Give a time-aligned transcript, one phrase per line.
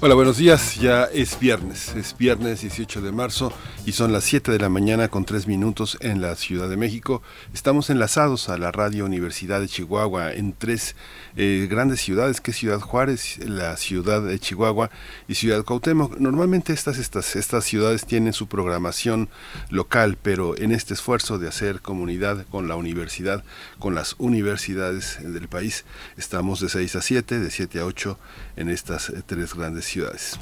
[0.00, 0.76] Hola, buenos días.
[0.76, 3.52] Ya es viernes, es viernes 18 de marzo
[3.84, 7.20] y son las 7 de la mañana con 3 minutos en la Ciudad de México.
[7.52, 10.94] Estamos enlazados a la Radio Universidad de Chihuahua en tres
[11.36, 14.88] eh, grandes ciudades, que es Ciudad Juárez, la ciudad de Chihuahua
[15.26, 16.16] y Ciudad Cuauhtémoc.
[16.18, 19.28] Normalmente estas, estas, estas ciudades tienen su programación
[19.68, 23.42] local, pero en este esfuerzo de hacer comunidad con la universidad,
[23.80, 25.84] con las universidades del país,
[26.16, 28.16] estamos de 6 a 7, de 7 a 8
[28.58, 30.38] en estas eh, tres grandes ciudades.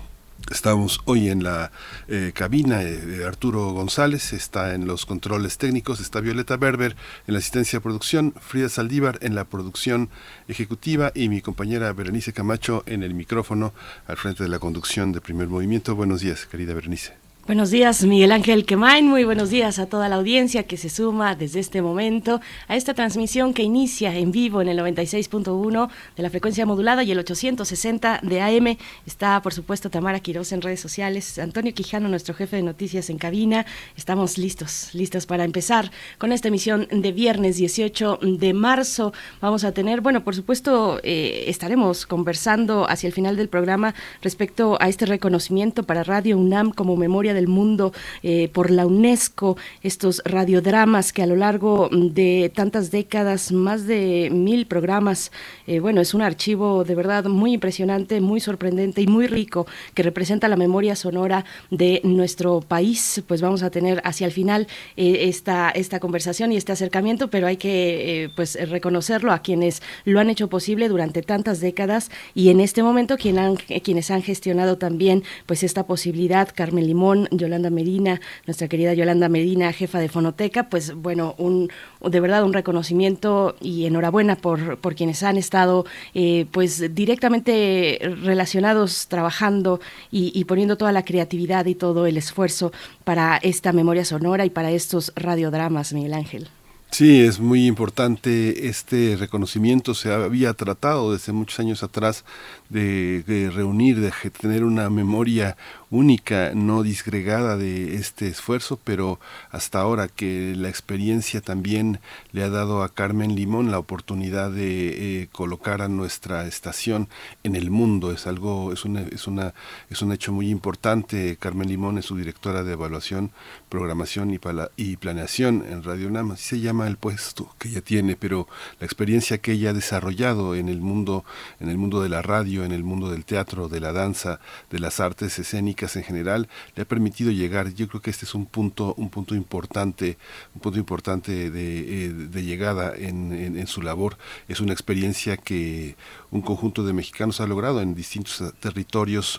[0.51, 1.73] Estamos hoy en la
[2.07, 6.95] eh, cabina de Arturo González, está en los controles técnicos, está Violeta Berber
[7.27, 10.09] en la asistencia de producción, Frida Saldívar en la producción
[10.46, 13.73] ejecutiva y mi compañera Berenice Camacho en el micrófono
[14.07, 15.96] al frente de la conducción de primer movimiento.
[15.96, 17.26] Buenos días, querida Berenice.
[17.47, 19.07] Buenos días, Miguel Ángel Quemain.
[19.07, 22.93] Muy buenos días a toda la audiencia que se suma desde este momento a esta
[22.93, 28.19] transmisión que inicia en vivo en el 96.1 de la frecuencia modulada y el 860
[28.24, 28.77] de AM.
[29.07, 33.19] Está, por supuesto, Tamara Quiroz en redes sociales, Antonio Quijano, nuestro jefe de noticias en
[33.19, 33.65] cabina.
[33.97, 39.13] Estamos listos, listos para empezar con esta emisión de viernes 18 de marzo.
[39.41, 44.79] Vamos a tener, bueno, por supuesto, eh, estaremos conversando hacia el final del programa respecto
[44.80, 47.92] a este reconocimiento para Radio UNAM como memoria del mundo
[48.24, 54.30] eh, por la UNESCO, estos radiodramas que a lo largo de tantas décadas, más de
[54.32, 55.30] mil programas,
[55.68, 60.02] eh, bueno, es un archivo de verdad muy impresionante, muy sorprendente y muy rico que
[60.02, 63.23] representa la memoria sonora de nuestro país.
[63.28, 64.66] Pues vamos a tener hacia el final
[64.97, 70.19] eh, esta, esta conversación y este acercamiento, pero hay que pues reconocerlo a quienes lo
[70.19, 73.37] han hecho posible durante tantas décadas y en este momento quien
[73.82, 79.72] quienes han gestionado también pues esta posibilidad, Carmen Limón, Yolanda Medina, nuestra querida Yolanda Medina,
[79.72, 81.70] jefa de Fonoteca, pues bueno, un,
[82.00, 89.09] de verdad un reconocimiento y enhorabuena por, por quienes han estado eh, pues directamente relacionados,
[89.09, 92.72] trabajando y, y poniendo toda la creatividad y todo el esfuerzo
[93.04, 96.48] para esta memoria sonora y para estos radiodramas, Miguel Ángel.
[96.91, 99.93] Sí, es muy importante este reconocimiento.
[99.93, 102.25] Se había tratado desde muchos años atrás
[102.69, 105.56] de, reunir, de tener una memoria
[105.91, 112.00] única, no disgregada de este esfuerzo, pero hasta ahora que la experiencia también
[112.32, 117.09] le ha dado a Carmen Limón la oportunidad de eh, colocar a nuestra estación
[117.44, 119.55] en el mundo, es algo, es una, es una,
[119.88, 121.37] es un hecho muy importante.
[121.38, 123.31] Carmen Limón es su directora de evaluación,
[123.69, 124.41] programación y,
[124.76, 128.49] y planeación en Radio UNAM, así se llama el puesto que ella tiene, pero
[128.81, 131.25] la experiencia que ella ha desarrollado en el mundo,
[131.60, 134.41] en el mundo de la radio en el mundo del teatro, de la danza,
[134.71, 137.72] de las artes escénicas en general, le ha permitido llegar.
[137.75, 140.19] Yo creo que este es un punto, un punto importante,
[140.55, 144.17] un punto importante de, eh, llegada en, en su labor.
[144.49, 145.97] Es una experiencia que
[146.31, 149.38] un conjunto de mexicanos ha logrado en distintos territorios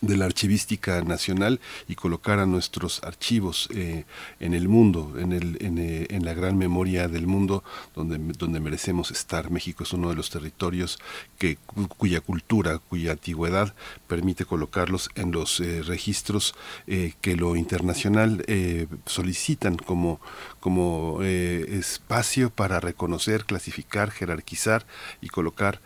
[0.00, 4.04] de la archivística nacional y colocar a nuestros archivos eh,
[4.38, 7.62] en el mundo, en, el, eh, en, la gran memoria del mundo
[7.94, 9.50] donde, donde merecemos estar.
[9.50, 10.98] México es uno de los territorios
[11.38, 11.58] que,
[11.98, 13.74] cuya cultura, cuya antigüedad
[14.06, 16.54] permite colocarlos en los eh, registros
[17.20, 18.44] que lo internacional
[19.06, 20.20] solicitan como,
[20.60, 24.86] como espacio para reconocer, clasificar, jerarquizar
[25.20, 25.80] y colocar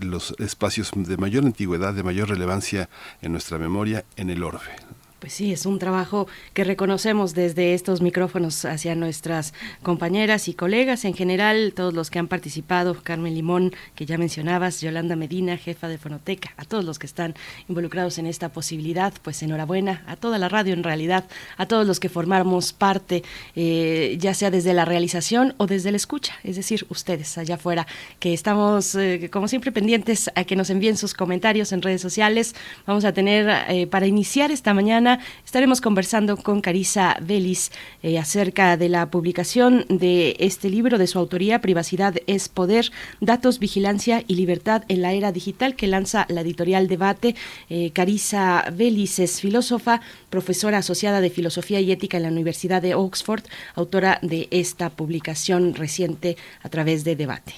[0.00, 2.88] los espacios de mayor antigüedad, de mayor relevancia
[3.22, 4.72] en nuestra memoria en el orbe.
[5.20, 9.52] Pues sí, es un trabajo que reconocemos desde estos micrófonos hacia nuestras
[9.82, 14.80] compañeras y colegas, en general, todos los que han participado, Carmen Limón, que ya mencionabas,
[14.80, 17.34] Yolanda Medina, jefa de Fonoteca, a todos los que están
[17.68, 21.24] involucrados en esta posibilidad, pues enhorabuena, a toda la radio en realidad,
[21.56, 23.24] a todos los que formamos parte,
[23.56, 27.88] eh, ya sea desde la realización o desde la escucha, es decir, ustedes allá afuera,
[28.20, 32.54] que estamos, eh, como siempre, pendientes a que nos envíen sus comentarios en redes sociales.
[32.86, 35.07] Vamos a tener, eh, para iniciar esta mañana,
[35.44, 37.70] estaremos conversando con Carisa Vélez
[38.02, 42.90] eh, acerca de la publicación de este libro de su autoría, Privacidad es Poder,
[43.20, 47.34] Datos, Vigilancia y Libertad en la Era Digital, que lanza la editorial Debate.
[47.70, 50.00] Eh, Carisa Vélez es filósofa,
[50.30, 53.44] profesora asociada de Filosofía y Ética en la Universidad de Oxford,
[53.74, 57.54] autora de esta publicación reciente a través de Debate.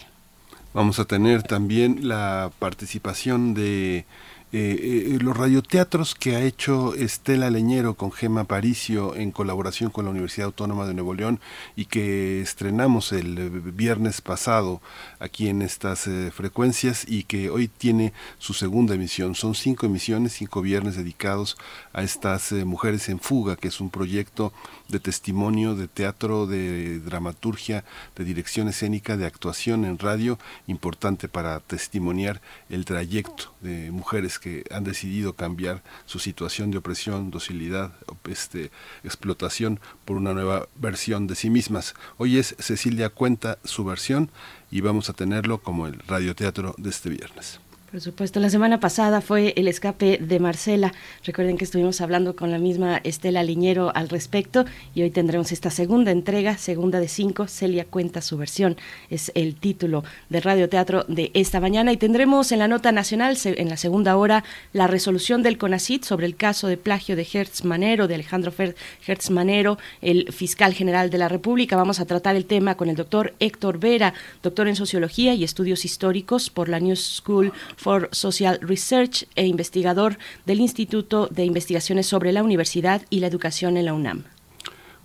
[0.73, 4.05] Vamos a tener también la participación de
[4.53, 10.11] eh, los radioteatros que ha hecho Estela Leñero con Gema Paricio en colaboración con la
[10.11, 11.41] Universidad Autónoma de Nuevo León
[11.77, 14.81] y que estrenamos el viernes pasado
[15.19, 19.35] aquí en estas frecuencias y que hoy tiene su segunda emisión.
[19.35, 21.57] Son cinco emisiones, cinco viernes dedicados
[21.93, 24.53] a estas mujeres en fuga, que es un proyecto
[24.89, 27.85] de testimonio, de teatro, de dramaturgia,
[28.17, 34.65] de dirección escénica, de actuación en radio, importante para testimoniar el trayecto de mujeres que
[34.71, 37.93] han decidido cambiar su situación de opresión, docilidad,
[38.29, 38.71] este,
[39.05, 41.95] explotación por una nueva versión de sí mismas.
[42.17, 44.31] Hoy es Cecilia Cuenta su versión
[44.71, 47.61] y vamos a tenerlo como el radioteatro de este viernes.
[47.91, 50.95] Por supuesto, la semana pasada fue el escape de Marcela.
[51.25, 54.65] Recuerden que estuvimos hablando con la misma Estela Liñero al respecto
[54.95, 57.49] y hoy tendremos esta segunda entrega, segunda de cinco.
[57.49, 58.77] Celia cuenta su versión,
[59.11, 61.91] es el título del radioteatro de esta mañana.
[61.91, 66.27] Y tendremos en la nota nacional, en la segunda hora, la resolución del CONACIT sobre
[66.27, 71.19] el caso de plagio de Hertz Manero, de Alejandro Hertz Manero, el fiscal general de
[71.19, 71.75] la República.
[71.75, 74.15] Vamos a tratar el tema con el doctor Héctor Vera,
[74.45, 80.19] doctor en sociología y estudios históricos por la New School for Social Research e investigador
[80.45, 84.25] del Instituto de Investigaciones sobre la Universidad y la Educación en la UNAM.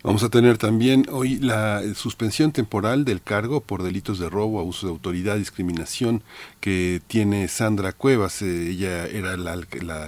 [0.06, 4.86] Vamos a tener también hoy la suspensión temporal del cargo por delitos de robo, abuso
[4.86, 6.22] de autoridad, discriminación
[6.60, 8.44] que tiene Sandra Cuevas.
[8.44, 9.54] Eh, ella era la,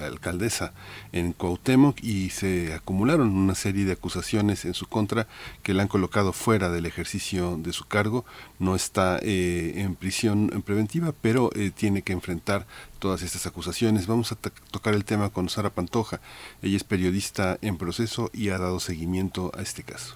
[0.05, 0.73] alcaldesa
[1.13, 5.27] en Cuauhtémoc y se acumularon una serie de acusaciones en su contra
[5.63, 8.23] que la han colocado fuera del ejercicio de su cargo.
[8.59, 12.67] No está eh, en prisión preventiva, pero eh, tiene que enfrentar
[12.97, 14.07] todas estas acusaciones.
[14.07, 16.19] Vamos a tocar el tema con Sara Pantoja.
[16.61, 20.15] Ella es periodista en proceso y ha dado seguimiento a este caso.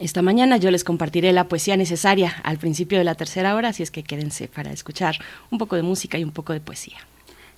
[0.00, 3.84] Esta mañana yo les compartiré la poesía necesaria al principio de la tercera hora, así
[3.84, 5.16] es que quédense para escuchar
[5.50, 6.98] un poco de música y un poco de poesía.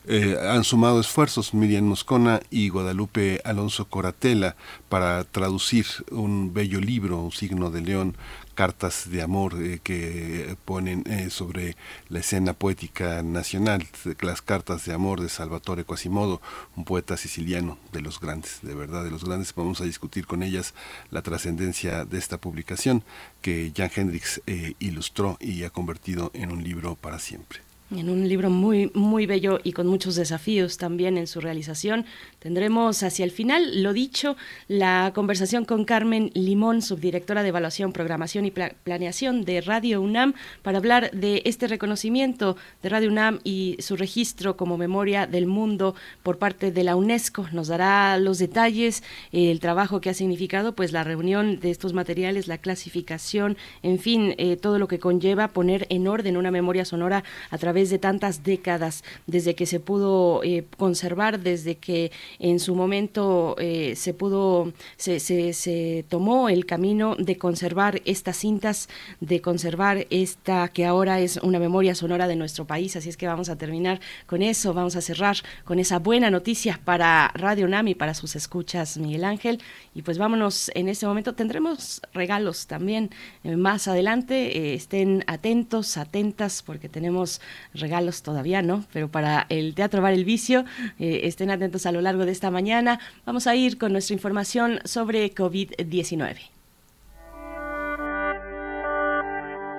[0.09, 4.55] Eh, han sumado esfuerzos Miriam Moscona y Guadalupe Alonso Coratela
[4.89, 8.17] para traducir un bello libro, Un signo de león,
[8.57, 11.77] cartas de amor eh, que ponen eh, sobre
[12.09, 13.87] la escena poética nacional,
[14.21, 16.41] las cartas de amor de Salvatore Quasimodo,
[16.75, 19.55] un poeta siciliano de los grandes, de verdad de los grandes.
[19.55, 20.75] Vamos a discutir con ellas
[21.11, 23.05] la trascendencia de esta publicación
[23.43, 28.29] que Jan Hendrix eh, ilustró y ha convertido en un libro para siempre en un
[28.29, 32.05] libro muy, muy bello y con muchos desafíos también en su realización.
[32.41, 34.37] Tendremos hacia el final, lo dicho,
[34.67, 40.79] la conversación con Carmen Limón, subdirectora de Evaluación, Programación y Planeación de Radio UNAM, para
[40.79, 46.39] hablar de este reconocimiento de Radio UNAM y su registro como memoria del mundo por
[46.39, 47.47] parte de la UNESCO.
[47.53, 52.49] Nos dará los detalles, el trabajo que ha significado, pues la reunión de estos materiales,
[52.49, 57.23] la clasificación, en fin, eh, todo lo que conlleva poner en orden una memoria sonora
[57.51, 62.75] a través de tantas décadas, desde que se pudo eh, conservar, desde que en su
[62.75, 68.89] momento eh, se pudo, se, se, tomó el camino de conservar estas cintas,
[69.21, 72.97] de conservar esta que ahora es una memoria sonora de nuestro país.
[72.97, 76.81] Así es que vamos a terminar con eso, vamos a cerrar con esa buena noticia
[76.85, 79.61] para Radio Nami, para sus escuchas, Miguel Ángel.
[79.95, 83.11] Y pues vámonos en este momento, tendremos regalos también
[83.45, 84.75] eh, más adelante.
[84.75, 87.41] estén atentos, atentas, porque tenemos
[87.75, 88.85] regalos todavía, ¿no?
[88.93, 90.65] Pero para el Teatro Bar El Vicio,
[90.99, 92.99] eh, estén atentos a lo largo de esta mañana.
[93.25, 96.37] Vamos a ir con nuestra información sobre COVID-19.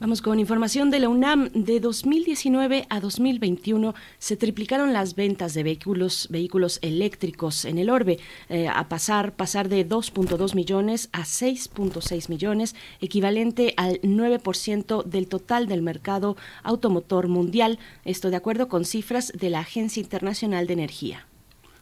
[0.01, 1.51] Vamos con información de la UNAM.
[1.53, 8.17] De 2019 a 2021 se triplicaron las ventas de vehículos, vehículos eléctricos en el orbe,
[8.49, 15.67] eh, a pasar, pasar de 2.2 millones a 6.6 millones, equivalente al 9% del total
[15.67, 17.77] del mercado automotor mundial.
[18.03, 21.27] Esto de acuerdo con cifras de la Agencia Internacional de Energía.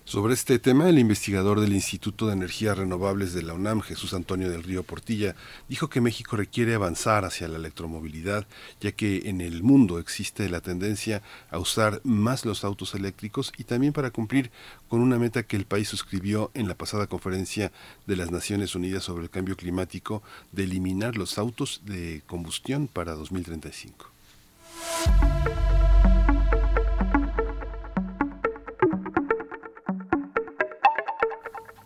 [0.09, 4.49] Sobre este tema, el investigador del Instituto de Energías Renovables de la UNAM, Jesús Antonio
[4.49, 5.35] del Río Portilla,
[5.67, 8.47] dijo que México requiere avanzar hacia la electromovilidad,
[8.81, 13.65] ya que en el mundo existe la tendencia a usar más los autos eléctricos y
[13.65, 14.49] también para cumplir
[14.87, 17.71] con una meta que el país suscribió en la pasada conferencia
[18.07, 23.13] de las Naciones Unidas sobre el Cambio Climático de eliminar los autos de combustión para
[23.13, 24.09] 2035.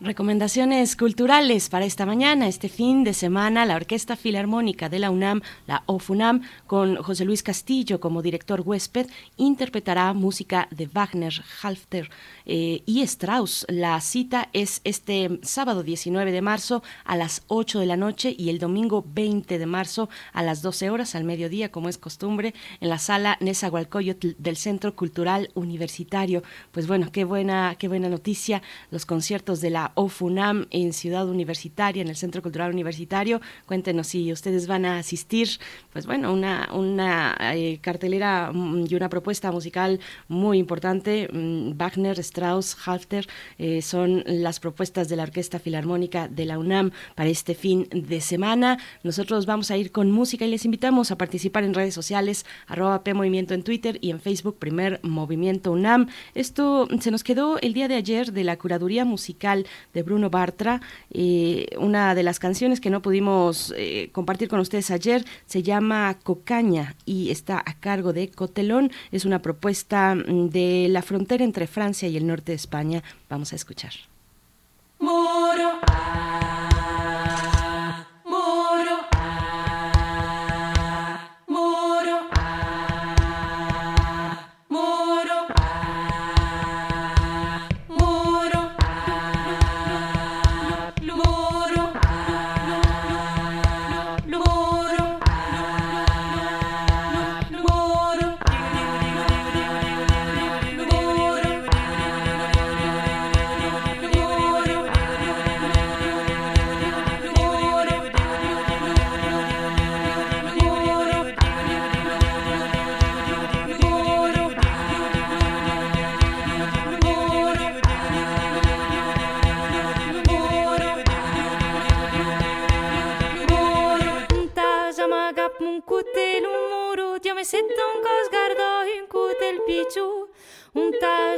[0.03, 5.41] Recomendaciones culturales para esta mañana, este fin de semana, la Orquesta Filarmónica de la UNAM,
[5.65, 9.07] la OFUNAM, con José Luis Castillo como director huésped,
[9.37, 12.09] interpretará música de Wagner, Halfter
[12.45, 13.65] eh, y Strauss.
[13.69, 18.49] La cita es este sábado 19 de marzo a las 8 de la noche y
[18.49, 22.89] el domingo 20 de marzo a las 12 horas al mediodía, como es costumbre, en
[22.89, 26.43] la sala Nezahualcóyotl del Centro Cultural Universitario.
[26.73, 32.01] Pues bueno, qué buena, qué buena noticia, los conciertos de la OFUNAM en Ciudad Universitaria,
[32.01, 33.41] en el Centro Cultural Universitario.
[33.65, 35.49] Cuéntenos si ustedes van a asistir.
[35.91, 41.27] Pues bueno, una, una eh, cartelera mm, y una propuesta musical muy importante.
[41.31, 46.91] Mm, Wagner, Strauss, Halfter eh, son las propuestas de la Orquesta Filarmónica de la UNAM
[47.15, 48.77] para este fin de semana.
[49.03, 53.03] Nosotros vamos a ir con música y les invitamos a participar en redes sociales, arroba
[53.03, 56.07] P Movimiento en Twitter y en Facebook, Primer Movimiento UNAM.
[56.35, 60.81] Esto se nos quedó el día de ayer de la curaduría musical de Bruno Bartra.
[61.11, 66.17] Eh, una de las canciones que no pudimos eh, compartir con ustedes ayer se llama
[66.23, 68.91] Cocaña y está a cargo de Cotelón.
[69.11, 73.03] Es una propuesta mm, de la frontera entre Francia y el norte de España.
[73.29, 73.93] Vamos a escuchar.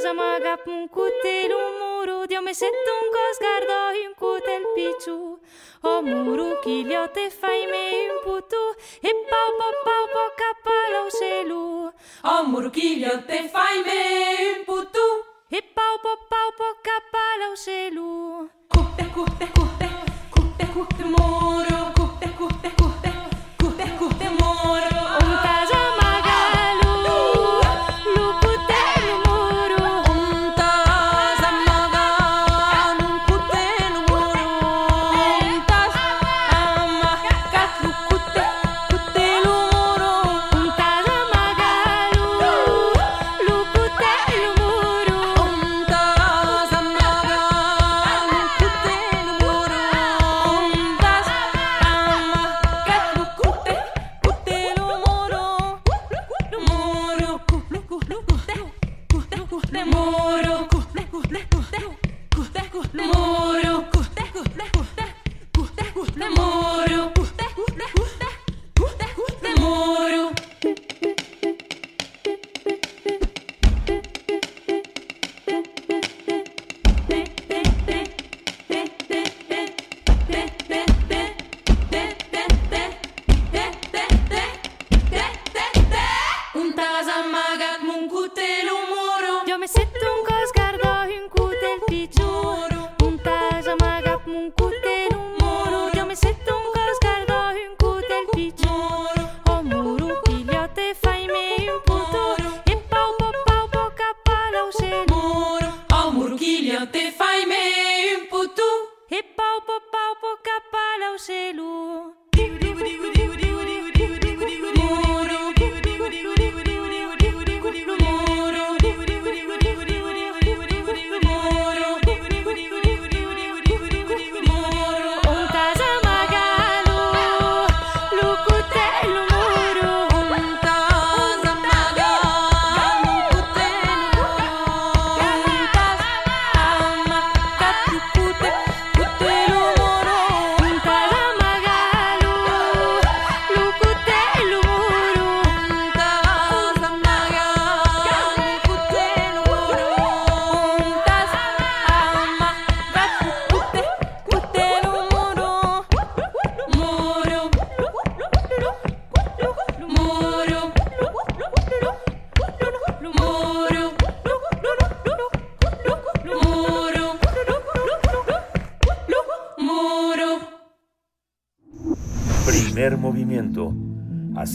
[0.05, 3.75] amagab un cutel, un muru, Dio me sento un cos guardo
[4.07, 5.39] un cutel picciu.
[5.81, 8.63] O muru chigliote fai me un putu,
[9.01, 11.91] e pau pau pau pau capalo selu.
[12.23, 15.07] O muru chigliote fai me un putu,
[15.49, 18.49] e pau pau pau pau capalo selu.
[18.73, 19.87] Cutte cutte cutte,
[20.29, 23.11] cutte cutte muru, cutte cutte cutte,
[23.57, 24.44] cutte cutte muru.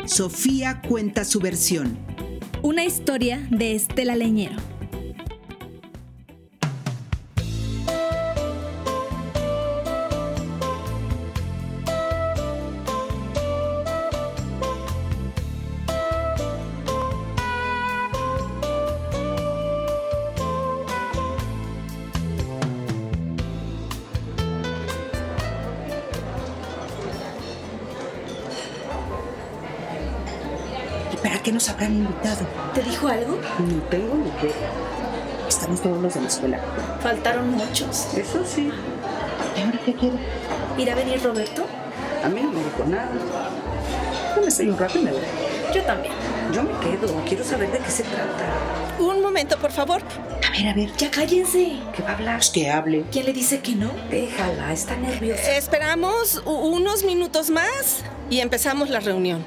[0.06, 1.98] Sofía cuenta su versión.
[2.64, 4.71] Una historia de Estela Leñero.
[33.12, 33.38] Algo?
[33.60, 34.56] No tengo ni idea.
[35.48, 36.60] Estamos todos los de la escuela.
[37.02, 38.14] Faltaron muchos.
[38.16, 38.72] Eso sí.
[39.58, 40.18] ¿Y ahora qué quiere?
[40.78, 41.66] ¿Irá a venir Roberto?
[42.24, 43.10] A mí no me dijo nada.
[44.36, 45.22] Yo me estoy un rato y me voy.
[45.74, 46.14] Yo también.
[46.54, 47.22] Yo me quedo.
[47.28, 48.46] Quiero saber de qué se trata.
[49.00, 50.02] Un momento, por favor.
[50.48, 50.92] A ver, a ver.
[50.98, 51.78] Ya cállense.
[51.96, 52.42] ¿Qué va a hablar?
[52.54, 53.06] Que hable.
[53.12, 53.92] ¿Quién le dice que no?
[54.10, 55.58] Déjala, está nerviosa.
[55.58, 59.44] esperamos unos minutos más y empezamos la reunión.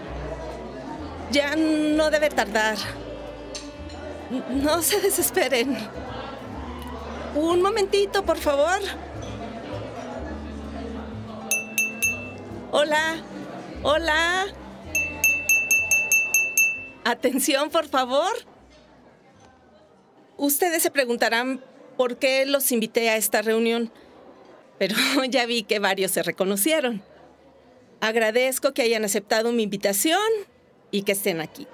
[1.31, 2.77] Ya no debe tardar.
[4.31, 5.77] No se desesperen.
[7.35, 8.81] Un momentito, por favor.
[12.71, 13.17] Hola,
[13.83, 14.47] hola.
[17.05, 18.33] Atención, por favor.
[20.37, 21.63] Ustedes se preguntarán
[21.97, 23.93] por qué los invité a esta reunión,
[24.79, 24.97] pero
[25.29, 27.03] ya vi que varios se reconocieron.
[28.01, 30.21] Agradezco que hayan aceptado mi invitación
[30.91, 31.67] y que estén aquí.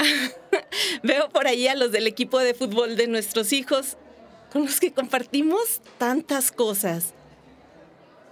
[1.02, 3.96] Veo por ahí a los del equipo de fútbol de nuestros hijos,
[4.52, 7.14] con los que compartimos tantas cosas.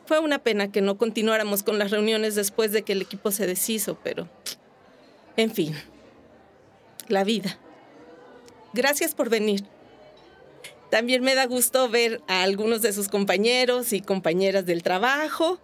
[0.06, 3.46] Fue una pena que no continuáramos con las reuniones después de que el equipo se
[3.46, 4.28] deshizo, pero...
[5.36, 5.76] En fin,
[7.06, 7.58] la vida.
[8.72, 9.64] Gracias por venir.
[10.90, 15.60] También me da gusto ver a algunos de sus compañeros y compañeras del trabajo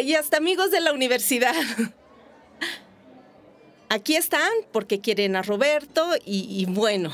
[0.00, 1.54] y hasta amigos de la universidad.
[3.88, 7.10] aquí están porque quieren a Roberto y, bueno,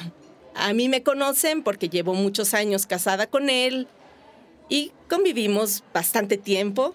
[0.55, 3.89] a mí me conocen porque llevo muchos años casada con él
[4.69, 6.95] y convivimos bastante tiempo.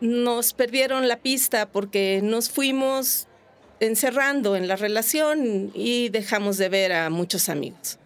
[0.00, 3.28] Nos perdieron la pista porque nos fuimos
[3.80, 7.98] encerrando en la relación y dejamos de ver a muchos amigos.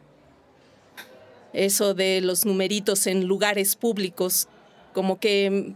[1.53, 4.49] Eso de los numeritos en lugares públicos,
[4.93, 5.73] como que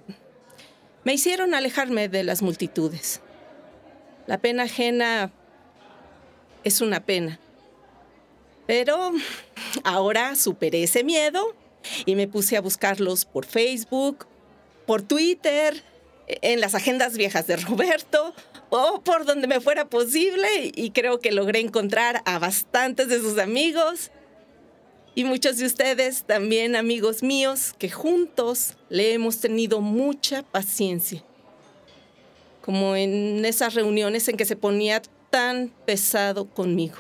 [1.05, 3.20] me hicieron alejarme de las multitudes.
[4.27, 5.33] La pena ajena
[6.65, 7.41] es una pena.
[8.67, 9.13] Pero
[9.85, 11.55] ahora superé ese miedo
[12.07, 14.27] y me puse a buscarlos por Facebook,
[14.87, 15.83] por Twitter,
[16.27, 18.35] en las agendas viejas de Roberto
[18.71, 23.39] o por donde me fuera posible y creo que logré encontrar a bastantes de sus
[23.39, 24.11] amigos
[25.15, 31.23] y muchos de ustedes también amigos míos que juntos le hemos tenido mucha paciencia.
[32.62, 36.96] Como en esas reuniones en que se ponía tan pesado conmigo.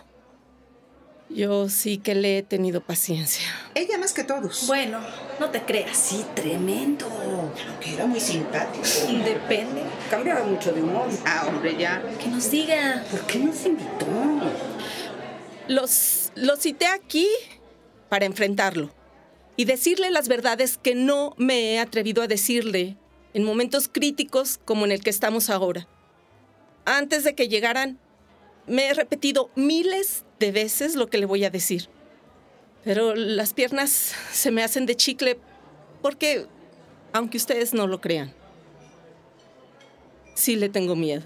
[1.34, 3.46] Yo sí que le he tenido paciencia.
[3.74, 4.66] Ella más que todos.
[4.66, 5.00] Bueno,
[5.40, 7.06] no te creas, sí, tremendo.
[7.80, 8.84] Que era muy simpático.
[9.24, 9.82] Depende.
[10.10, 11.08] Cambiaba mucho de humor.
[11.24, 12.02] Ah, hombre, ya.
[12.20, 13.02] Que nos diga.
[13.10, 14.06] ¿Por qué nos invitó?
[15.68, 17.28] Los, los cité aquí
[18.10, 18.90] para enfrentarlo
[19.56, 22.98] y decirle las verdades que no me he atrevido a decirle
[23.34, 25.88] en momentos críticos como en el que estamos ahora.
[26.84, 27.98] Antes de que llegaran,
[28.66, 31.88] me he repetido miles de veces lo que le voy a decir.
[32.84, 33.90] Pero las piernas
[34.32, 35.38] se me hacen de chicle
[36.00, 36.46] porque,
[37.12, 38.34] aunque ustedes no lo crean,
[40.34, 41.22] sí le tengo miedo.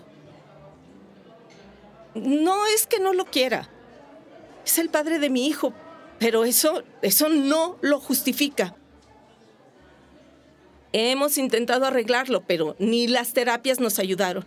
[2.15, 3.69] No es que no lo quiera.
[4.65, 5.73] Es el padre de mi hijo,
[6.19, 8.75] pero eso, eso no lo justifica.
[10.93, 14.45] Hemos intentado arreglarlo, pero ni las terapias nos ayudaron.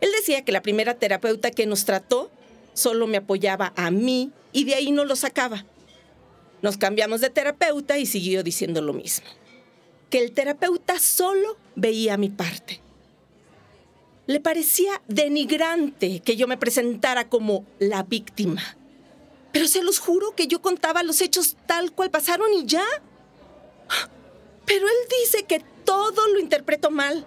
[0.00, 2.30] Él decía que la primera terapeuta que nos trató
[2.74, 5.64] solo me apoyaba a mí y de ahí no lo sacaba.
[6.60, 9.26] Nos cambiamos de terapeuta y siguió diciendo lo mismo.
[10.10, 12.80] Que el terapeuta solo veía mi parte.
[14.26, 18.62] Le parecía denigrante que yo me presentara como la víctima.
[19.52, 22.84] Pero se los juro que yo contaba los hechos tal cual pasaron y ya.
[24.66, 27.26] Pero él dice que todo lo interpreto mal.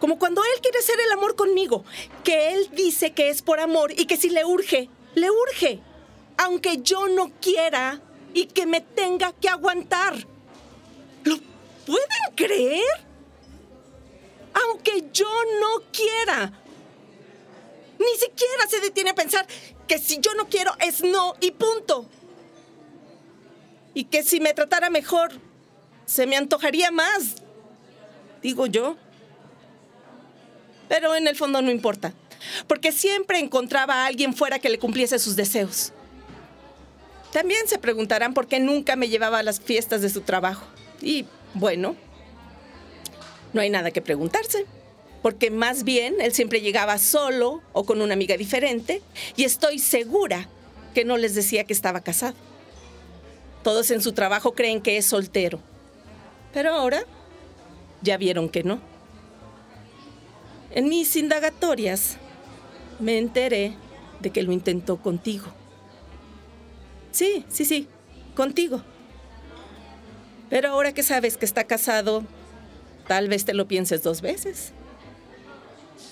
[0.00, 1.84] Como cuando él quiere hacer el amor conmigo.
[2.24, 5.80] Que él dice que es por amor y que si le urge, le urge.
[6.38, 8.00] Aunque yo no quiera
[8.34, 10.16] y que me tenga que aguantar.
[11.24, 11.36] ¿Lo
[11.86, 13.06] pueden creer?
[14.64, 15.28] Aunque yo
[15.60, 16.52] no quiera.
[17.98, 19.46] Ni siquiera se detiene a pensar
[19.86, 22.08] que si yo no quiero es no y punto.
[23.94, 25.32] Y que si me tratara mejor,
[26.12, 27.36] se me antojaría más,
[28.42, 28.98] digo yo.
[30.86, 32.12] Pero en el fondo no importa,
[32.66, 35.94] porque siempre encontraba a alguien fuera que le cumpliese sus deseos.
[37.32, 40.66] También se preguntarán por qué nunca me llevaba a las fiestas de su trabajo.
[41.00, 41.96] Y bueno,
[43.54, 44.66] no hay nada que preguntarse,
[45.22, 49.00] porque más bien él siempre llegaba solo o con una amiga diferente,
[49.34, 50.46] y estoy segura
[50.92, 52.34] que no les decía que estaba casado.
[53.62, 55.71] Todos en su trabajo creen que es soltero,
[56.52, 57.04] pero ahora
[58.02, 58.80] ya vieron que no.
[60.70, 62.16] En mis indagatorias
[62.98, 63.74] me enteré
[64.20, 65.46] de que lo intentó contigo.
[67.10, 67.88] Sí, sí, sí,
[68.34, 68.82] contigo.
[70.48, 72.24] Pero ahora que sabes que está casado,
[73.06, 74.72] tal vez te lo pienses dos veces.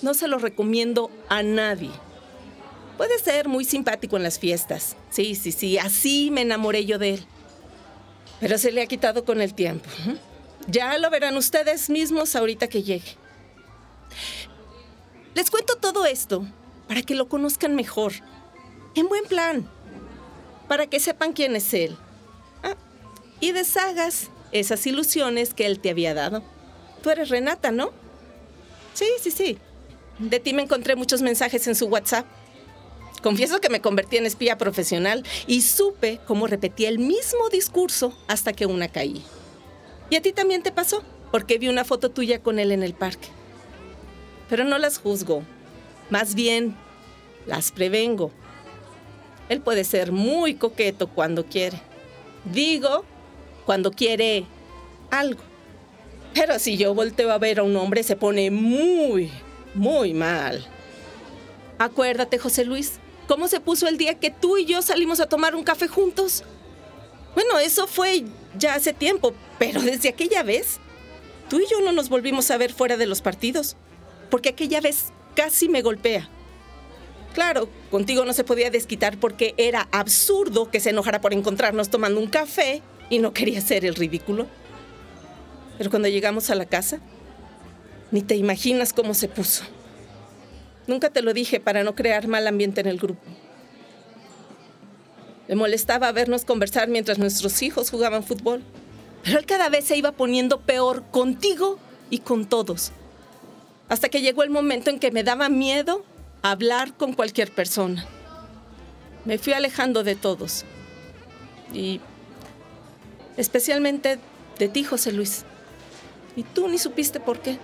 [0.01, 1.91] No se lo recomiendo a nadie.
[2.97, 4.95] Puede ser muy simpático en las fiestas.
[5.09, 7.25] Sí, sí, sí, así me enamoré yo de él.
[8.39, 9.89] Pero se le ha quitado con el tiempo.
[10.67, 13.17] Ya lo verán ustedes mismos ahorita que llegue.
[15.33, 16.45] Les cuento todo esto
[16.87, 18.13] para que lo conozcan mejor.
[18.95, 19.67] En buen plan.
[20.67, 21.97] Para que sepan quién es él.
[22.63, 22.75] Ah,
[23.39, 26.43] y deshagas esas ilusiones que él te había dado.
[27.01, 27.91] Tú eres Renata, ¿no?
[28.93, 29.57] Sí, sí, sí.
[30.19, 32.25] De ti me encontré muchos mensajes en su WhatsApp.
[33.23, 38.53] Confieso que me convertí en espía profesional y supe cómo repetía el mismo discurso hasta
[38.53, 39.23] que una caí.
[40.11, 42.93] Y a ti también te pasó, porque vi una foto tuya con él en el
[42.93, 43.29] parque.
[44.49, 45.41] Pero no las juzgo,
[46.09, 46.75] más bien
[47.47, 48.29] las prevengo.
[49.47, 51.81] Él puede ser muy coqueto cuando quiere.
[52.43, 53.05] Digo,
[53.65, 54.45] cuando quiere
[55.11, 55.41] algo.
[56.33, 59.31] Pero si yo volteo a ver a un hombre se pone muy,
[59.73, 60.67] muy mal.
[61.77, 65.55] Acuérdate, José Luis, cómo se puso el día que tú y yo salimos a tomar
[65.55, 66.43] un café juntos.
[67.33, 68.25] Bueno, eso fue
[68.57, 70.79] ya hace tiempo, pero desde aquella vez,
[71.47, 73.77] tú y yo no nos volvimos a ver fuera de los partidos,
[74.31, 76.27] porque aquella vez casi me golpea.
[77.35, 82.19] Claro, contigo no se podía desquitar porque era absurdo que se enojara por encontrarnos tomando
[82.19, 84.47] un café y no quería hacer el ridículo.
[85.77, 86.99] Pero cuando llegamos a la casa,
[88.09, 89.63] ni te imaginas cómo se puso.
[90.87, 93.21] Nunca te lo dije para no crear mal ambiente en el grupo.
[95.47, 98.63] Le molestaba vernos conversar mientras nuestros hijos jugaban fútbol.
[99.23, 101.79] Pero él cada vez se iba poniendo peor contigo
[102.09, 102.91] y con todos.
[103.89, 106.03] Hasta que llegó el momento en que me daba miedo
[106.41, 108.05] hablar con cualquier persona.
[109.25, 110.65] Me fui alejando de todos.
[111.73, 111.99] Y
[113.37, 114.17] especialmente
[114.57, 115.43] de ti, José Luis.
[116.35, 117.57] Y tú ni supiste por qué.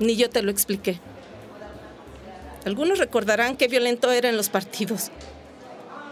[0.00, 1.00] Ni yo te lo expliqué.
[2.66, 5.10] Algunos recordarán qué violento era en los partidos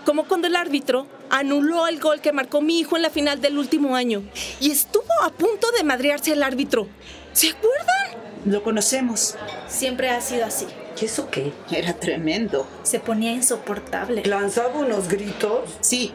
[0.04, 3.58] como cuando el árbitro anuló el gol que marcó mi hijo en la final del
[3.58, 4.22] último año
[4.60, 6.86] y estuvo a punto de madrearse el árbitro.
[7.32, 8.22] ¿Se acuerdan?
[8.44, 9.36] Lo conocemos.
[9.68, 10.66] Siempre ha sido así.
[11.00, 11.52] ¿Y eso qué?
[11.70, 12.66] Era tremendo.
[12.82, 14.22] Se ponía insoportable.
[14.24, 15.70] ¿Lanzaba unos gritos?
[15.80, 16.12] Sí,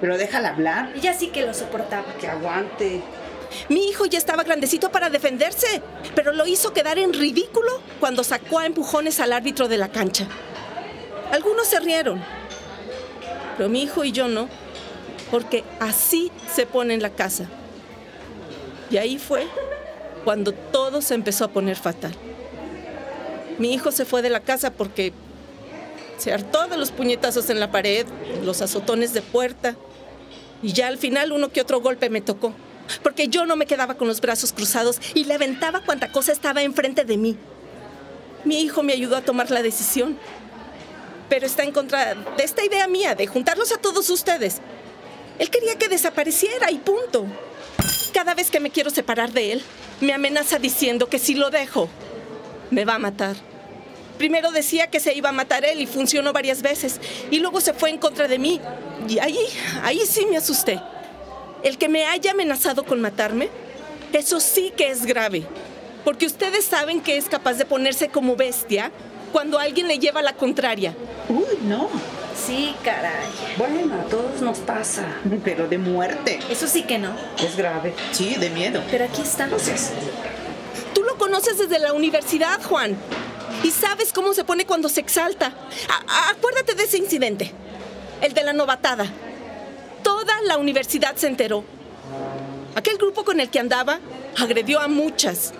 [0.00, 0.92] pero déjala hablar.
[0.96, 2.06] Ella sí que lo soportaba.
[2.20, 3.02] Que aguante.
[3.68, 5.82] Mi hijo ya estaba grandecito para defenderse,
[6.14, 10.26] pero lo hizo quedar en ridículo cuando sacó a empujones al árbitro de la cancha.
[11.32, 12.22] Algunos se rieron,
[13.56, 14.48] pero mi hijo y yo no,
[15.30, 17.46] porque así se pone en la casa.
[18.90, 19.46] Y ahí fue
[20.24, 22.14] cuando todo se empezó a poner fatal.
[23.58, 25.12] Mi hijo se fue de la casa porque
[26.18, 28.06] se hartó de los puñetazos en la pared,
[28.44, 29.76] los azotones de puerta,
[30.62, 32.52] y ya al final uno que otro golpe me tocó,
[33.02, 36.62] porque yo no me quedaba con los brazos cruzados y le aventaba cuanta cosa estaba
[36.62, 37.36] enfrente de mí.
[38.44, 40.16] Mi hijo me ayudó a tomar la decisión,
[41.28, 44.60] pero está en contra de esta idea mía de juntarlos a todos ustedes.
[45.38, 47.26] Él quería que desapareciera y punto.
[48.12, 49.62] Cada vez que me quiero separar de él,
[50.00, 51.88] me amenaza diciendo que si lo dejo,
[52.70, 53.36] me va a matar.
[54.18, 57.00] Primero decía que se iba a matar él y funcionó varias veces.
[57.30, 58.60] Y luego se fue en contra de mí.
[59.08, 59.38] Y ahí,
[59.82, 60.80] ahí sí me asusté.
[61.62, 63.50] El que me haya amenazado con matarme,
[64.12, 65.44] eso sí que es grave.
[66.04, 68.90] Porque ustedes saben que es capaz de ponerse como bestia
[69.36, 70.94] cuando alguien le lleva la contraria.
[71.28, 71.90] Uy, no.
[72.34, 73.26] Sí, caray.
[73.58, 75.04] Bueno, a todos nos pasa.
[75.44, 76.38] Pero de muerte.
[76.50, 77.10] Eso sí que no.
[77.44, 77.92] Es grave.
[78.12, 78.82] Sí, de miedo.
[78.90, 79.60] Pero aquí estamos.
[80.94, 82.96] Tú lo conoces desde la universidad, Juan.
[83.62, 85.52] Y sabes cómo se pone cuando se exalta.
[86.08, 87.52] A- acuérdate de ese incidente.
[88.22, 89.04] El de la novatada.
[90.02, 91.62] Toda la universidad se enteró.
[92.74, 93.98] Aquel grupo con el que andaba
[94.40, 95.52] agredió a muchas.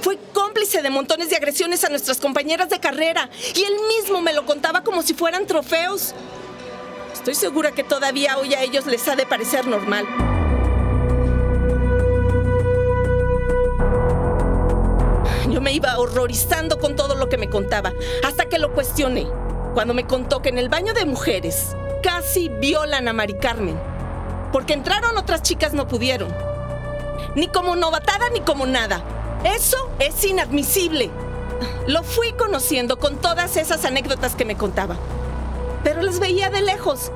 [0.00, 3.28] Fue cómplice de montones de agresiones a nuestras compañeras de carrera.
[3.54, 6.14] Y él mismo me lo contaba como si fueran trofeos.
[7.12, 10.06] Estoy segura que todavía hoy a ellos les ha de parecer normal.
[15.50, 17.92] Yo me iba horrorizando con todo lo que me contaba,
[18.24, 19.26] hasta que lo cuestioné,
[19.74, 23.76] cuando me contó que en el baño de mujeres casi violan a Mari Carmen,
[24.52, 26.32] porque entraron otras chicas no pudieron.
[27.34, 29.02] Ni como novatada ni como nada.
[29.44, 31.10] Eso es inadmisible.
[31.86, 34.96] Lo fui conociendo con todas esas anécdotas que me contaba,
[35.84, 37.12] pero las veía de lejos.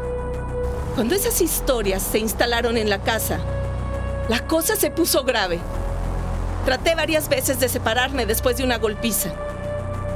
[0.94, 3.38] Cuando esas historias se instalaron en la casa,
[4.28, 5.58] la cosa se puso grave.
[6.64, 9.30] Traté varias veces de separarme después de una golpiza,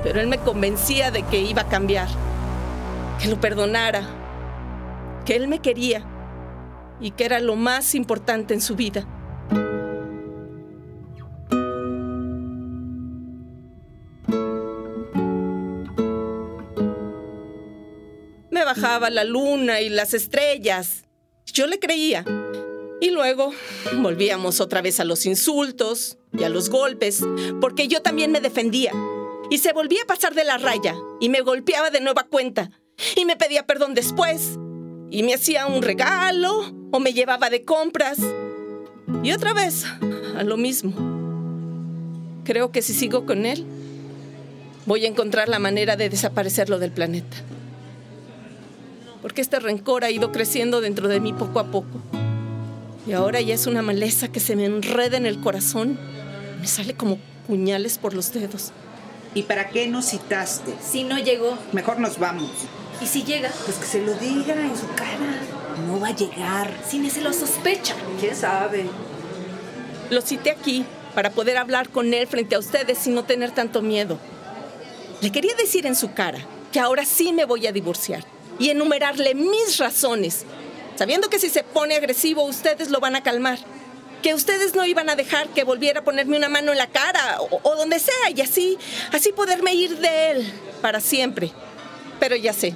[0.03, 2.09] pero él me convencía de que iba a cambiar,
[3.19, 4.05] que lo perdonara,
[5.25, 6.05] que él me quería
[7.01, 9.05] y que era lo más importante en su vida.
[18.65, 21.05] Bajaba la luna y las estrellas.
[21.53, 22.25] Yo le creía.
[23.01, 23.53] Y luego
[23.97, 27.23] volvíamos otra vez a los insultos y a los golpes,
[27.61, 28.93] porque yo también me defendía.
[29.51, 32.71] Y se volvía a pasar de la raya y me golpeaba de nueva cuenta.
[33.17, 34.59] Y me pedía perdón después.
[35.11, 38.19] Y me hacía un regalo o me llevaba de compras.
[39.23, 39.85] Y otra vez,
[40.37, 40.93] a lo mismo.
[42.45, 43.67] Creo que si sigo con él,
[44.87, 47.37] voy a encontrar la manera de desaparecerlo del planeta.
[49.25, 51.99] Porque este rencor ha ido creciendo dentro de mí poco a poco.
[53.07, 55.99] Y ahora ya es una maleza que se me enreda en el corazón.
[56.61, 58.73] Me sale como puñales por los dedos.
[59.35, 60.75] ¿Y para qué nos citaste?
[60.79, 61.57] Si no llegó.
[61.73, 62.51] Mejor nos vamos.
[63.01, 63.51] ¿Y si llega?
[63.65, 65.41] Pues que se lo diga en su cara.
[65.87, 66.71] No va a llegar.
[66.87, 67.95] Cine se lo sospecha.
[68.21, 68.85] ¿Quién sabe?
[70.11, 70.85] Lo cité aquí
[71.15, 74.19] para poder hablar con él frente a ustedes y no tener tanto miedo.
[75.23, 76.41] Le quería decir en su cara
[76.73, 80.45] que ahora sí me voy a divorciar y enumerarle mis razones,
[80.97, 83.59] sabiendo que si se pone agresivo ustedes lo van a calmar,
[84.23, 87.39] que ustedes no iban a dejar que volviera a ponerme una mano en la cara
[87.41, 88.79] o, donde sea y así,
[89.13, 91.53] así poderme ir de él para siempre.
[92.19, 92.75] Pero ya sé,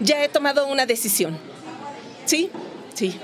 [0.00, 1.38] ya he tomado una decisión.
[2.24, 2.50] Sí,
[2.94, 3.18] sí,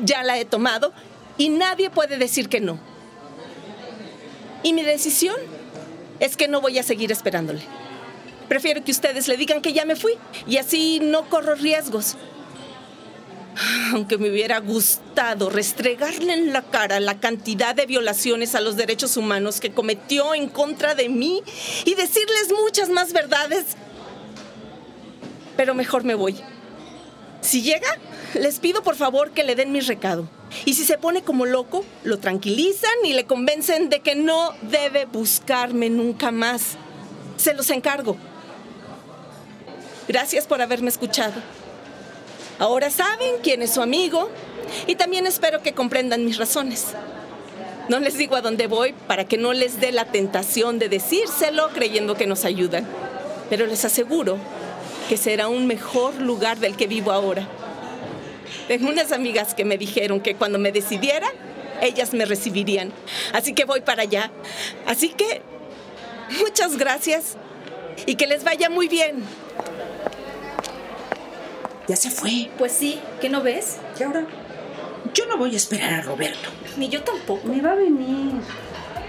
[0.00, 0.92] ya la he tomado
[1.38, 2.78] y nadie puede decir que no.
[4.62, 5.36] Y mi decisión
[6.20, 7.62] es que no voy a seguir esperándole.
[8.48, 10.12] Prefiero que ustedes le digan que ya me fui
[10.46, 12.16] y así no corro riesgos.
[13.92, 19.16] Aunque me hubiera gustado restregarle en la cara la cantidad de violaciones a los derechos
[19.16, 21.42] humanos que cometió en contra de mí
[21.84, 23.76] y decirles muchas más verdades.
[25.56, 26.36] Pero mejor me voy.
[27.40, 27.98] Si llega,
[28.34, 30.28] les pido por favor que le den mi recado.
[30.64, 35.04] Y si se pone como loco, lo tranquilizan y le convencen de que no debe
[35.06, 36.76] buscarme nunca más.
[37.36, 38.16] Se los encargo.
[40.06, 41.34] Gracias por haberme escuchado.
[42.58, 44.30] Ahora saben quién es su amigo
[44.86, 46.88] y también espero que comprendan mis razones.
[47.88, 51.70] No les digo a dónde voy para que no les dé la tentación de decírselo
[51.70, 52.86] creyendo que nos ayudan.
[53.50, 54.38] Pero les aseguro
[55.08, 57.46] que será un mejor lugar del que vivo ahora.
[58.68, 61.28] Tengo unas amigas que me dijeron que cuando me decidiera,
[61.82, 62.92] ellas me recibirían.
[63.32, 64.30] Así que voy para allá.
[64.86, 65.42] Así que,
[66.40, 67.36] muchas gracias
[68.06, 69.24] y que les vaya muy bien.
[71.86, 72.50] Ya se fue.
[72.56, 73.76] Pues sí, ¿qué no ves?
[73.98, 74.26] ¿Y ahora?
[75.12, 76.48] Yo no voy a esperar a Roberto.
[76.76, 77.46] Ni yo tampoco.
[77.46, 78.32] Me va a venir.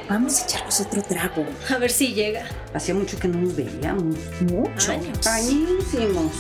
[0.10, 1.46] Vamos a echarnos otro trago.
[1.70, 2.46] A ver si llega.
[2.74, 4.18] Hacía mucho que no nos veíamos.
[4.42, 4.92] Mucho.
[4.92, 5.26] Años.
[5.26, 6.32] Añísimos.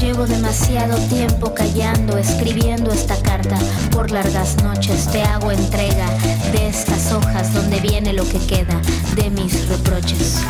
[0.00, 3.58] Llevo demasiado tiempo callando, escribiendo esta carta.
[3.90, 6.08] Por largas noches te hago entrega
[6.52, 8.80] de estas hojas donde viene lo que queda
[9.16, 10.40] de mis reproches.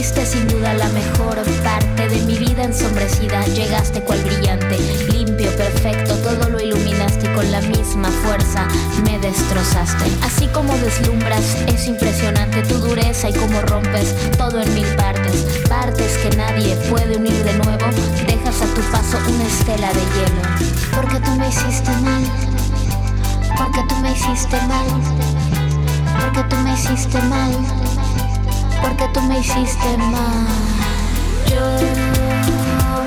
[0.00, 3.44] Fuiste sin duda la mejor parte de mi vida ensombrecida.
[3.48, 4.78] Llegaste cual brillante,
[5.12, 8.66] limpio, perfecto, todo lo iluminaste con la misma fuerza
[9.04, 10.10] me destrozaste.
[10.24, 15.44] Así como deslumbras, es impresionante tu dureza y cómo rompes todo en mil partes.
[15.68, 17.84] Partes que nadie puede unir de nuevo.
[18.26, 20.42] Dejas a tu paso una estela de hielo.
[20.94, 22.22] Porque tú me hiciste mal.
[23.54, 24.86] Porque tú me hiciste mal.
[26.18, 27.99] Porque tú me hiciste mal
[28.82, 30.46] porque tú me hiciste mal.
[31.50, 31.64] Yo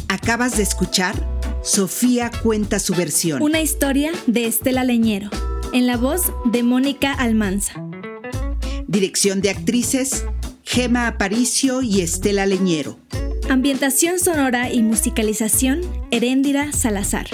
[0.09, 1.15] Acabas de escuchar
[1.63, 3.41] Sofía cuenta su versión.
[3.41, 5.31] Una historia de Estela Leñero,
[5.73, 7.75] en la voz de Mónica Almanza.
[8.87, 10.25] Dirección de actrices
[10.65, 12.99] Gema Aparicio y Estela Leñero.
[13.49, 15.81] Ambientación sonora y musicalización,
[16.11, 17.27] Heréndira Salazar.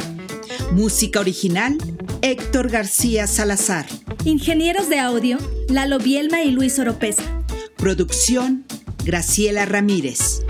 [0.72, 1.78] Música original
[2.22, 3.86] Héctor García Salazar.
[4.24, 7.22] Ingenieros de audio, Lalo Bielma y Luis Oropesa.
[7.76, 8.64] Producción
[9.04, 10.42] Graciela Ramírez.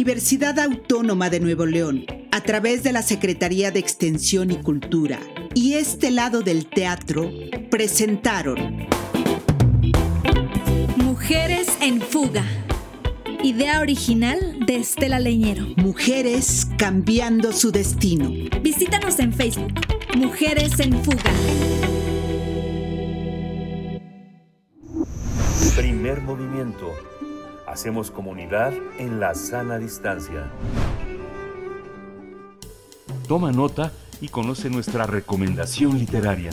[0.00, 5.20] Universidad Autónoma de Nuevo León, a través de la Secretaría de Extensión y Cultura
[5.52, 7.30] y este lado del teatro,
[7.70, 8.86] presentaron
[10.96, 12.46] Mujeres en Fuga.
[13.44, 15.66] Idea original de Estela Leñero.
[15.76, 18.30] Mujeres cambiando su destino.
[18.62, 19.74] Visítanos en Facebook.
[20.16, 21.30] Mujeres en Fuga.
[25.76, 27.09] Primer movimiento.
[27.70, 30.50] Hacemos comunidad en la sana distancia.
[33.28, 36.50] Toma nota y conoce nuestra recomendación literaria.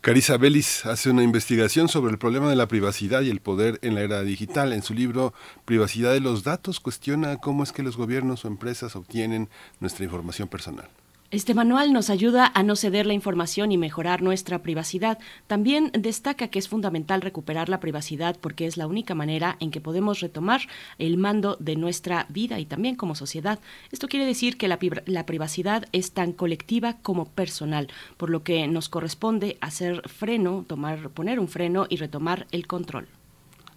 [0.00, 3.96] Carissa Bellis hace una investigación sobre el problema de la privacidad y el poder en
[3.96, 4.72] la era digital.
[4.72, 8.94] En su libro Privacidad de los datos cuestiona cómo es que los gobiernos o empresas
[8.94, 9.48] obtienen
[9.80, 10.88] nuestra información personal.
[11.32, 15.18] Este manual nos ayuda a no ceder la información y mejorar nuestra privacidad.
[15.46, 19.80] También destaca que es fundamental recuperar la privacidad porque es la única manera en que
[19.80, 20.60] podemos retomar
[20.98, 23.60] el mando de nuestra vida y también como sociedad.
[23.90, 28.68] Esto quiere decir que la, la privacidad es tan colectiva como personal, por lo que
[28.68, 33.08] nos corresponde hacer freno, tomar, poner un freno y retomar el control.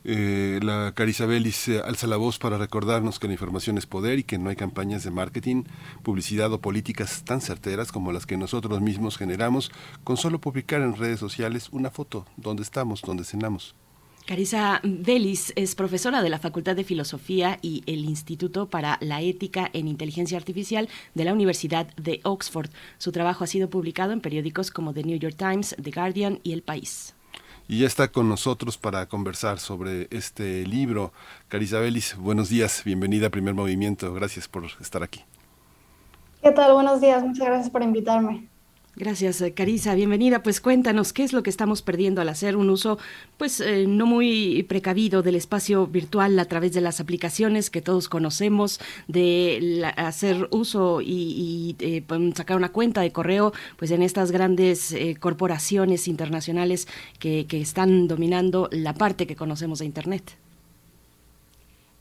[0.07, 4.37] Eh, la eh, alza la voz para recordarnos que la información es poder y que
[4.37, 5.63] no hay campañas de marketing,
[6.03, 9.71] publicidad o políticas tan certeras como las que nosotros mismos generamos
[10.03, 13.73] con solo publicar en redes sociales una foto donde estamos, donde cenamos.
[14.27, 19.71] Carissa Bellis es profesora de la Facultad de Filosofía y el Instituto para la Ética
[19.73, 22.69] en Inteligencia Artificial de la Universidad de Oxford.
[22.99, 26.53] Su trabajo ha sido publicado en periódicos como The New York Times, The Guardian y
[26.53, 27.14] El País.
[27.67, 31.11] Y ya está con nosotros para conversar sobre este libro.
[31.47, 35.23] Carissa Bellis, buenos días, bienvenida a Primer Movimiento, gracias por estar aquí.
[36.43, 36.73] ¿Qué tal?
[36.73, 38.49] Buenos días, muchas gracias por invitarme.
[38.97, 39.93] Gracias, Carisa.
[39.93, 40.41] Bienvenida.
[40.41, 42.97] Pues cuéntanos qué es lo que estamos perdiendo al hacer un uso,
[43.37, 48.07] pues eh, no muy precavido del espacio virtual a través de las aplicaciones que todos
[48.07, 48.79] conocemos,
[49.09, 52.03] de la, hacer uso y, eh,
[52.35, 56.87] sacar una cuenta de correo, pues en estas grandes eh, corporaciones internacionales
[57.19, 60.37] que, que están dominando la parte que conocemos de Internet.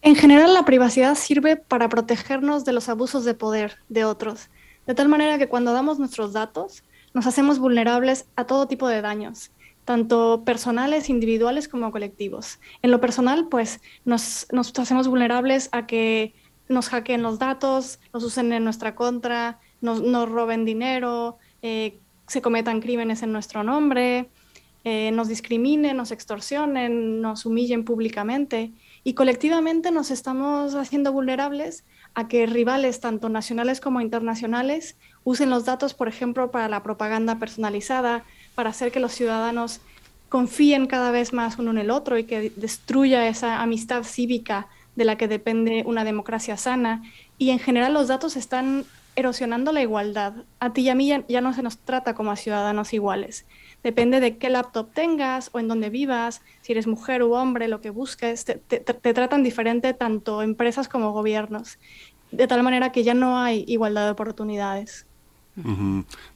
[0.03, 4.49] En general, la privacidad sirve para protegernos de los abusos de poder de otros
[4.87, 6.83] de tal manera que cuando damos nuestros datos
[7.13, 9.53] nos hacemos vulnerables a todo tipo de daños,
[9.85, 12.59] tanto personales, individuales como colectivos.
[12.83, 14.47] En lo personal, pues nos,
[14.79, 16.35] hacemos vulnerables a que
[16.69, 22.43] nos hackeen los datos, nos usen en nuestra contra, nos, nos roben dinero, eh, se
[22.43, 24.31] cometan crímenes en nuestro nombre,
[24.87, 28.73] eh, nos discriminen, nos extorsionen, nos humillen públicamente.
[29.03, 31.85] Y colectivamente nos estamos haciendo vulnerables
[32.15, 37.39] a que rivales, tanto nacionales como internacionales, usen los datos, por ejemplo, para la propaganda
[37.39, 39.81] personalizada, para hacer que los ciudadanos
[40.29, 45.05] confíen cada vez más uno en el otro y que destruya esa amistad cívica de
[45.05, 47.03] la que depende una democracia sana.
[47.39, 48.85] Y en general los datos están
[49.17, 50.35] erosionando la igualdad.
[50.61, 53.47] A ti y a mí ya, no se nos trata como a ciudadanos iguales.
[53.85, 57.83] Depende de qué laptop tengas o en dónde vivas, si eres mujer u hombre, lo
[57.83, 58.59] que busques, te,
[58.89, 61.79] tratan diferente tanto empresas como gobiernos.
[62.33, 65.07] De tal manera que ya no hay igualdad de oportunidades.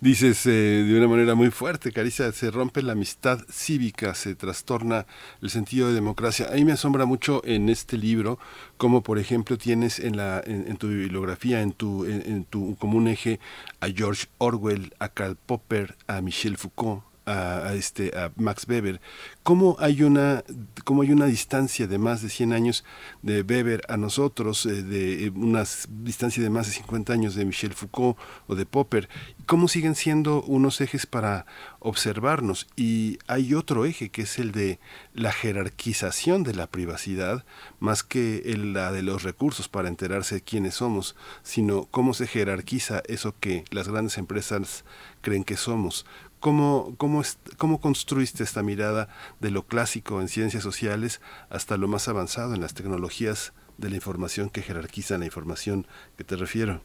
[0.01, 5.07] Dices eh, de una manera muy fuerte, Carissa, se rompe la amistad cívica, se trastorna
[5.43, 6.49] el sentido de democracia.
[6.53, 8.39] A mí me asombra mucho en este libro,
[8.77, 13.09] como por ejemplo tienes en, la, en, tu bibliografía, en tu, en, tu, como un
[13.09, 13.41] eje,
[13.81, 19.01] a George Orwell, a Karl Popper, a Michel Foucault, a, este, a Max Weber,
[19.43, 20.45] cómo hay, una,
[20.85, 22.85] cómo hay una distancia de más de 100 años
[23.23, 27.45] de Weber a nosotros, eh, de eh, una distancia de más de 50 años de
[27.45, 29.09] Michel Foucault o de Popper,
[29.47, 31.47] cómo siguen siendo unos ejes para
[31.81, 32.67] observarnos.
[32.77, 34.79] Y hay otro eje que es el de
[35.15, 37.45] la jerarquización de la privacidad,
[37.81, 42.27] más que el, la de los recursos para enterarse de quiénes somos, sino cómo se
[42.27, 44.85] jerarquiza eso que las grandes empresas
[45.21, 46.07] creen que somos,
[46.41, 47.23] ¿Cómo, cómo,
[47.57, 49.09] ¿Cómo construiste esta mirada
[49.41, 51.21] de lo clásico en ciencias sociales
[51.51, 55.87] hasta lo más avanzado en las tecnologías de la información que jerarquizan la información
[56.17, 56.81] que te refiero?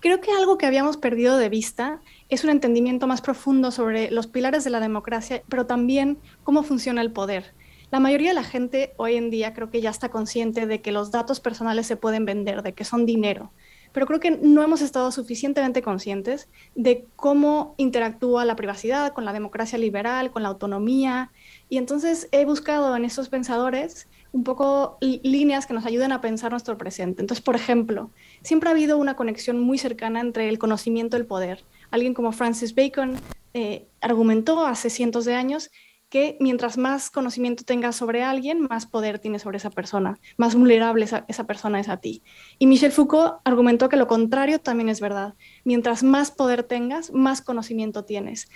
[0.00, 4.26] Creo que algo que habíamos perdido de vista es un entendimiento más profundo sobre los
[4.26, 7.54] pilares de la democracia, pero también cómo funciona el poder.
[7.92, 10.92] La mayoría de la gente hoy en día creo que ya está consciente de que
[10.92, 13.52] los datos personales se pueden vender, de que son dinero
[13.92, 19.32] pero creo que no hemos estado suficientemente conscientes de cómo interactúa la privacidad con la
[19.32, 21.30] democracia liberal, con la autonomía.
[21.68, 26.52] Y entonces he buscado en esos pensadores un poco líneas que nos ayuden a pensar
[26.52, 27.20] nuestro presente.
[27.20, 28.10] Entonces, por ejemplo,
[28.42, 31.64] siempre ha habido una conexión muy cercana entre el conocimiento y el poder.
[31.90, 33.16] Alguien como Francis Bacon
[33.52, 35.70] eh, argumentó hace cientos de años
[36.12, 41.06] que mientras más conocimiento tengas sobre alguien, más poder tienes sobre esa persona, más vulnerable
[41.06, 42.22] esa, esa, persona es a ti.
[42.58, 45.32] Y Michel Foucault argumentó que lo contrario también es verdad.
[45.64, 48.50] Mientras más poder tengas, más conocimiento tienes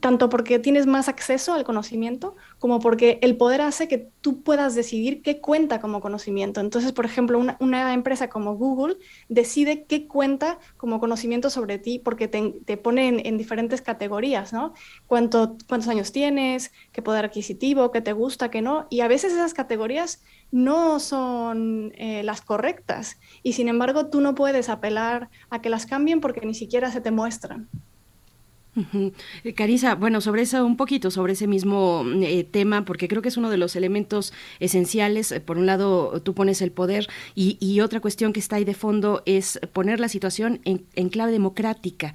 [0.00, 4.74] tanto porque tienes más acceso al conocimiento como porque el poder hace que tú puedas
[4.74, 6.60] decidir qué cuenta como conocimiento.
[6.60, 8.96] Entonces, por ejemplo, una, empresa como Google
[9.28, 14.74] decide qué cuenta como conocimiento sobre ti porque te, pone en, diferentes categorías, ¿no?
[15.06, 18.86] Cuánto, cuántos años tienes, qué poder adquisitivo, qué te gusta, qué no.
[18.90, 24.34] Y a veces esas categorías no son eh, las correctas y sin embargo tú no
[24.34, 27.68] puedes apelar a que las cambien porque ni siquiera se te muestran.
[29.44, 33.28] Eh, Carisa, bueno, sobre eso un poquito, sobre ese mismo eh, tema, porque creo que
[33.28, 35.32] es uno de los elementos esenciales.
[35.32, 38.74] Eh, por un lado, tú pones el poder y, otra cuestión que está ahí de
[38.74, 42.12] fondo es poner la situación en clave democrática.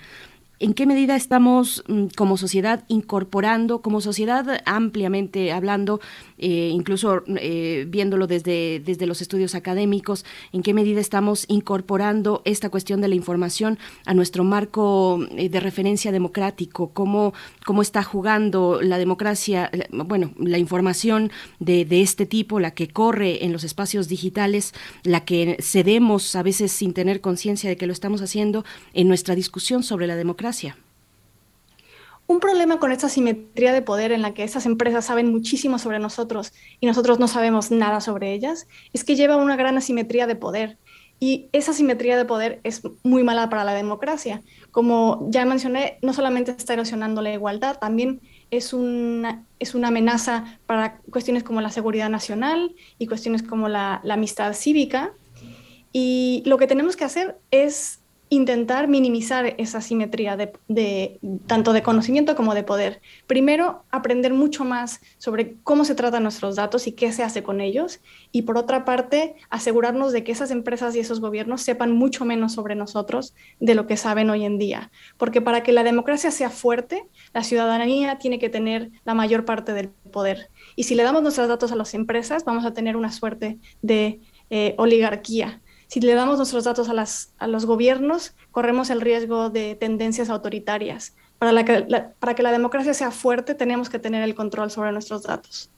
[0.59, 5.99] ¿En qué medida estamos mm, como sociedad incorporando, como sociedad ampliamente hablando,
[6.37, 12.69] eh, incluso eh, viéndolo desde, desde los estudios académicos, en qué medida estamos incorporando esta
[12.69, 16.91] cuestión de la información a nuestro marco eh, de referencia democrático?
[16.93, 17.33] ¿Cómo,
[17.65, 23.43] cómo está jugando la democracia, bueno, la información de, de este tipo, la que corre
[23.43, 24.73] en los espacios digitales,
[25.03, 29.33] la que cedemos a veces sin tener conciencia de que lo estamos haciendo en nuestra
[29.33, 30.42] discusión sobre la democracia?
[32.25, 35.99] Un problema con esta simetría de poder en la que esas empresas saben muchísimo sobre
[35.99, 40.35] nosotros y nosotros no sabemos nada sobre ellas es que lleva una gran asimetría de
[40.35, 40.77] poder.
[41.19, 44.41] Y esa asimetría de poder es muy mala para la democracia.
[44.71, 48.21] Como ya mencioné, no solamente está erosionando la igualdad, también
[48.51, 54.01] es una, es una amenaza para cuestiones como la seguridad nacional y cuestiones como la,
[54.03, 55.13] la amistad cívica.
[55.91, 57.99] Y lo que tenemos que hacer es
[58.33, 63.01] intentar minimizar esa simetría de, tanto de conocimiento como de poder.
[63.27, 67.61] Primero, aprender mucho más sobre cómo se tratan nuestros datos y qué se hace con
[67.61, 68.01] ellos.
[68.31, 72.53] Y por otra parte, asegurarnos de que esas empresas y esos gobiernos sepan mucho menos
[72.53, 74.91] sobre nosotros de lo que saben hoy en día.
[75.17, 79.73] Porque para que la democracia sea fuerte, la ciudadanía tiene que tener la mayor parte
[79.73, 80.49] del poder.
[80.75, 84.21] Y si le damos nuestros datos a las empresas, vamos a tener una suerte de
[84.49, 85.61] eh, oligarquía
[85.93, 90.31] si le damos nuestros datos a, las, a los gobiernos, corremos el riesgo de tendencias
[90.31, 94.33] autoritarias Para, la que, la, para que la democracia sea fuerte, tenemos que tener el
[94.33, 95.69] control sobre nuestros datos.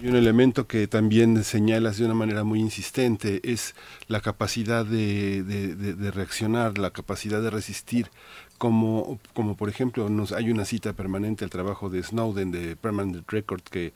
[0.00, 3.74] Y un elemento que también señalas de una manera muy insistente es
[4.06, 8.08] la capacidad de, de, de, de reaccionar, la capacidad de resistir
[8.56, 13.28] como, como por ejemplo nos, hay una cita permanente al trabajo de Snowden de Permanent
[13.28, 13.92] Record que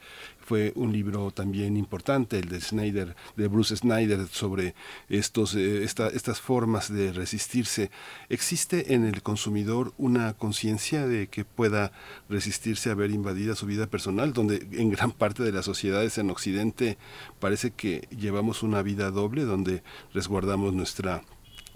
[0.48, 4.74] fue un libro también importante el de Snyder de Bruce Snyder sobre
[5.10, 7.90] estos eh, esta, estas formas de resistirse.
[8.30, 11.92] Existe en el consumidor una conciencia de que pueda
[12.30, 16.30] resistirse a ver invadida su vida personal donde en gran parte de las sociedades en
[16.30, 16.96] Occidente
[17.40, 19.82] parece que llevamos una vida doble donde
[20.14, 21.24] resguardamos nuestra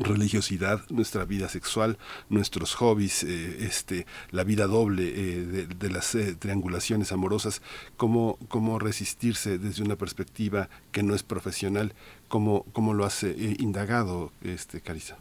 [0.03, 1.99] religiosidad, nuestra vida sexual,
[2.29, 7.63] nuestros hobbies, eh, este, la vida doble eh, de, las eh, triangulaciones amorosas,
[7.97, 11.95] cómo, cómo resistirse desde una perspectiva que no es profesional,
[12.29, 15.19] cómo, cómo lo has indagado, este, Carisa.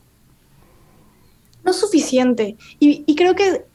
[1.64, 2.58] No es suficiente.
[2.80, 3.66] Y, y creo que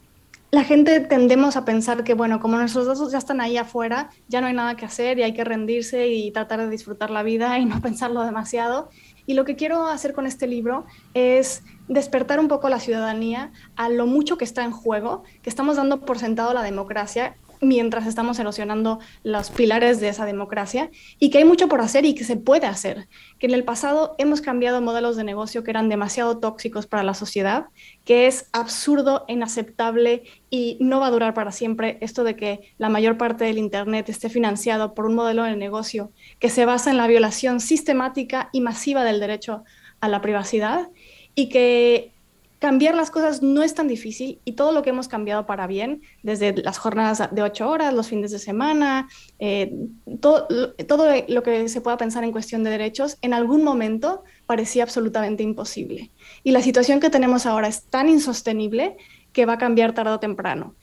[0.49, 4.39] la gente tendemos a pensar que, bueno, como nuestros datos ya están ahí afuera, ya
[4.39, 7.59] no hay nada que hacer y hay que rendirse y tratar de disfrutar la vida
[7.59, 8.89] y no pensarlo demasiado.
[9.27, 13.89] Y lo que quiero hacer con este libro es despertar un poco la ciudadanía a
[13.89, 18.39] lo mucho que está en juego, que estamos dando por sentado la democracia mientras estamos
[18.39, 20.89] erosionando los pilares de esa democracia
[21.19, 23.07] y que hay mucho por hacer y que se puede hacer,
[23.39, 27.13] que en el pasado hemos cambiado modelos de negocio que eran demasiado tóxicos para la
[27.13, 27.67] sociedad,
[28.05, 32.89] que es absurdo, inaceptable y no va a durar para siempre esto de que la
[32.89, 36.97] mayor parte del Internet esté financiado por un modelo de negocio que se basa en
[36.97, 39.63] la violación sistemática y masiva del derecho
[39.99, 40.89] a la privacidad
[41.35, 42.11] y que
[42.59, 46.01] cambiar las cosas no es tan difícil y todo lo que hemos cambiado para bien,
[46.23, 49.07] desde las jornadas de ocho horas, los fines de semana,
[49.39, 49.73] eh,
[50.19, 50.47] todo,
[50.87, 55.43] todo lo que se pueda pensar en cuestión de derechos, en algún momento parecía absolutamente
[55.43, 56.11] imposible.
[56.43, 58.97] Y la situación que tenemos ahora es tan insostenible
[59.33, 60.75] que va a cambiar tarde o temprano.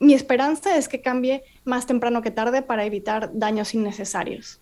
[0.00, 4.60] Mi esperanza es que cambie más temprano que tarde para evitar daños innecesarios.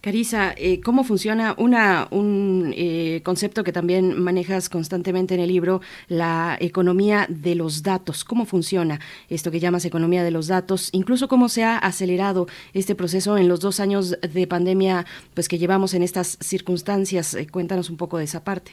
[0.00, 5.80] Carisa, eh, ¿cómo funciona una, un eh, concepto que también manejas constantemente en el libro,
[6.06, 8.22] la economía de los datos?
[8.24, 10.88] ¿Cómo funciona esto que llamas economía de los datos?
[10.92, 15.04] Incluso cómo se ha acelerado este proceso en los dos años de pandemia
[15.34, 17.34] pues, que llevamos en estas circunstancias.
[17.34, 18.72] Eh, cuéntanos un poco de esa parte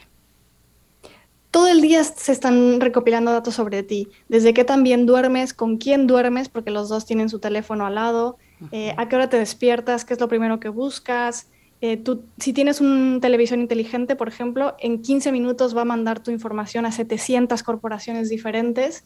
[1.50, 6.06] todo el día se están recopilando datos sobre ti, desde qué también duermes, con quién
[6.06, 8.38] duermes, porque los dos tienen su teléfono al lado,
[8.70, 11.48] eh, a qué hora te despiertas, qué es lo primero que buscas.
[11.80, 12.02] Eh,
[12.38, 16.86] si tienes una televisión inteligente, por ejemplo, en 15 minutos va a mandar tu información
[16.86, 19.04] a 700 corporaciones diferentes.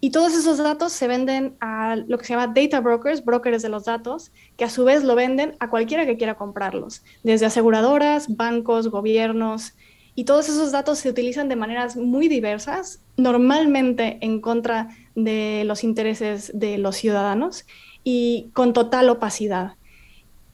[0.00, 3.68] Y todos esos datos se venden a lo que se llama data brokers, brokers de
[3.68, 8.36] los datos, que a su vez lo venden a cualquiera que quiera comprarlos, desde aseguradoras,
[8.36, 9.74] bancos, gobiernos,
[10.18, 15.84] y todos esos datos se utilizan de maneras muy diversas, normalmente en contra de los
[15.84, 17.66] intereses de los ciudadanos
[18.10, 19.74] y con total opacidad.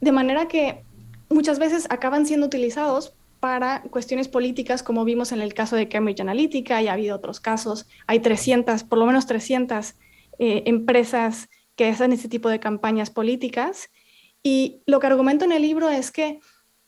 [0.00, 0.82] De manera que
[1.28, 6.18] muchas veces acaban siendo utilizados para cuestiones políticas, como vimos en el caso de Cambridge
[6.18, 7.86] Analytica, y ha habido otros casos.
[8.08, 9.94] Hay 300, por lo menos 300
[10.40, 13.88] eh, empresas que hacen este tipo de campañas políticas.
[14.42, 16.40] Y lo que argumento en el libro es que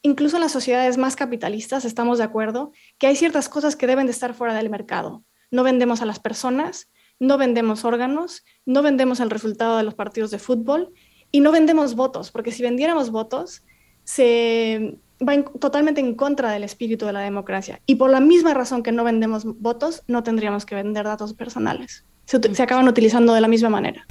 [0.03, 4.07] incluso en las sociedades más capitalistas estamos de acuerdo que hay ciertas cosas que deben
[4.07, 5.23] de estar fuera del mercado.
[5.53, 6.89] No vendemos a las personas,
[7.19, 10.93] no vendemos órganos, no vendemos el resultado de los partidos de fútbol
[11.31, 13.63] y no vendemos votos, porque si vendiéramos votos,
[14.05, 17.81] se va en, totalmente en contra del espíritu de la democracia.
[17.87, 22.05] Y por la misma razón que no vendemos votos, no tendríamos que vender datos personales.
[22.27, 24.07] Se, acaban utilizando de la misma manera.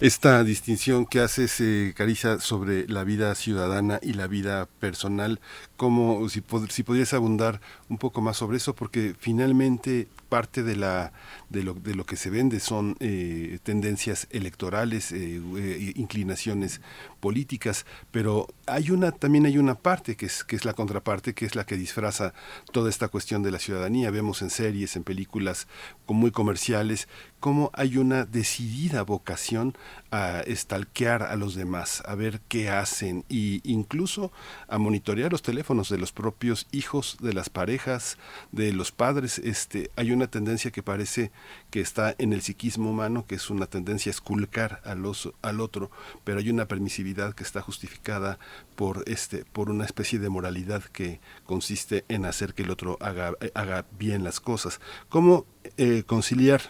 [0.00, 1.94] Esta distinción que haces, eh,
[2.40, 5.40] sobre la vida ciudadana y la vida personal,
[5.76, 11.12] como si, si podrías abundar un poco más sobre eso, porque finalmente parte de la
[11.48, 16.80] de lo, de lo que se vende son eh, tendencias electorales eh, eh, inclinaciones
[17.20, 21.46] políticas pero hay una también hay una parte que es que es la contraparte que
[21.46, 22.34] es la que disfraza
[22.72, 24.10] toda esta cuestión de la ciudadanía.
[24.10, 25.66] Vemos en series en películas
[26.06, 27.08] muy comerciales
[27.40, 29.76] cómo hay una decidida vocación
[30.10, 34.32] a estalquear a los demás a ver qué hacen e incluso
[34.68, 38.18] a monitorear los teléfonos de los propios hijos de las parejas
[38.52, 41.30] de los padres este hay una tendencia que parece
[41.70, 45.90] que está en el psiquismo humano, que es una tendencia a esculcar al, otro,
[46.24, 48.38] pero hay una permisividad que está justificada
[48.76, 53.32] por, este, por una especie de moralidad que consiste en hacer que el otro haga,
[53.54, 54.80] haga bien las cosas.
[55.08, 55.46] ¿Cómo
[55.76, 56.62] eh, conciliar,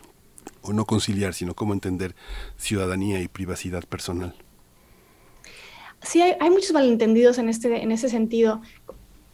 [0.63, 2.15] o no conciliar, sino cómo entender
[2.57, 4.35] ciudadanía y privacidad personal?
[6.03, 8.63] Sí, hay, hay muchos malentendidos en, este, en ese sentido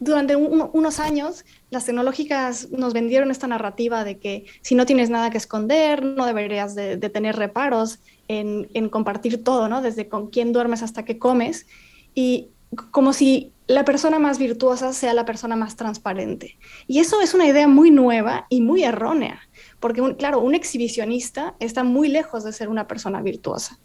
[0.05, 5.31] durante unos años las tecnológicas nos vendieron esta narrativa de que si no tienes nada
[5.31, 9.83] que esconder, no deberías de, tener reparos en, en, compartir todo, ¿no?
[9.83, 11.67] Desde con quién duermes hasta qué comes.
[12.15, 12.49] Y
[12.91, 16.59] como si la persona más virtuosa sea la persona más transparente.
[16.87, 19.41] Y eso es una idea muy nueva y muy errónea,
[19.85, 23.79] porque claro, un exhibicionista está muy lejos de ser una persona virtuosa.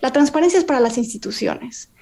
[0.00, 1.92] La transparencia es para las instituciones.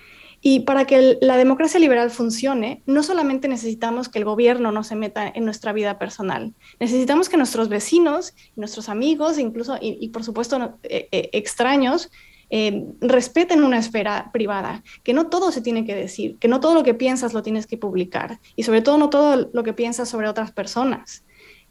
[0.41, 4.97] Y para que la democracia liberal funcione, no solamente necesitamos que el gobierno no se
[4.97, 10.79] meta en nuestra vida personal, necesitamos que nuestros vecinos, nuestros amigos, incluso y, por supuesto
[10.85, 12.11] eh, eh, extraños,
[12.49, 16.73] eh, respeten una esfera privada, que no todo se tiene que decir, que no todo
[16.73, 20.09] lo que piensas lo tienes que publicar y sobre todo no todo lo que piensas
[20.09, 21.27] sobre otras personas.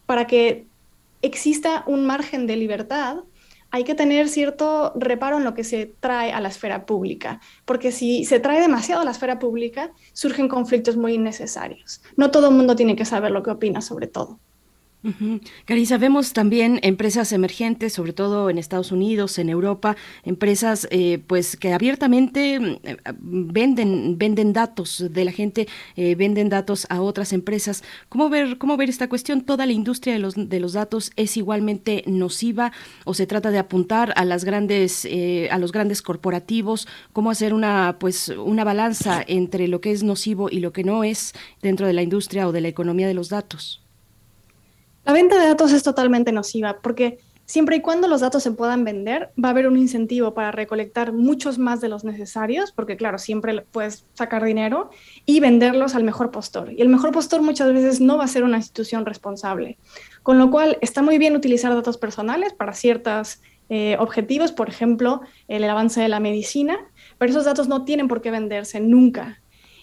[0.06, 0.70] Para que
[1.22, 3.18] exista un margen de libertad,
[3.72, 7.92] hay que tener cierto reparo en lo que se trae a la esfera pública, porque
[7.92, 12.02] si se trae demasiado a la esfera pública, surgen conflictos muy innecesarios.
[12.18, 14.40] No todo el mundo tiene que saber lo que opina sobre todo.
[15.66, 21.58] Carisa, vemos también empresas emergentes, sobre todo en Estados Unidos, en Europa, empresas eh, pues
[21.58, 27.34] que abiertamente mm, eh, venden venden datos de la gente, eh, venden datos a otras
[27.34, 27.84] empresas.
[28.10, 29.42] ¿Cómo ver cómo ver esta cuestión?
[29.42, 32.72] Toda la industria de los de los datos es igualmente nociva
[33.04, 35.08] o se trata de apuntar a las grandes
[35.50, 36.88] a los grandes corporativos.
[37.12, 41.04] ¿Cómo hacer una pues una balanza entre lo que es nocivo y lo que no
[41.04, 41.34] es
[41.64, 43.81] dentro de la industria o de la economía de los datos?
[45.04, 47.18] La venta de datos es totalmente nociva porque
[47.52, 51.12] siempre y cuando los datos se puedan vender, va a haber un incentivo para recolectar
[51.12, 54.90] muchos más de los necesarios, porque claro, siempre puedes sacar dinero
[55.26, 56.72] y venderlos al mejor postor.
[56.72, 59.78] Y el mejor postor muchas veces no va a ser una institución responsable.
[60.24, 65.20] Con lo cual, está muy bien utilizar datos personales para ciertos eh, objetivos, por ejemplo,
[65.50, 66.78] el avance de la medicina,
[67.18, 69.42] pero esos datos no tienen por qué venderse nunca.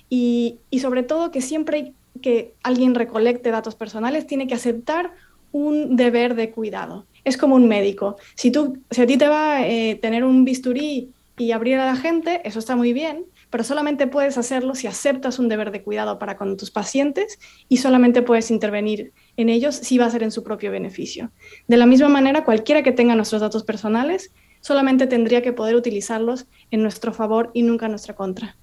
[0.09, 5.13] Y, y sobre todo que siempre hay que alguien recolecte datos personales, tiene que aceptar
[5.53, 7.07] un deber de cuidado.
[7.25, 8.17] Es como un médico.
[8.35, 11.87] Si, tú, si a ti te va a eh, tener un bisturí y abrir a
[11.87, 15.83] la gente, eso está muy bien, pero solamente puedes hacerlo si aceptas un deber de
[15.83, 17.39] cuidado para con tus pacientes
[17.69, 21.31] y solamente puedes intervenir en ellos si va a ser en su propio beneficio.
[21.67, 26.47] De la misma manera, cualquiera que tenga nuestros datos personales solamente tendría que poder utilizarlos
[26.71, 28.57] en nuestro favor y nunca en nuestra contra.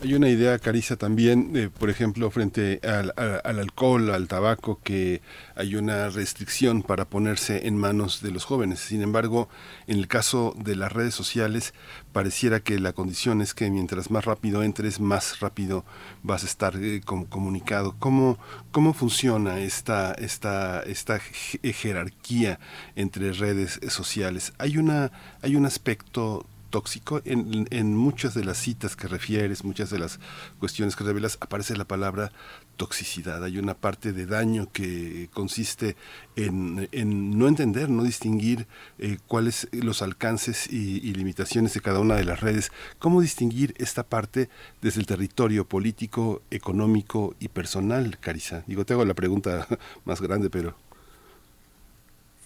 [0.00, 3.12] Hay una idea, Carissa, también, eh, por ejemplo, frente al,
[3.58, 5.22] alcohol, al tabaco, que
[5.56, 8.78] hay una restricción para ponerse en manos de los jóvenes.
[8.78, 9.48] Sin embargo,
[9.88, 11.74] en el caso de las redes sociales,
[12.12, 15.84] pareciera que la condición es que mientras más rápido entres, más rápido
[16.22, 17.96] vas a estar eh, comunicado.
[17.98, 18.38] ¿Cómo,
[18.70, 22.60] ¿Cómo funciona esta, esta, esta jerarquía
[22.94, 24.52] entre redes sociales?
[24.58, 25.10] Hay, una,
[25.42, 27.20] hay un aspecto tóxico.
[27.24, 30.20] En, en, muchas de las citas que refieres, muchas de las
[30.58, 32.32] cuestiones que revelas, aparece la palabra
[32.76, 33.44] toxicidad.
[33.44, 35.96] Hay una parte de daño que consiste
[36.36, 38.66] en, en no entender, no distinguir
[38.98, 42.70] eh, cuáles los alcances y, limitaciones de cada una de las redes.
[42.98, 44.48] ¿Cómo distinguir esta parte
[44.80, 48.62] desde el territorio político, económico y personal, Carisa?
[48.66, 49.66] Digo, te hago la pregunta
[50.04, 50.87] más grande, pero...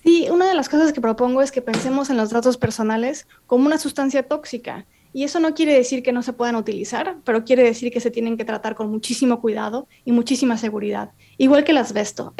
[0.02, 3.66] Sí, una de las cosas que propongo es que pensemos en los datos personales como
[3.66, 4.86] una sustancia tóxica.
[5.14, 8.10] Y eso no quiere decir que no se puedan utilizar, pero quiere decir que se
[8.10, 11.10] tienen que tratar con muchísimo cuidado y muchísima seguridad.
[11.36, 12.34] Igual que el asbesto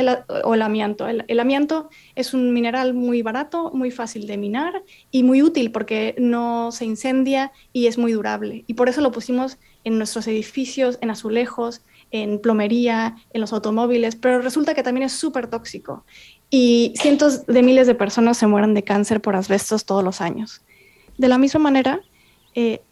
[0.45, 1.07] o el amianto.
[1.07, 6.15] El, amianto es un mineral muy barato, muy fácil de minar y muy útil porque
[6.19, 8.65] no se incendia y es muy durable.
[8.67, 14.17] Y por eso lo pusimos en nuestros edificios, en azulejos, en plomería, en los automóviles,
[14.17, 16.05] pero resulta que también es súper tóxico
[16.55, 20.61] y cientos de miles de personas se mueren de cáncer por asbestos todos los años.
[21.17, 22.03] De la misma manera,
[22.55, 22.83] eh,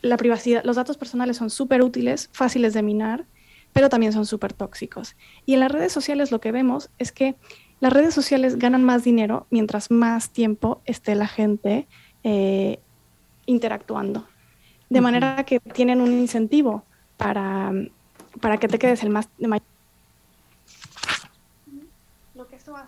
[0.00, 3.26] la privacidad, los datos personales son súper útiles, fáciles de minar,
[3.74, 5.16] pero también son súper tóxicos.
[5.44, 7.34] Y en las redes sociales lo que vemos es que
[7.78, 11.86] las redes sociales ganan más dinero mientras más tiempo esté la gente
[12.24, 12.80] eh,
[13.44, 14.26] interactuando.
[14.88, 16.84] De manera que tienen un incentivo
[17.18, 17.70] para,
[18.40, 19.77] para que te quedes el más de mayor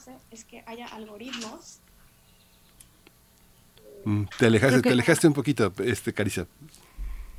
[0.00, 1.80] hace es que haya algoritmos.
[4.04, 6.46] Mm, te alejaste, te alejaste un poquito, este, Carissa.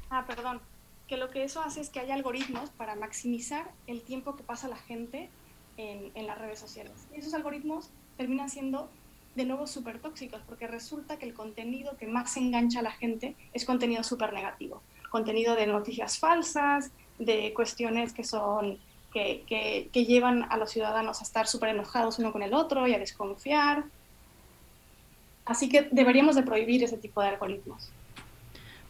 [0.10, 0.62] Ah, perdón.
[1.08, 4.68] Que lo que eso hace es que haya algoritmos para maximizar el tiempo que pasa
[4.68, 5.30] la gente
[5.78, 6.94] en, en las redes sociales.
[7.14, 8.90] Y esos algoritmos terminan siendo
[9.36, 13.36] de nuevo súper tóxicos, porque resulta que el contenido que más engancha a la gente
[13.54, 14.84] es contenido súper negativo.
[15.10, 18.80] Contenido de noticias falsas, de cuestiones que son
[19.12, 23.00] que, llevan a los ciudadanos a estar súper enojados uno con el otro y a
[23.00, 23.84] desconfiar.
[25.46, 27.92] Así que deberíamos de prohibir ese tipo de algoritmos.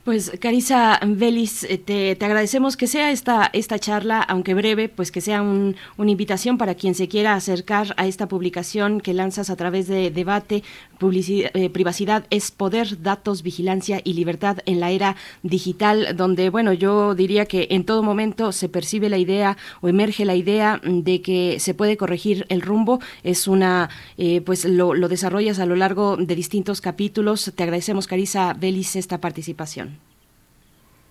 [0.03, 5.11] Pues Carisa Vélez, eh, te, te, agradecemos que sea esta, esta charla, aunque breve, pues
[5.11, 9.51] que sea un, una invitación para quien se quiera acercar a esta publicación que lanzas
[9.51, 10.63] a través de debate,
[11.02, 16.74] publicidad, eh, privacidad es poder, datos, vigilancia y libertad en la era digital, donde, bueno,
[16.74, 21.24] yo diría que en todo momento se percibe la idea o emerge la idea de
[21.24, 22.99] que se puede corregir el rumbo.
[23.24, 27.52] Es una, eh, pues lo, lo desarrollas a lo largo de distintos capítulos.
[27.56, 29.97] Te agradecemos, Carisa Vélez, esta participación.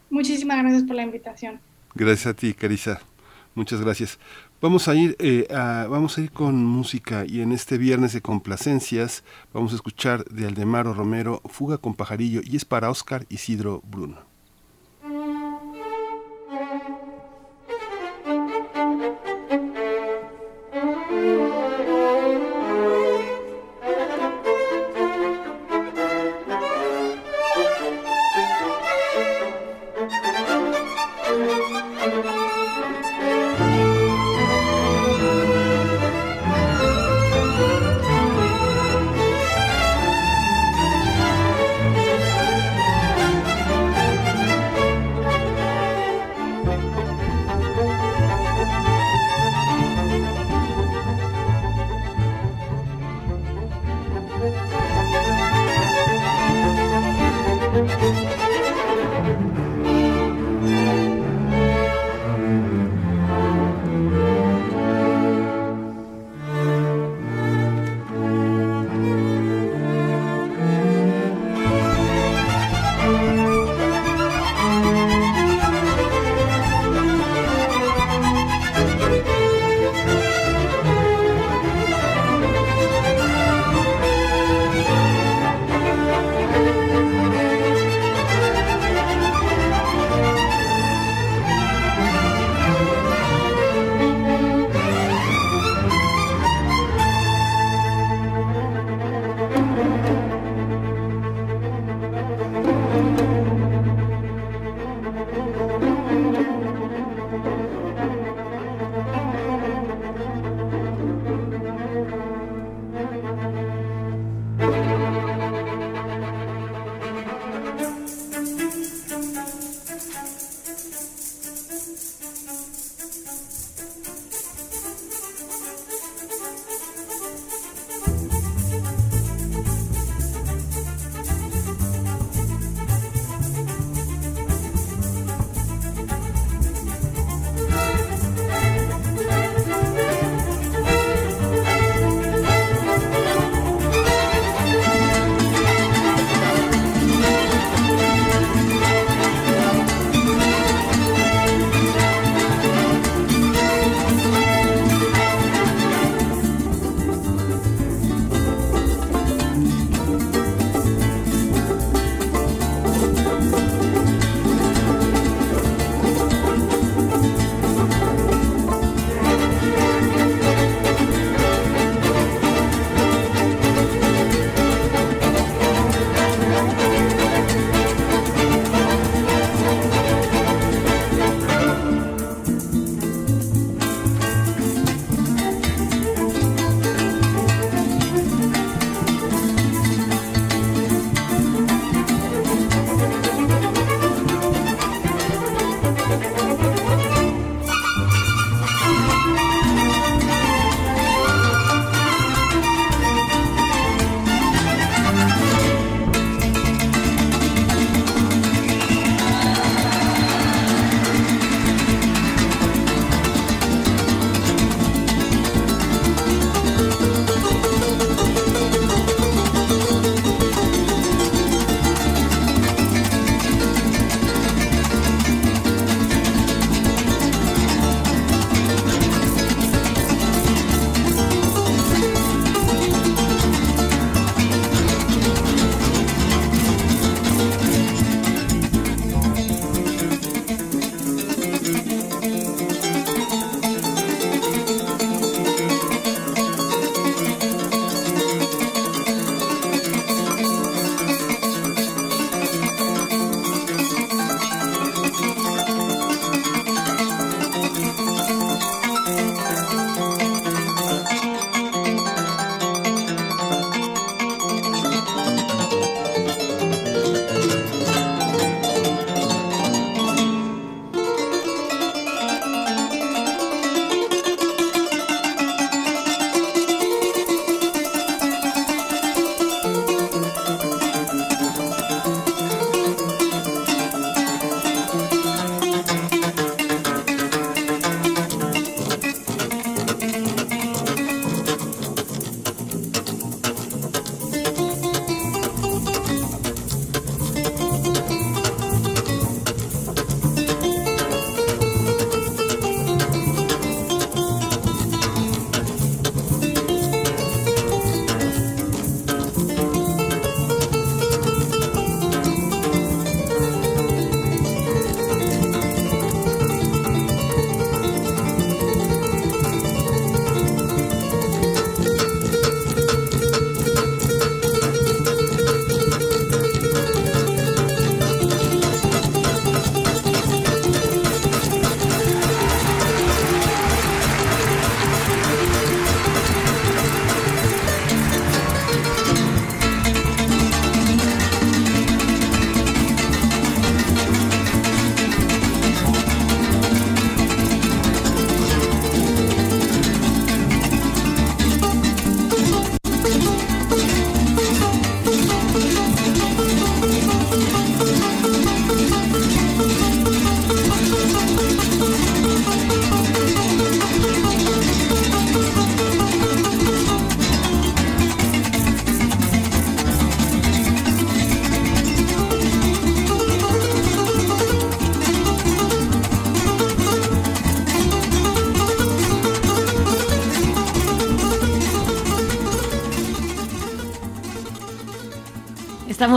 [0.09, 1.59] Muchísimas gracias por la invitación.
[1.97, 3.01] Gracias a ti, Carisa.
[3.57, 4.20] Muchas gracias.
[4.62, 8.20] Vamos a ir, eh, a, vamos a ir con música y en este viernes de
[8.20, 13.82] complacencias vamos a escuchar de Aldemaro Romero Fuga con pajarillo y es para Oscar Isidro
[13.90, 14.30] Bruno.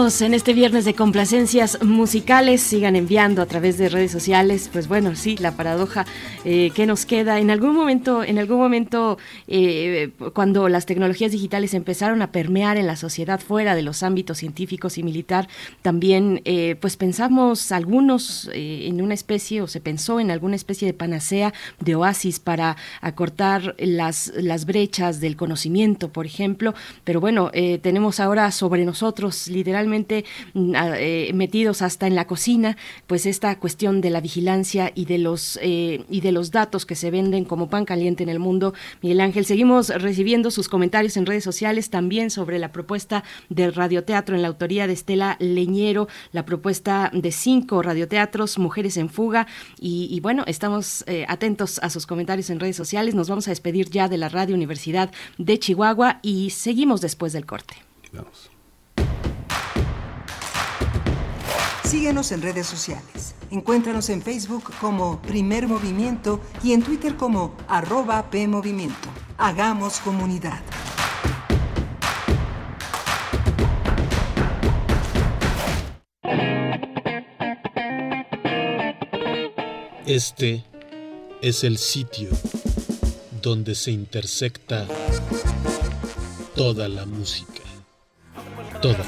[0.03, 2.61] En este viernes de complacencias musicales.
[2.61, 4.69] Sigan enviando a través de redes sociales.
[4.73, 6.05] Pues bueno, sí, la paradoja
[6.45, 7.39] eh, que nos queda.
[7.39, 9.17] En algún momento, en algún momento,
[9.47, 14.39] eh, cuando las tecnologías digitales empezaron a permear en la sociedad fuera de los ámbitos
[14.39, 15.47] científicos y militar,
[15.81, 20.93] también, eh, pues pensamos algunos en una especie o se pensó en alguna especie de
[20.93, 26.73] panacea, de oasis para acortar las las brechas del conocimiento, por ejemplo.
[27.03, 32.77] Pero bueno, tenemos ahora sobre nosotros literalmente mm, eh, metidos hasta en la cocina,
[33.07, 36.95] pues esta cuestión de la vigilancia y de los eh, y de los datos que
[36.95, 38.73] se venden como pan caliente en el mundo.
[39.01, 44.35] Miguel Ángel, seguimos recibiendo sus comentarios en redes sociales también sobre la propuesta del radioteatro
[44.35, 49.47] en la autoría de Estela Leñero, la propuesta de cinco radioteatros, Mujeres en Fuga,
[49.79, 53.15] y, bueno, estamos eh, atentos a sus comentarios en redes sociales.
[53.15, 57.45] Nos vamos a despedir ya de la Radio Universidad de Chihuahua y seguimos después del
[57.45, 57.75] corte.
[58.11, 58.49] Vamos.
[61.83, 63.35] Síguenos en redes sociales.
[63.53, 69.09] Encuéntranos en Facebook como Primer Movimiento y en Twitter como arroba PMovimiento.
[69.37, 70.59] Hagamos comunidad.
[80.07, 80.65] Este
[81.43, 82.31] es el sitio
[83.39, 84.87] donde se intersecta
[86.55, 87.61] toda la música.
[88.81, 89.05] Toda.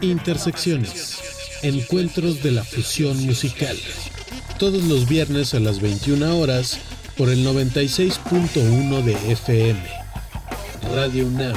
[0.00, 1.43] Intersecciones.
[1.62, 3.76] Encuentros de la fusión musical.
[4.58, 6.78] Todos los viernes a las 21 horas
[7.16, 9.80] por el 96.1 de FM.
[10.94, 11.56] Radio UNAM.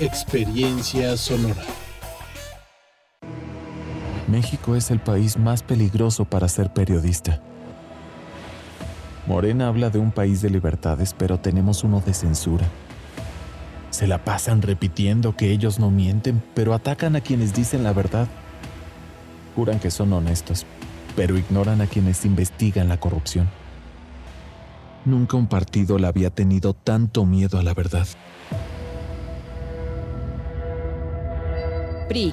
[0.00, 1.62] Experiencia sonora.
[4.28, 7.40] México es el país más peligroso para ser periodista.
[9.26, 12.66] Morena habla de un país de libertades, pero tenemos uno de censura.
[13.90, 18.28] Se la pasan repitiendo que ellos no mienten, pero atacan a quienes dicen la verdad.
[19.56, 20.66] Juran que son honestos,
[21.16, 23.48] pero ignoran a quienes investigan la corrupción.
[25.04, 28.06] Nunca un partido le había tenido tanto miedo a la verdad.
[32.08, 32.32] PRI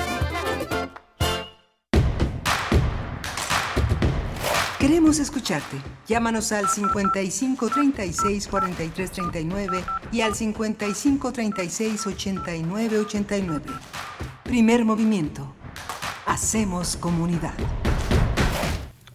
[4.81, 5.77] Queremos escucharte.
[6.07, 13.63] Llámanos al 55 36 43 39 y al 55 36 89 89.
[14.43, 15.53] Primer movimiento.
[16.25, 17.53] Hacemos comunidad.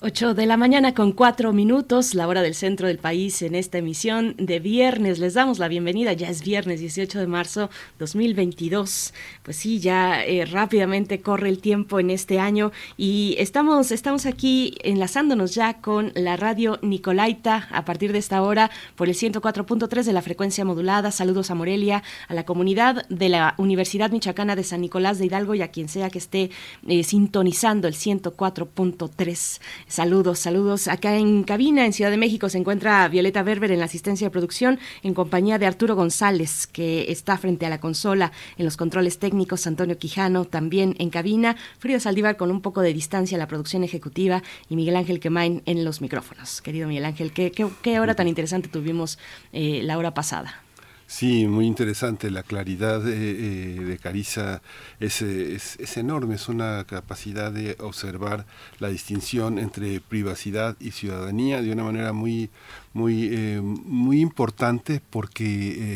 [0.03, 3.79] 8 de la mañana con 4 minutos, la hora del centro del país en esta
[3.79, 5.19] emisión de viernes.
[5.19, 9.15] Les damos la bienvenida, ya es viernes 18 de marzo 2022.
[9.43, 14.77] Pues sí, ya eh, rápidamente corre el tiempo en este año y estamos, estamos aquí
[14.85, 20.13] enlazándonos ya con la radio Nicolaita a partir de esta hora por el 104.3 de
[20.13, 21.11] la frecuencia modulada.
[21.11, 25.55] Saludos a Morelia, a la comunidad de la Universidad Michoacana de San Nicolás de Hidalgo
[25.55, 26.51] y a quien sea que esté
[26.87, 30.89] eh, sintonizando el 104.3 Saludos, saludos.
[30.89, 34.33] Acá en cabina, en Ciudad de México, se encuentra Violeta Berber en la asistencia de
[34.33, 39.21] producción, en compañía de Arturo González, que está frente a la consola en los controles
[39.21, 43.85] técnicos, Antonio Quijano también en cabina, Frida Saldívar con un poco de distancia la producción
[43.85, 46.63] ejecutiva y Miguel Ángel Quemain en los micrófonos.
[46.63, 49.21] Querido Miguel Ángel, ¿qué, qué, hora tan interesante tuvimos
[49.53, 50.66] eh, la hora pasada?
[51.09, 52.31] Sí, muy interesante.
[52.31, 54.61] La claridad eh, de Carissa
[54.99, 58.45] es, es, es, enorme, es una capacidad de observar
[58.81, 62.51] la distinción entre privacidad y ciudadanía de una manera muy,
[62.97, 65.45] muy, eh, muy importante porque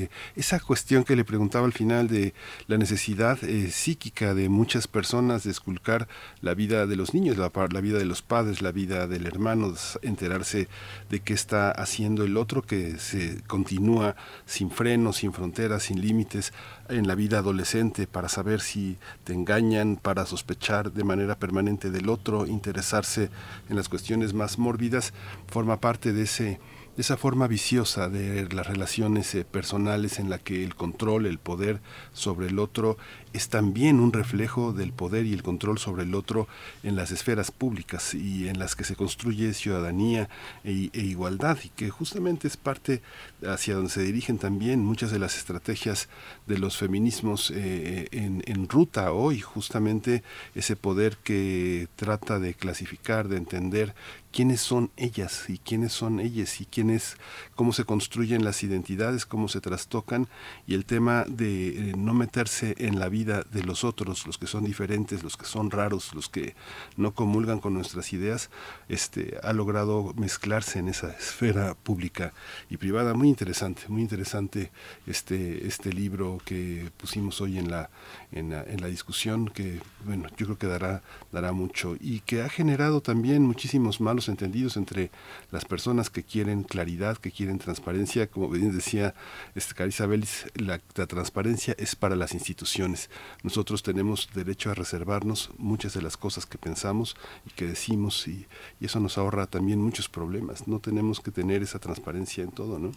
[0.02, 2.34] eh, esa cuestión que le preguntaba al final de
[2.66, 6.08] la necesidad eh, psíquica de muchas personas de esculcar
[6.42, 9.72] la vida de los niños, la, la, vida de los padres, la vida del hermano,
[10.02, 10.68] enterarse
[11.08, 16.52] de qué está haciendo el otro que se continúa sin frenos, sin fronteras, sin límites
[16.90, 22.10] en la vida adolescente para saber si te engañan, para sospechar de manera permanente del
[22.10, 23.30] otro, interesarse
[23.70, 25.14] en las cuestiones más mórbidas,
[25.46, 26.60] forma parte de ese
[26.96, 31.80] esa forma viciosa de las relaciones eh, personales en la que el control, el poder
[32.12, 32.98] sobre el otro
[33.32, 36.48] es también un reflejo del poder y el control sobre el otro
[36.82, 40.28] en las esferas públicas y en las que se construye ciudadanía
[40.64, 43.02] e, e igualdad y que justamente es parte
[43.46, 46.08] hacia donde se dirigen también muchas de las estrategias
[46.46, 50.22] de los feminismos eh, en, en ruta hoy, justamente
[50.54, 53.94] ese poder que trata de clasificar, de entender
[54.32, 57.16] quiénes son ellas y quiénes son ellas y quiénes,
[57.56, 60.28] cómo se construyen las identidades, cómo se trastocan
[60.66, 64.46] y el tema de eh, no meterse en la vida de los otros, los que
[64.46, 66.54] son diferentes, los que son raros, los que
[66.96, 68.50] no comulgan con nuestras ideas,
[68.88, 72.32] este ha logrado mezclarse en esa esfera pública
[72.68, 73.14] y privada.
[73.14, 74.70] Muy interesante, muy interesante
[75.06, 77.90] este este libro que pusimos hoy en la
[78.32, 81.02] en la, en la discusión que bueno, yo creo que dará
[81.32, 85.10] dará mucho y que ha generado también muchísimos malos entendidos entre
[85.50, 88.26] las personas que quieren claridad, que quieren transparencia.
[88.26, 89.14] Como bien decía
[89.54, 90.06] este, Carissa
[90.54, 93.10] la, la, transparencia es para las instituciones.
[93.42, 97.16] Nosotros tenemos derecho a reservarnos muchas de las cosas que pensamos
[97.46, 98.46] y que decimos y
[98.80, 100.68] eso nos ahorra también muchos problemas.
[100.68, 102.92] No tenemos que tener esa transparencia en todo, ¿no?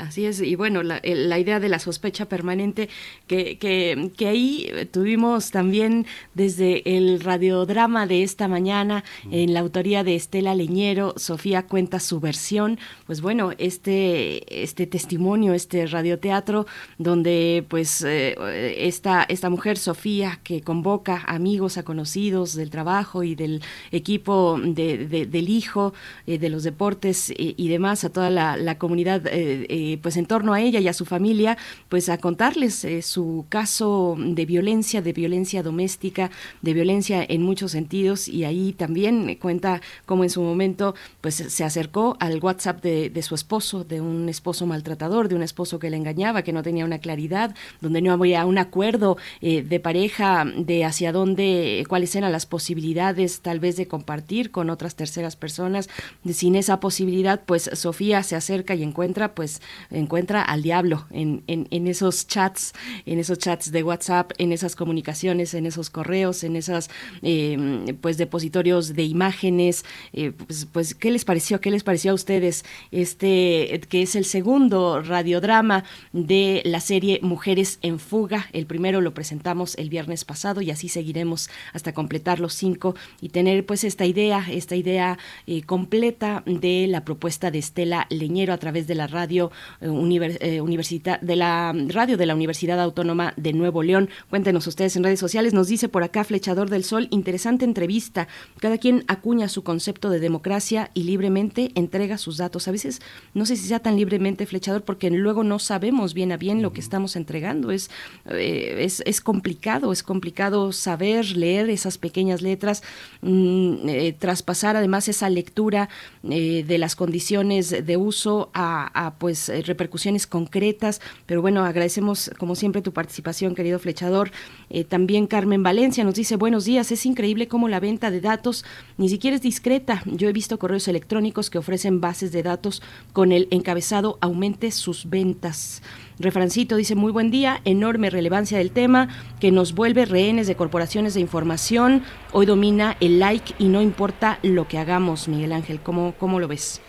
[0.00, 2.90] Así es, y bueno, la, la, idea de la sospecha permanente,
[3.26, 10.04] que, que, que, ahí tuvimos también desde el radiodrama de esta mañana, en la autoría
[10.04, 16.66] de Estela Leñero, Sofía cuenta su versión, pues bueno, este, este testimonio, este radioteatro,
[16.98, 18.36] donde pues eh,
[18.78, 25.06] esta, esta mujer, Sofía, que convoca amigos, a conocidos del trabajo y del equipo de,
[25.06, 25.94] de, del hijo,
[26.26, 29.26] eh, de los deportes y, y, demás, a toda la, la comunidad.
[29.26, 31.56] Eh, eh, pues en torno a ella y a su familia,
[31.88, 36.30] pues a contarles eh, su caso de violencia, de violencia doméstica,
[36.62, 41.64] de violencia en muchos sentidos y ahí también cuenta cómo en su momento pues se
[41.64, 45.96] acercó al WhatsApp de, su esposo, de un esposo maltratador, de un esposo que le
[45.96, 50.84] engañaba, que no tenía una claridad, donde no había un acuerdo eh, de pareja de
[50.84, 55.88] hacia dónde, cuáles eran las posibilidades tal vez de compartir con otras terceras personas.
[56.32, 59.60] Sin esa posibilidad, pues Sofía se acerca y encuentra pues
[59.90, 62.72] encuentra al diablo en, en, esos chats,
[63.04, 66.90] en esos chats de WhatsApp, en esas comunicaciones, en esos correos, en esos
[67.22, 69.84] eh, pues depositorios de imágenes.
[70.12, 71.60] Eh, pues, pues, ¿qué les pareció?
[71.60, 77.78] ¿Qué les pareció a ustedes este que es el segundo radiodrama de la serie Mujeres
[77.82, 78.46] en Fuga?
[78.52, 83.28] El primero lo presentamos el viernes pasado y así seguiremos hasta completar los cinco y
[83.28, 88.58] tener pues esta idea, esta idea eh, completa de la propuesta de Estela Leñero a
[88.58, 89.50] través de la radio radio
[89.80, 94.08] eh, univers, eh, universidad de la radio de la Universidad Autónoma de Nuevo León.
[94.30, 95.52] Cuéntenos ustedes en redes sociales.
[95.52, 98.28] Nos dice por acá Flechador del Sol, interesante entrevista.
[98.60, 102.68] Cada quien acuña su concepto de democracia y libremente entrega sus datos.
[102.68, 103.02] A veces
[103.34, 106.72] no sé si sea tan libremente Flechador porque luego no sabemos bien a bien lo
[106.72, 107.72] que estamos entregando.
[107.72, 107.90] Es,
[108.26, 112.84] eh, es, es, complicado, es complicado saber leer esas pequeñas letras,
[113.22, 115.88] eh, traspasar además esa lectura
[116.22, 122.30] eh, de las condiciones de uso a, a pues eh, repercusiones concretas, pero bueno, agradecemos
[122.38, 124.30] como siempre tu participación, querido flechador.
[124.70, 128.64] Eh, también Carmen Valencia nos dice, buenos días, es increíble cómo la venta de datos
[128.96, 130.02] ni siquiera es discreta.
[130.06, 135.08] Yo he visto correos electrónicos que ofrecen bases de datos con el encabezado aumente sus
[135.08, 135.82] ventas.
[136.18, 139.08] Refrancito dice, muy buen día, enorme relevancia del tema,
[139.38, 142.02] que nos vuelve rehenes de corporaciones de información.
[142.32, 145.80] Hoy domina el like y no importa lo que hagamos, Miguel Ángel.
[145.80, 146.80] ¿Cómo, cómo lo ves?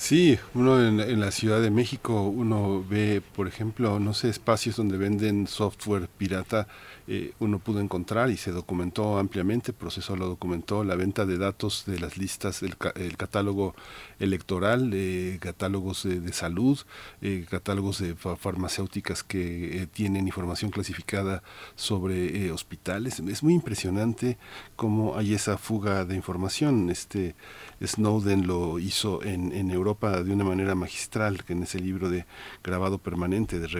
[0.00, 4.96] Sí, uno en, la Ciudad de México, uno ve, por ejemplo, no sé, espacios donde
[4.96, 6.66] venden software pirata
[7.06, 11.36] eh, uno pudo encontrar y se documentó ampliamente, el proceso lo documentó, la venta de
[11.36, 13.74] datos de las listas, el, el catálogo
[14.20, 16.78] electoral, eh, catálogos de, salud,
[17.22, 21.42] eh, catálogos de farmacéuticas que tienen información clasificada
[21.74, 23.20] sobre hospitales.
[23.20, 24.38] Es muy impresionante
[24.76, 26.90] cómo hay esa fuga de información.
[26.90, 27.34] Este
[27.82, 32.26] Snowden lo hizo en, Europa de una manera magistral, que en ese libro de
[32.62, 33.70] grabado permanente de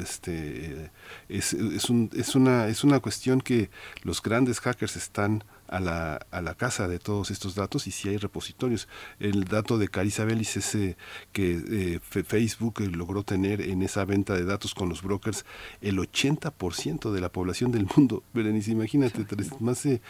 [0.00, 0.90] este
[1.28, 3.70] es, es una es una cuestión que
[4.02, 8.08] los grandes hackers están a la, a la casa de todos estos datos y si
[8.08, 8.88] hay repositorios.
[9.20, 10.96] El dato de Carissa Bellis es
[11.32, 15.44] que eh, Facebook logró tener en esa venta de datos con los brokers
[15.80, 18.22] el 80% de la población del mundo.
[18.34, 19.24] Berenice, imagínate,
[19.60, 20.00] más de,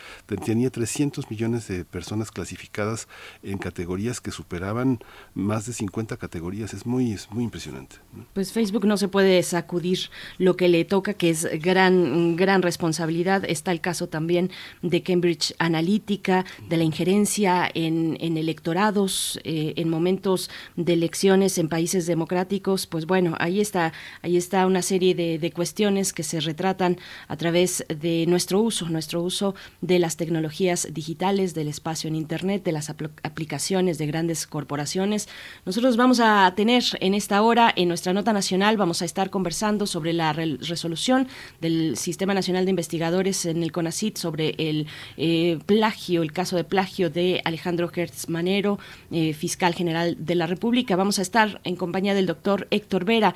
[0.45, 3.09] tenía 300 millones de personas clasificadas
[3.43, 4.99] en categorías que superaban
[5.35, 6.75] más de 50 categorías.
[6.75, 7.97] Es muy, es muy impresionante.
[8.33, 13.45] Pues Facebook no se puede sacudir lo que le toca, que es gran, gran responsabilidad.
[13.45, 14.51] Está el caso también
[14.83, 22.07] de Cambridge analítica, de la injerencia en, electorados, eh, en momentos de elecciones en países
[22.07, 23.93] democráticos, pues bueno, ahí está,
[24.23, 29.23] ahí está una serie de, cuestiones que se retratan a través de nuestro uso, nuestro
[29.23, 35.29] uso de las tecnologías digitales, del espacio en Internet, de las aplicaciones de grandes corporaciones.
[35.65, 39.87] Nosotros vamos a tener en esta hora, en nuestra nota nacional, vamos a estar conversando
[39.87, 41.29] sobre la resolución
[41.61, 44.87] del Sistema Nacional de Investigadores en el CONACIT sobre el
[45.17, 48.79] eh, plagio, el caso de plagio de Alejandro Gertz Manero,
[49.11, 50.97] eh, fiscal general de la República.
[50.97, 53.35] Vamos a estar en compañía del doctor Héctor Vera,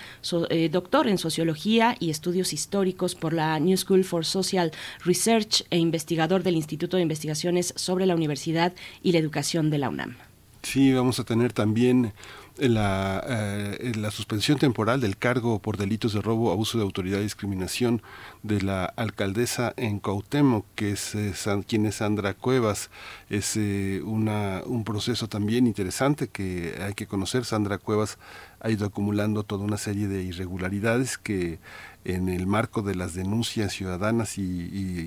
[0.50, 4.72] eh, doctor en sociología y estudios históricos por la New School for Social
[5.04, 8.72] Research e investigador del Instituto de Investigaciones sobre la Universidad
[9.02, 10.16] y la Educación de la UNAM.
[10.62, 12.12] Sí, vamos a tener también
[12.58, 17.22] la, eh, la suspensión temporal del cargo por delitos de robo, abuso de autoridad y
[17.22, 18.02] discriminación
[18.42, 21.32] de la alcaldesa en Cuauhtémoc, que es eh,
[21.66, 22.90] quien es Sandra Cuevas.
[23.30, 27.44] Es eh, una, un proceso también interesante que hay que conocer.
[27.44, 28.18] Sandra Cuevas
[28.60, 31.58] ha ido acumulando toda una serie de irregularidades que
[32.04, 34.42] en el marco de las denuncias ciudadanas y,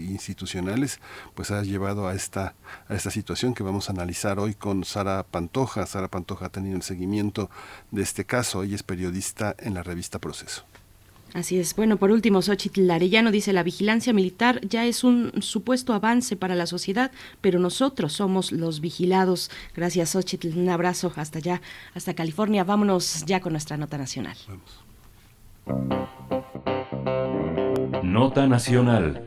[0.10, 1.00] institucionales,
[1.34, 2.56] pues ha llevado a esta,
[2.88, 5.86] a esta situación que vamos a analizar hoy con Sara Pantoja.
[5.86, 7.50] Sara Pantoja ha tenido el seguimiento
[7.92, 10.66] de este caso, ella es periodista en la revista Proceso.
[11.36, 11.76] Así es.
[11.76, 16.56] Bueno, por último, Xochitl Arellano dice, la vigilancia militar ya es un supuesto avance para
[16.56, 17.12] la sociedad,
[17.42, 19.52] pero nosotros somos los vigilados.
[19.76, 20.58] Gracias, Xochitl.
[20.58, 21.62] Un abrazo hasta allá,
[21.94, 22.64] hasta California.
[22.64, 24.38] Vámonos ya con nuestra nota nacional.
[28.04, 29.22] Nota Nacional.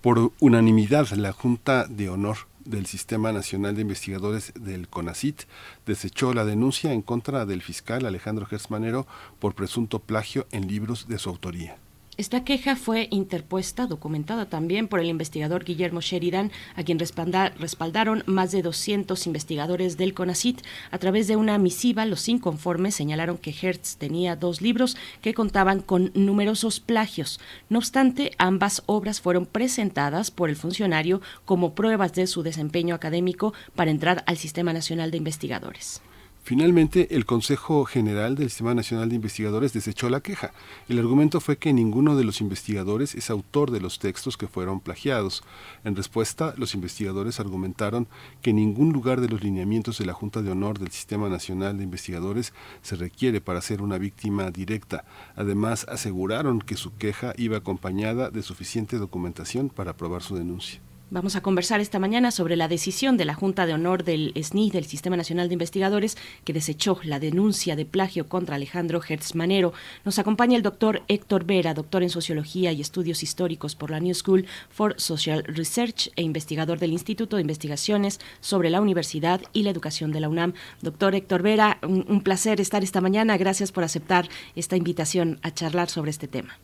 [0.00, 5.42] Por unanimidad, la Junta de Honor del Sistema Nacional de Investigadores del CONACIT
[5.86, 9.06] desechó la denuncia en contra del fiscal Alejandro Gersmanero
[9.38, 11.76] por presunto plagio en libros de su autoría.
[12.18, 18.52] Esta queja fue interpuesta, documentada también por el investigador Guillermo Sheridan, a quien respaldaron más
[18.52, 20.60] de 200 investigadores del CONACIT.
[20.90, 25.80] A través de una misiva, los inconformes señalaron que Hertz tenía dos libros que contaban
[25.80, 27.40] con numerosos plagios.
[27.70, 33.54] No obstante, ambas obras fueron presentadas por el funcionario como pruebas de su desempeño académico
[33.74, 36.02] para entrar al Sistema Nacional de Investigadores.
[36.44, 40.52] Finalmente, el Consejo General del Sistema Nacional de Investigadores desechó la queja.
[40.88, 44.80] El argumento fue que ninguno de los investigadores es autor de los textos que fueron
[44.80, 45.44] plagiados.
[45.84, 48.08] En respuesta, los investigadores argumentaron
[48.42, 51.84] que ningún lugar de los lineamientos de la Junta de Honor del Sistema Nacional de
[51.84, 52.52] Investigadores
[52.82, 55.04] se requiere para ser una víctima directa.
[55.36, 60.80] Además, aseguraron que su queja iba acompañada de suficiente documentación para probar su denuncia.
[61.14, 64.70] Vamos a conversar esta mañana sobre la decisión de la Junta de Honor del SNI,
[64.70, 69.74] del Sistema Nacional de Investigadores, que desechó la denuncia de plagio contra Alejandro Hertz Manero.
[70.06, 74.14] Nos acompaña el doctor Héctor Vera, doctor en Sociología y Estudios Históricos por la New
[74.14, 79.70] School for Social Research e investigador del Instituto de Investigaciones sobre la Universidad y la
[79.70, 80.54] Educación de la UNAM.
[80.80, 83.36] Doctor Héctor Vera, un placer estar esta mañana.
[83.36, 86.56] Gracias por aceptar esta invitación a charlar sobre este tema.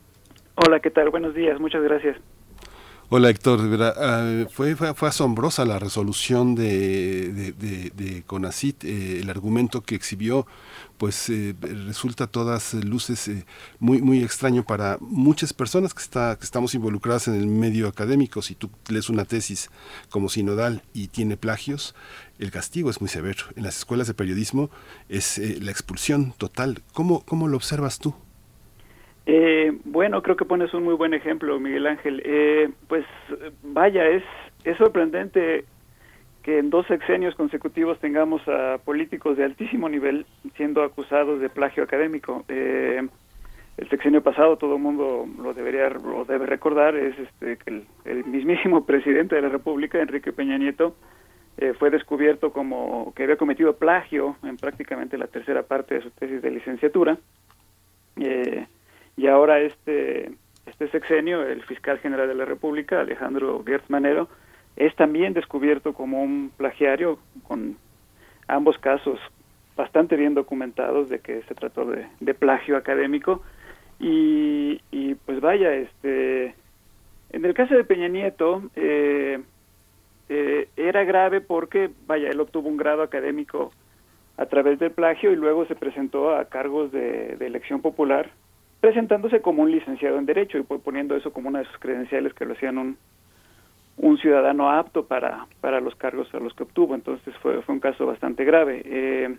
[0.54, 1.10] Hola, ¿qué tal?
[1.10, 2.16] Buenos días, muchas gracias.
[3.10, 3.62] Hola Héctor,
[3.96, 10.46] ah, fue, fue, asombrosa la resolución de, de, CONACIT, eh, el argumento que exhibió,
[10.98, 11.56] pues eh,
[11.86, 13.46] resulta todas luces eh,
[13.78, 18.42] muy, muy extraño para muchas personas que, está, que estamos involucradas en el medio académico.
[18.42, 19.70] Si tú lees una tesis
[20.10, 21.94] como sinodal y tiene plagios,
[22.38, 23.44] el castigo es muy severo.
[23.56, 24.68] En las escuelas de periodismo
[25.08, 26.82] es la expulsión total.
[26.92, 28.14] ¿Cómo, ¿Cómo lo observas tú?
[29.30, 32.22] Eh, bueno, creo que pones un muy buen ejemplo, Miguel Ángel.
[32.24, 33.04] Eh, pues
[33.62, 34.24] vaya, es,
[34.78, 35.66] sorprendente
[36.42, 40.24] que en dos sexenios consecutivos tengamos a políticos de altísimo nivel
[40.56, 42.46] siendo acusados de plagio académico.
[42.48, 43.06] Eh,
[43.76, 48.24] el sexenio pasado, todo el mundo lo debería lo debe recordar, es este que el,
[48.24, 50.96] mismísimo presidente de la República, Enrique Peña Nieto,
[51.58, 56.10] eh, fue descubierto como que había cometido plagio en prácticamente la tercera parte de su
[56.12, 57.18] tesis de licenciatura.
[58.16, 58.66] Eh,
[59.18, 60.32] y ahora este,
[60.64, 64.28] este sexenio, el fiscal general de la República, Alejandro Gertz Manero,
[64.76, 67.76] es también descubierto como un plagiario con
[68.46, 69.20] ambos casos
[69.76, 73.42] bastante bien documentados de que se trató de plagio académico.
[74.00, 76.54] Y, pues vaya, este,
[77.30, 79.40] en el caso de Peña Nieto, eh,
[80.28, 83.72] eh, era grave porque, vaya, él obtuvo un grado académico
[84.36, 88.30] a través del plagio y luego se presentó a cargos de, elección popular,
[88.80, 92.44] presentándose como un licenciado en Derecho y poniendo eso como una de sus credenciales que
[92.44, 92.96] lo hacían un,
[93.96, 96.94] un ciudadano apto para, para los cargos a los que obtuvo.
[96.94, 98.82] Entonces fue, fue un caso bastante grave.
[98.84, 99.36] Eh,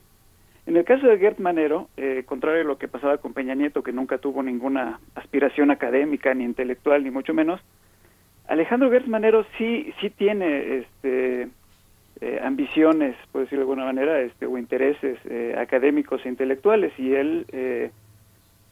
[0.65, 3.81] en el caso de Gert Manero, eh, contrario a lo que pasaba con Peña Nieto,
[3.81, 7.59] que nunca tuvo ninguna aspiración académica, ni intelectual, ni mucho menos,
[8.47, 11.47] Alejandro Gert Manero sí, sí tiene este,
[12.21, 17.13] eh, ambiciones, por decirlo de alguna manera, este, o intereses eh, académicos e intelectuales, y
[17.13, 17.45] él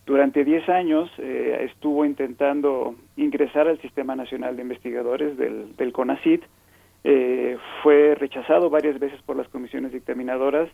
[0.08, 6.44] durante 10 años estuvo intentando ingresar al Sistema Nacional de Investigadores del, del CONACIT,
[7.84, 10.70] fue rechazado varias veces por las comisiones dictaminadoras,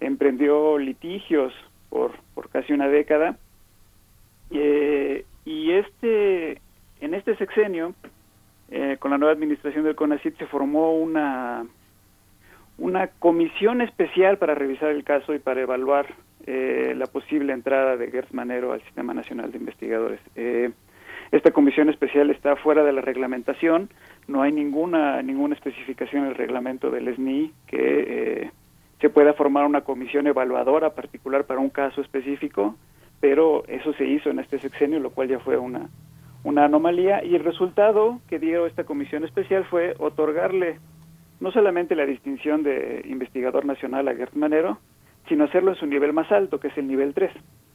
[0.00, 1.52] emprendió litigios
[1.88, 3.36] por, por casi una década.
[4.50, 6.60] Eh, y este
[7.00, 7.94] en este sexenio
[8.70, 11.66] eh, con la nueva administración del CONACIT se formó una
[12.78, 16.14] una comisión especial para revisar el caso y para evaluar
[16.46, 20.20] eh, la posible entrada de Gertz Manero al Sistema Nacional de Investigadores.
[21.30, 23.90] esta comisión especial está fuera de la reglamentación,
[24.26, 28.50] no hay ninguna ninguna especificación en el reglamento del SNI que
[29.00, 32.74] se pueda formar una comisión evaluadora particular para un caso específico,
[33.20, 35.88] pero eso se hizo en este sexenio, lo cual ya fue una,
[36.44, 40.78] una anomalía, y el resultado que dio esta comisión especial fue otorgarle
[41.40, 44.78] no solamente la distinción de investigador nacional a Gert Manero,
[45.28, 47.30] sino hacerlo en su nivel más alto, que es el nivel 3,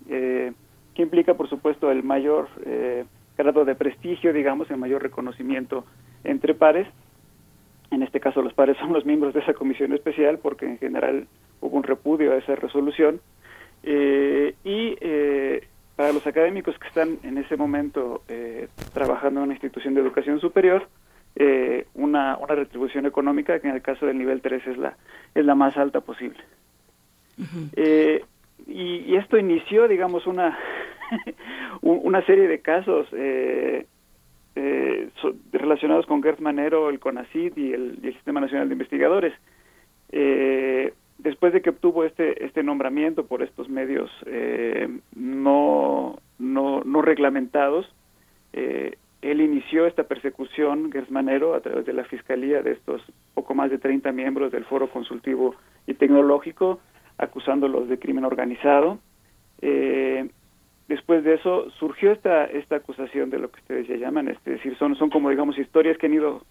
[0.09, 0.53] eh,
[0.93, 3.05] que implica, por supuesto, el mayor eh,
[3.37, 5.85] grado de prestigio, digamos, el mayor reconocimiento
[6.23, 6.87] entre pares,
[7.91, 11.27] en este caso los padres son los miembros de esa comisión especial porque en general
[11.61, 13.21] hubo un repudio a esa resolución.
[13.83, 18.23] Eh, y eh, para los académicos que están en ese momento
[18.93, 20.87] trabajando en una institución de educación superior,
[21.93, 24.97] una, una retribución económica que en el caso del nivel 3 es la,
[25.35, 26.39] es la más alta posible.
[28.67, 30.57] Y, esto inició, digamos, una,
[31.81, 33.85] una serie de casos eh,
[35.51, 39.33] relacionados con Gert Manero, el CONACID y el, Sistema Nacional de Investigadores.
[40.11, 47.01] Eh, después de que obtuvo este, este nombramiento por estos medios eh, no, no, no,
[47.01, 47.91] reglamentados,
[48.51, 53.01] eh, él inició esta persecución, Gert Manero, a través de la Fiscalía de estos
[53.33, 55.55] poco más de 30 miembros del Foro Consultivo
[55.87, 56.79] y Tecnológico,
[57.17, 58.99] acusándolos de crimen organizado.
[59.61, 60.29] Eh,
[60.87, 64.77] después de eso surgió esta esta acusación de lo que ustedes ya llaman, es decir,
[64.77, 66.43] son son como digamos historias que han ido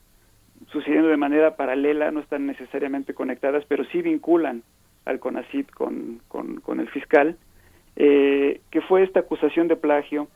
[0.70, 4.62] sucediendo de manera paralela, no están necesariamente conectadas, pero sí vinculan
[5.04, 7.36] al CONACIT con, con, el fiscal,
[7.96, 10.28] eh, que fue esta acusación de plagio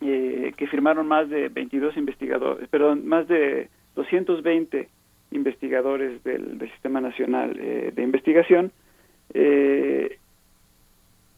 [0.00, 4.88] eh, que firmaron más de 22 investigadores, perdón, más de 220
[5.32, 8.72] investigadores del, Sistema Nacional eh, de Investigación,
[9.32, 10.18] eh,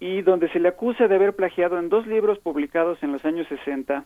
[0.00, 3.46] y donde se le acusa de haber plagiado en dos libros publicados en los años
[3.48, 4.04] 60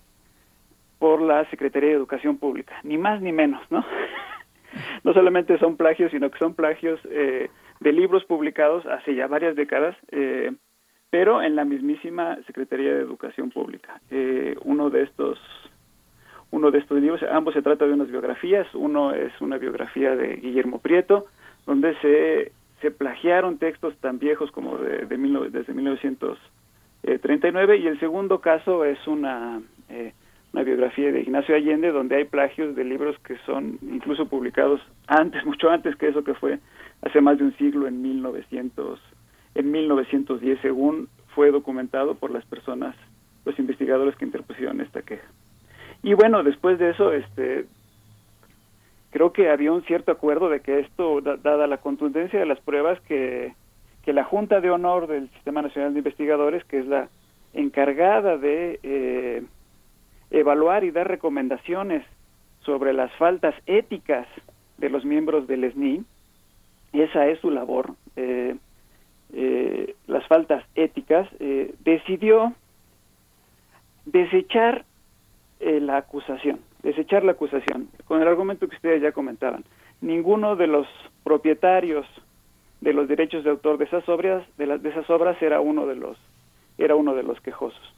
[0.98, 3.84] por la Secretaría de Educación Pública, ni más ni menos, ¿no?
[5.04, 7.48] no solamente son plagios, sino que son plagios eh,
[7.80, 10.52] de libros publicados hace ya varias décadas, eh,
[11.08, 14.00] pero en la mismísima Secretaría de Educación Pública.
[14.10, 15.38] Eh, uno de estos
[16.52, 20.36] uno de estos libros, ambos se trata de unas biografías, uno es una biografía de
[20.36, 21.26] Guillermo Prieto,
[21.64, 25.16] donde se se plagiaron textos tan viejos como de, de
[25.50, 30.12] desde 1939 y el segundo caso es una, eh,
[30.52, 35.44] una biografía de Ignacio Allende donde hay plagios de libros que son incluso publicados antes,
[35.46, 36.58] mucho antes que eso que fue
[37.02, 39.00] hace más de un siglo en 1900
[39.54, 42.96] en 1910 según fue documentado por las personas
[43.44, 45.26] los investigadores que interpusieron esta queja.
[46.02, 47.66] Y bueno, después de eso este
[49.10, 53.00] creo que había un cierto acuerdo de que esto, dada la contundencia de las pruebas,
[53.02, 53.54] que,
[54.04, 57.08] que la Junta de Honor del Sistema Nacional de Investigadores, que es la
[57.52, 59.42] encargada de eh,
[60.30, 62.04] evaluar y dar recomendaciones
[62.60, 64.26] sobre las faltas éticas
[64.78, 66.04] de los miembros del SNI,
[66.92, 68.56] esa es su labor, eh,
[69.32, 71.28] eh, las faltas éticas,
[71.84, 72.52] decidió
[74.04, 74.84] desechar
[75.60, 79.64] eh, la acusación, desechar la acusación, con el argumento que ustedes ya comentaban.
[80.00, 80.86] Ninguno de los
[81.24, 82.06] propietarios
[82.80, 85.86] de los derechos de autor de esas obras, de, las, de esas obras era uno
[85.86, 86.16] de los,
[86.78, 87.94] era uno de los quejosos.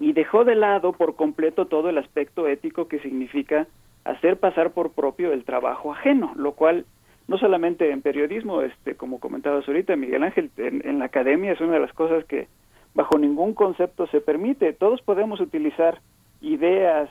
[0.00, 3.66] Y dejó de lado por completo todo el aspecto ético que significa
[4.04, 6.84] hacer pasar por propio el trabajo ajeno, lo cual
[7.26, 11.74] no solamente en periodismo, este, como comentabas ahorita, Miguel Ángel, en, la academia es una
[11.74, 12.48] de las cosas que
[12.94, 14.72] bajo ningún concepto se permite.
[14.74, 16.00] Todos podemos utilizar
[16.42, 17.08] ideas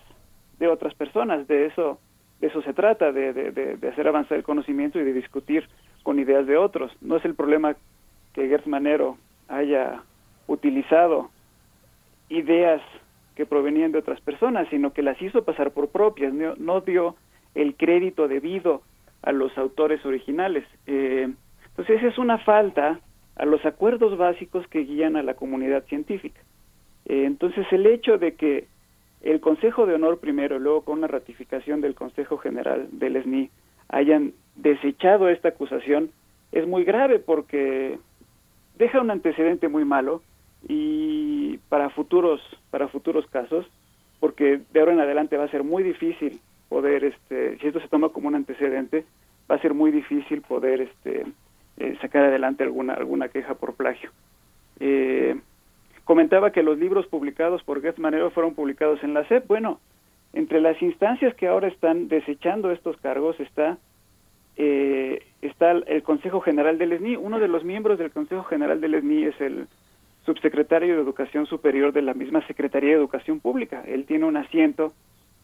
[0.67, 1.99] de otras personas, de eso,
[2.39, 5.67] de eso se trata, de, de, hacer avanzar el conocimiento y de discutir
[6.03, 6.91] con ideas de otros.
[7.01, 7.75] No es el problema
[8.33, 9.17] que Gertz Manero
[9.47, 10.01] haya
[10.47, 11.29] utilizado
[12.29, 12.81] ideas
[13.35, 17.15] que provenían de otras personas, sino que las hizo pasar por propias, no dio
[17.55, 18.81] el crédito debido
[19.21, 20.63] a los autores originales.
[20.87, 21.29] Eh,
[21.69, 22.99] entonces, esa es una falta
[23.35, 26.39] a los acuerdos básicos que guían a la comunidad científica.
[27.05, 28.67] Eh, entonces, el hecho de que
[29.23, 33.49] el Consejo de Honor primero, luego con una ratificación del Consejo General del SNI,
[33.89, 36.11] hayan desechado esta acusación,
[36.51, 37.97] es muy grave porque
[38.77, 40.21] deja un antecedente muy malo
[40.67, 43.65] y para futuros para futuros casos
[44.19, 46.39] porque de ahora en adelante va a ser muy difícil
[46.69, 49.03] poder, este, si esto se toma como un antecedente,
[49.51, 51.25] va a ser muy difícil poder este,
[51.77, 54.11] eh, sacar adelante alguna, alguna queja por plagio.
[54.79, 55.35] Eh,
[56.03, 59.47] comentaba que los libros publicados por Gertz Manero fueron publicados en la SEP.
[59.47, 59.79] Bueno,
[60.33, 63.77] entre las instancias que ahora están desechando estos cargos está
[64.55, 67.15] eh, está el Consejo General del ESNI.
[67.15, 69.67] Uno de los miembros del Consejo General del ESNI es el
[70.25, 73.83] subsecretario de Educación Superior de la misma Secretaría de Educación Pública.
[73.85, 74.93] Él tiene un asiento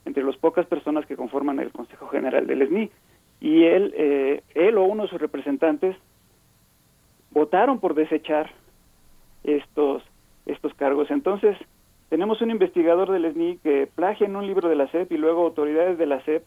[0.06, 2.91] entre las pocas personas que conforman el Consejo General del SNI.
[3.41, 5.95] Y él, eh, él o uno de sus representantes
[7.31, 8.52] votaron por desechar
[9.44, 10.03] estos,
[10.51, 11.11] estos cargos.
[11.11, 11.57] Entonces,
[12.09, 15.43] tenemos un investigador del SNI que plagia en un libro de la SEP y luego
[15.43, 16.43] autoridades de la SEP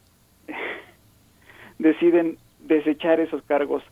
[1.78, 3.82] deciden desechar esos cargos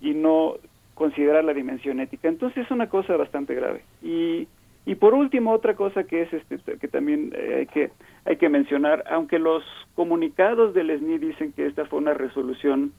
[0.00, 0.54] y no
[0.94, 2.28] considerar la dimensión ética.
[2.28, 3.82] Entonces es una cosa bastante grave.
[4.02, 4.48] Y
[4.86, 7.90] y por último, otra cosa que es este, que también eh, hay que
[8.24, 9.62] hay que mencionar, aunque los
[9.94, 12.92] comunicados del SNI dicen que esta fue una resolución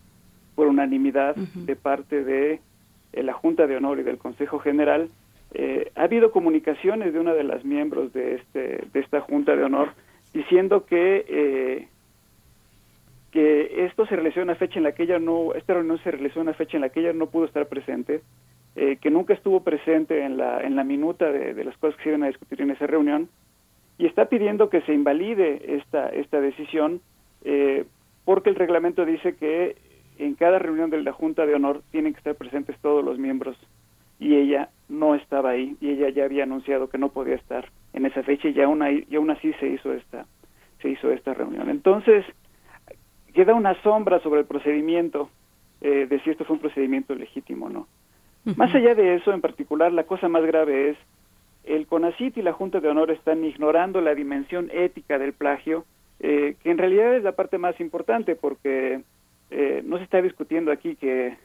[0.56, 2.60] por unanimidad de parte de
[3.14, 5.10] eh, la Junta de Honor y del Consejo General,
[5.54, 9.64] eh, ha habido comunicaciones de una de las miembros de este de esta Junta de
[9.64, 9.90] Honor
[10.34, 11.88] diciendo que
[13.32, 16.12] que esto se realizó en una fecha en la que ella no esta reunión se
[16.12, 18.22] realizó en una fecha en la que ella no pudo estar presente
[18.74, 22.10] eh, que nunca estuvo presente en la, en la minuta de, las cosas que se
[22.10, 23.28] iban a discutir en esa reunión,
[23.98, 27.02] y está pidiendo que se invalide esta, esta decisión,
[27.44, 27.84] eh,
[28.24, 29.76] porque el reglamento dice que
[30.18, 33.58] en cada reunión de la Junta de Honor tienen que estar presentes todos los miembros,
[34.20, 38.06] y ella no estaba ahí, y ella ya había anunciado que no podía estar en
[38.06, 40.26] esa fecha, y aún, y aún así se hizo esta,
[40.82, 41.70] se hizo esta reunión.
[41.70, 42.26] Entonces,
[43.34, 45.30] queda una sombra sobre el procedimiento
[45.80, 47.88] eh, de si esto fue un procedimiento legítimo o no.
[48.56, 50.98] Más allá de eso, en particular, la cosa más grave es
[51.64, 55.86] el CONACIT y la Junta de Honor están ignorando la dimensión ética del plagio,
[56.20, 59.02] eh, que en realidad es la parte más importante porque
[59.52, 61.38] eh, no se está discutiendo aquí que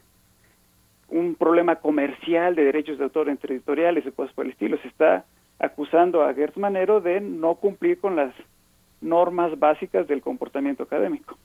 [1.08, 4.78] un problema comercial de derechos de autor entre editoriales y cosas por el estilo.
[4.78, 5.24] Se está
[5.58, 8.34] acusando a Gertz Manero de no cumplir con las
[9.00, 11.38] normas básicas del comportamiento académico.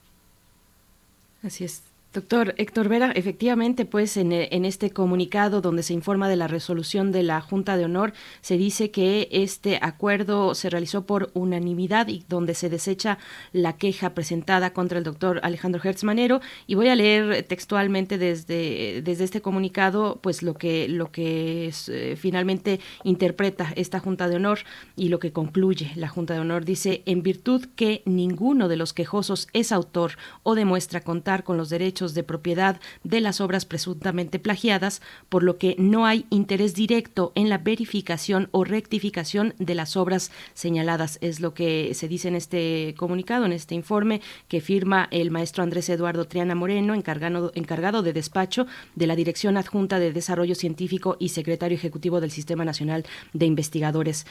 [1.42, 1.91] Así es.
[2.12, 7.10] Doctor Héctor Vera, efectivamente, pues en, en, este comunicado donde se informa de la resolución
[7.10, 8.12] de la Junta de Honor,
[8.42, 13.16] se dice que este acuerdo se realizó por unanimidad y donde se desecha
[13.52, 16.42] la queja presentada contra el doctor Alejandro Hertz Manero.
[16.66, 22.16] Y voy a leer textualmente desde, desde este comunicado, pues lo que, lo que eh,
[22.18, 24.58] finalmente interpreta esta Junta de Honor
[24.96, 26.66] y lo que concluye la Junta de Honor.
[26.66, 31.70] Dice, en virtud que ninguno de los quejosos es autor o demuestra contar con los
[31.70, 37.32] derechos de propiedad de las obras presuntamente plagiadas, por lo que no hay interés directo
[37.34, 41.18] en la verificación o rectificación de las obras señaladas.
[41.20, 45.62] Es lo que se dice en este comunicado, en este informe que firma el maestro
[45.62, 51.28] Andrés Eduardo Triana Moreno, encargado, de despacho de la Dirección Adjunta de Desarrollo Científico y
[51.28, 54.26] secretario ejecutivo del Sistema Nacional de Investigadores.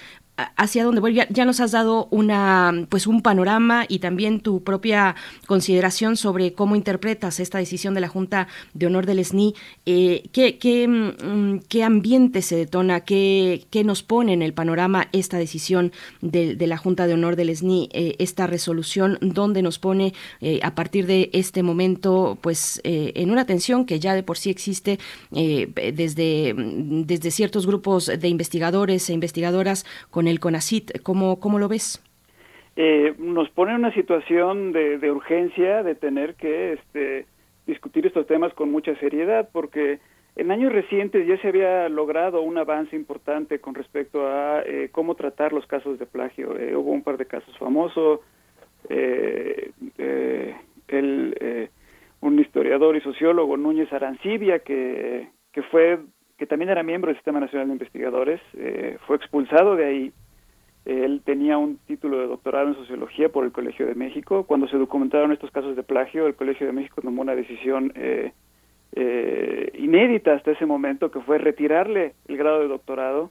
[0.58, 5.16] Hacia dónde voy, ya nos has dado una, pues un panorama y también tu propia
[5.48, 9.56] consideración sobre cómo interpretas esta decisión de la Junta de Honor del SNI,
[9.86, 13.02] eh, ¿qué, qué, mm, ¿qué, ambiente se detona?
[13.02, 17.36] ¿Qué, ¿Qué, nos pone en el panorama esta decisión de, de la Junta de Honor
[17.36, 22.82] del SNI, eh, esta resolución, donde nos pone eh, a partir de este momento, pues,
[22.84, 25.00] en una tensión que ya de por sí existe
[25.32, 31.02] desde, desde ciertos grupos de investigadores e investigadoras con el CONACIT?
[31.02, 32.02] ¿Cómo, cómo lo ves?
[32.76, 37.26] Eh, nos pone en una situación de, urgencia de tener que este,
[37.72, 40.00] discutir estos temas con mucha seriedad, porque
[40.36, 45.16] en años recientes ya se había logrado un avance importante con respecto a eh, cómo
[45.16, 46.58] tratar los casos de plagio.
[46.58, 48.20] Eh, hubo un par de casos famosos.
[50.88, 51.70] el,
[52.22, 56.00] un historiador y sociólogo, Núñez Arancibia, que, que fue
[56.38, 58.42] que también era miembro del Sistema Nacional de Investigadores,
[59.06, 60.14] fue expulsado de ahí
[60.86, 64.46] él tenía un título de doctorado en sociología por el Colegio de México.
[64.46, 68.34] Cuando se documentaron estos casos de plagio, el Colegio de México tomó una decisión eh,
[68.94, 73.30] eh, inédita hasta ese momento, que fue retirarle el grado de doctorado,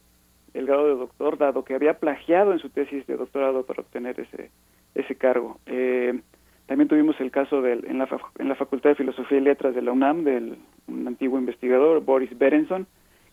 [0.54, 4.20] el grado de doctor, dado que había plagiado en su tesis de doctorado para obtener
[4.20, 4.50] ese,
[4.94, 5.58] ese cargo.
[5.66, 6.20] Eh,
[6.66, 8.08] también tuvimos el caso del, en, la,
[8.38, 10.56] en la Facultad de Filosofía y Letras de la UNAM, del
[10.86, 12.86] un antiguo investigador, Boris Berenson,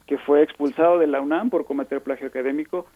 [0.07, 2.87] que fue expulsado de la UNAM por cometer plagio académico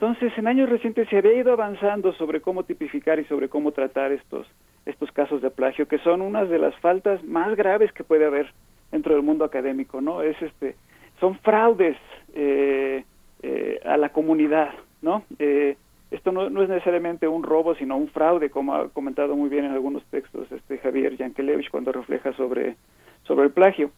[0.00, 4.12] entonces, en años recientes se había ido avanzando sobre cómo tipificar y sobre cómo tratar
[4.12, 4.46] estos,
[4.86, 8.48] estos casos de plagio, que son unas de las faltas más graves que puede haber
[8.92, 10.22] dentro del mundo académico, ¿no?
[10.22, 10.76] Es este,
[11.18, 11.96] son fraudes
[12.32, 13.02] eh,
[13.42, 14.70] eh, a la comunidad,
[15.02, 15.24] ¿no?
[15.40, 15.76] Eh,
[16.12, 19.64] esto no, no, es necesariamente un robo, sino un fraude, como ha comentado muy bien
[19.64, 22.76] en algunos textos este Javier Yankelevich cuando refleja sobre,
[23.24, 23.90] sobre el plagio.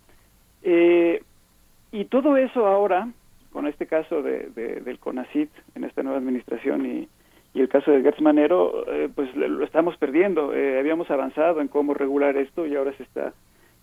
[1.93, 3.09] y todo eso ahora
[3.53, 7.09] con este caso de, del CONACIT en esta nueva administración y,
[7.53, 10.55] y el caso de Gertz Manero, eh, pues lo estamos perdiendo.
[10.55, 13.33] Eh, habíamos avanzado en cómo regular esto y ahora se está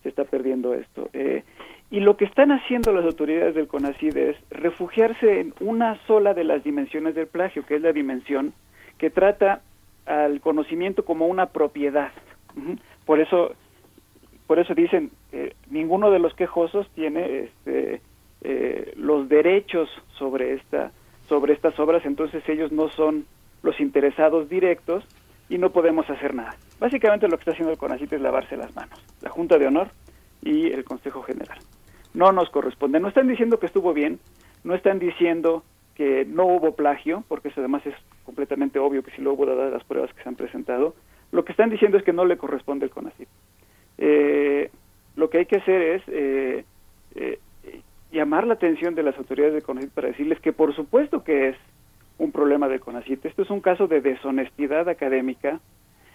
[0.02, 1.10] se está perdiendo esto.
[1.12, 1.42] Eh,
[1.90, 6.44] y lo que están haciendo las autoridades del CONACID es refugiarse en una sola de
[6.44, 8.52] las dimensiones del plagio, que es la dimensión
[8.96, 9.60] que trata
[10.06, 12.12] al conocimiento como una propiedad.
[13.04, 13.54] Por eso
[14.46, 15.10] por eso dicen
[15.68, 18.00] ninguno de los quejosos tiene este
[18.42, 19.88] eh, los derechos
[20.18, 20.92] sobre esta
[21.28, 23.26] sobre estas obras entonces ellos no son
[23.62, 25.04] los interesados directos
[25.48, 26.56] y no podemos hacer nada.
[26.78, 29.88] Básicamente lo que está haciendo el CONACIT es lavarse las manos la Junta de Honor
[30.42, 31.58] y el Consejo General.
[32.14, 33.00] No nos corresponde.
[33.00, 34.20] No están diciendo que estuvo bien
[34.64, 37.94] no están diciendo que no hubo plagio porque eso además es
[38.24, 40.94] completamente obvio que si lo hubo dadas las pruebas que se han presentado.
[41.32, 43.28] Lo que están diciendo es que no le corresponde el CONACIT.
[43.98, 44.70] Eh,
[45.16, 46.64] lo que hay que hacer es eh
[48.28, 51.56] llamar la atención de las autoridades de CONACYT para decirles que por supuesto que es
[52.18, 53.24] un problema de CONACYT.
[53.24, 55.60] Esto es un caso de deshonestidad académica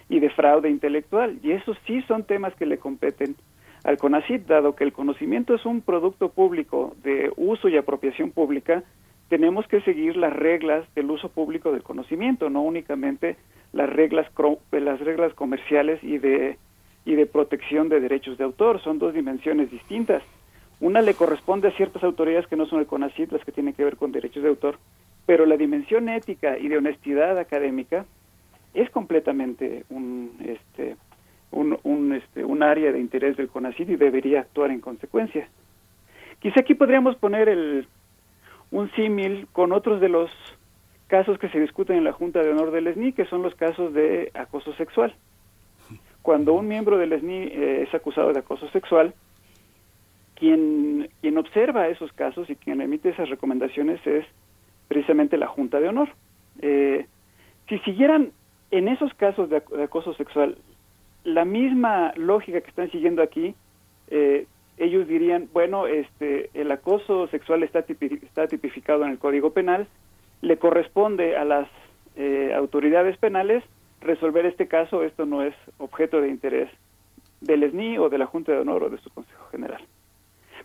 [0.08, 1.40] y de fraude intelectual.
[1.42, 3.34] Y esos sí son temas que le competen
[3.82, 8.84] al CONACYT, dado que el conocimiento es un producto público de uso y apropiación pública,
[9.28, 13.36] tenemos que seguir las reglas del uso público del conocimiento, no únicamente
[13.72, 14.28] las reglas
[14.70, 16.58] las reglas comerciales y de
[17.06, 20.22] y de protección de derechos de autor, son dos dimensiones distintas.
[20.84, 23.84] Una le corresponde a ciertas autoridades que no son el CONACYT, las que tienen que
[23.84, 24.76] ver con derechos de autor,
[25.24, 28.04] pero la dimensión ética y de honestidad académica
[28.74, 30.96] es completamente un, este,
[31.52, 35.48] un, un, este, un área de interés del CONACYT y debería actuar en consecuencia.
[36.38, 37.88] Quizá aquí podríamos poner el,
[38.70, 40.30] un símil con otros de los
[41.06, 43.94] casos que se discuten en la Junta de Honor del SNI, que son los casos
[43.94, 45.14] de acoso sexual.
[46.20, 49.14] Cuando un miembro del SNI eh, es acusado de acoso sexual,
[50.44, 54.26] quien, quien observa esos casos y quien emite esas recomendaciones es
[54.88, 56.10] precisamente la Junta de Honor.
[56.60, 57.06] Eh,
[57.66, 58.30] si siguieran
[58.70, 60.58] en esos casos de, acoso sexual
[61.24, 63.54] la misma lógica que están siguiendo aquí,
[64.08, 64.46] eh,
[64.76, 69.86] ellos dirían, bueno, este, el acoso sexual está, está tipificado en el Código Penal,
[70.42, 71.68] le corresponde a las
[72.16, 73.64] eh, autoridades penales
[74.02, 76.68] resolver este caso, esto no es objeto de interés
[77.40, 79.80] del SNI o de la Junta de Honor o de su Consejo General.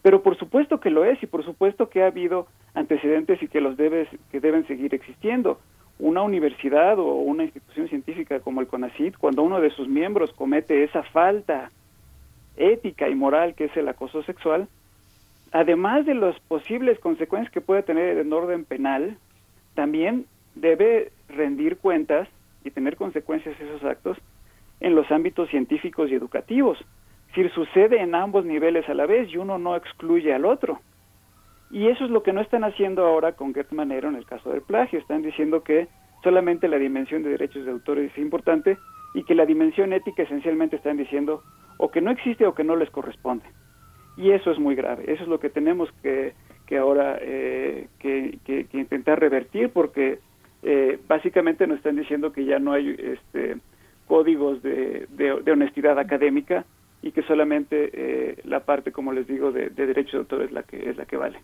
[0.01, 3.61] Pero por supuesto que lo es y por supuesto que ha habido antecedentes y que
[3.61, 5.59] los debes, que deben seguir existiendo.
[5.99, 10.83] Una universidad o una institución científica como el CONACYT, cuando uno de sus miembros comete
[10.83, 11.71] esa falta
[12.55, 14.67] ética y moral que es el acoso sexual,
[15.51, 19.17] además de las posibles consecuencias que puede tener en orden penal,
[19.75, 22.29] también debe rendir cuentas
[22.63, 24.17] y tener consecuencias esos actos
[24.79, 26.77] en los ámbitos científicos y educativos
[27.33, 30.79] si sucede en ambos niveles a la vez y uno no excluye al otro.
[31.71, 34.49] Y eso es lo que no están haciendo ahora con Gert Manero en el caso
[34.49, 34.99] del plagio.
[34.99, 35.87] Están diciendo que
[36.23, 38.77] solamente la dimensión de derechos de autor es importante
[39.13, 41.43] y que la dimensión ética esencialmente están diciendo
[41.77, 43.45] o que no existe o que no les corresponde.
[44.17, 46.33] Y eso es muy grave, eso es lo que tenemos que,
[46.65, 48.37] que ahora eh, que,
[48.73, 50.19] intentar revertir porque
[50.61, 53.57] eh, básicamente nos están diciendo que ya no hay este,
[54.07, 56.65] códigos de, de, honestidad académica
[57.01, 60.51] y que solamente eh, la parte, como les digo, de, de derecho de autor es
[60.51, 61.39] la que es la que vale.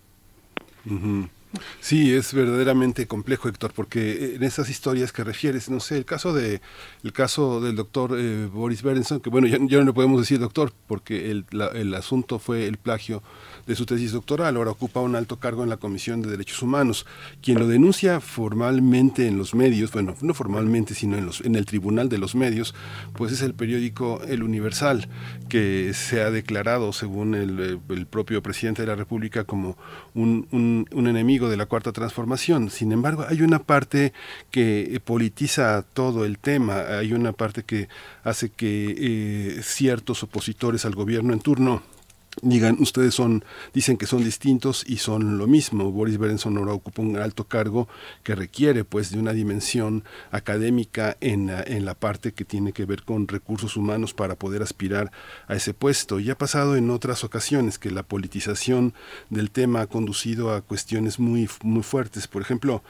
[1.79, 6.33] Sí, es verdaderamente complejo, Héctor, porque en esas historias que refieres, no sé, el caso
[6.33, 6.61] de
[7.03, 10.71] el caso del doctor eh, Boris Berenson, que bueno, ya, no le podemos decir doctor,
[10.87, 13.23] porque el, el asunto fue el plagio
[13.65, 17.05] de su tesis doctoral, ahora ocupa un alto cargo en la Comisión de Derechos Humanos.
[17.41, 21.65] Quien lo denuncia formalmente en los medios, bueno, no formalmente, sino en, los, en el
[21.65, 22.75] Tribunal de los Medios,
[23.13, 25.09] pues es el periódico El Universal,
[25.49, 29.77] que se ha declarado, según el, el propio presidente de la República, como
[30.13, 32.69] un, un, enemigo de la Cuarta Transformación.
[32.69, 34.13] Sin embargo, hay una parte
[34.51, 37.87] que politiza todo el tema, hay una parte que
[38.23, 41.94] hace que eh, ciertos opositores al gobierno en turno
[42.41, 43.43] digan ustedes son
[43.73, 47.87] dicen que son distintos y son lo mismo Boris Berenson ahora ocupa un alto cargo
[48.23, 53.03] que requiere pues de una dimensión académica en, en la parte que tiene que ver
[53.03, 55.11] con recursos humanos para poder aspirar
[55.47, 56.19] a ese puesto.
[56.19, 58.93] Y ha pasado en otras ocasiones que la politización
[59.29, 62.27] del tema ha conducido a cuestiones muy muy fuertes.
[62.27, 62.83] Por ejemplo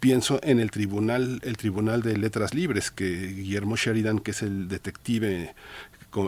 [0.00, 4.68] pienso en el tribunal el tribunal de letras libres que Guillermo Sheridan que es el
[4.68, 5.54] detective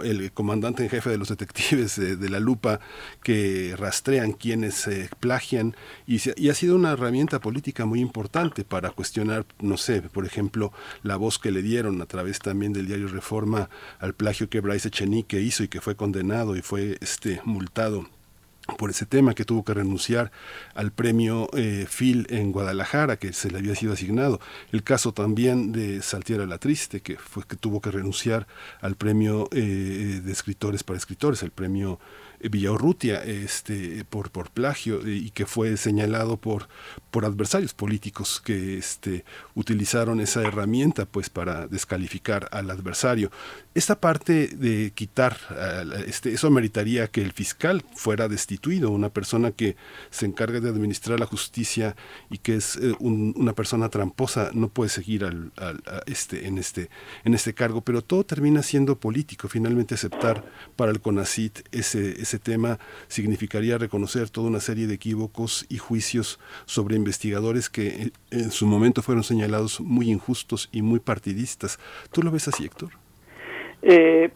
[0.03, 2.81] el comandante en jefe de los detectives de, la lupa
[3.23, 5.77] que rastrean quienes se plagian.
[6.07, 10.73] Y, y, ha sido una herramienta política muy importante para cuestionar, no sé, por ejemplo,
[11.03, 14.89] la voz que le dieron a través también del diario Reforma al plagio que Bryce
[14.89, 18.07] Echenique hizo y que fue condenado y fue este multado
[18.79, 20.33] por ese tema que tuvo que renunciar
[20.75, 24.41] al premio eh, Phil en Guadalajara que se le había sido asignado
[24.73, 28.47] el caso también de Saltiera la Triste que fue que tuvo que renunciar
[28.81, 32.01] al premio eh, de escritores para escritores el premio
[32.41, 36.69] Villaurrutia este, por, por plagio eh, y que fue señalado por,
[37.11, 39.25] por adversarios políticos que este,
[39.55, 43.31] utilizaron esa herramienta pues para descalificar al adversario.
[43.77, 45.37] Esta parte de quitar,
[46.07, 49.77] este, eso meritaría que el fiscal fuera destituido, una persona que
[50.09, 51.95] se encarga de administrar la justicia
[52.31, 55.53] y que es eh, una persona tramposa, no puede seguir al,
[56.07, 56.89] este, en, este,
[57.25, 60.43] en este cargo, pero todo termina siendo político, finalmente aceptar
[60.75, 62.79] para el CONACIT ese, ese tema
[63.09, 69.03] significaría reconocer toda una serie de equívocos y juicios sobre investigadores que en su momento
[69.03, 71.79] fueron señalados muy injustos y muy partidistas.
[72.11, 73.06] ¿Tú lo ves así, Héctor?
[73.89, 74.31] Eh,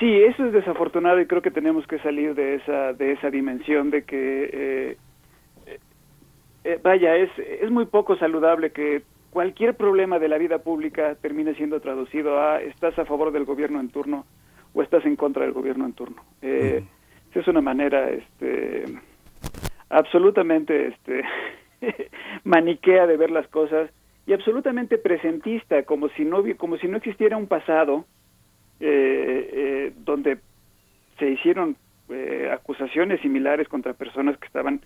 [0.00, 3.90] sí, eso es desafortunado y creo que tenemos que salir de esa, de esa dimensión
[3.90, 4.96] de que, eh,
[6.64, 11.54] eh, vaya, es, es muy poco saludable que cualquier problema de la vida pública termine
[11.54, 14.26] siendo traducido a estás a favor del gobierno en turno
[14.74, 16.22] o estás en contra del gobierno en turno.
[16.42, 16.82] Eh,
[17.34, 18.84] Es una manera este,
[19.90, 21.22] absolutamente este,
[22.44, 23.90] maniquea de ver las cosas
[24.26, 28.06] y absolutamente presentista, como si no, como si no existiera un pasado
[28.80, 30.38] eh, eh, donde
[31.18, 31.76] se hicieron
[32.08, 34.80] eh, acusaciones similares contra personas que estaban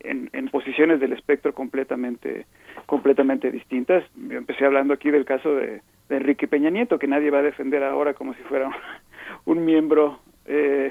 [0.00, 2.46] en, posiciones del espectro completamente
[2.86, 4.04] completamente distintas.
[4.14, 7.42] Yo empecé hablando aquí del caso de, de, Enrique Peña Nieto, que nadie va a
[7.42, 8.70] defender ahora como si fuera
[9.44, 10.90] un, miembro eh,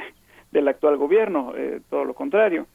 [0.51, 2.67] del actual gobierno, eh, todo lo contrario.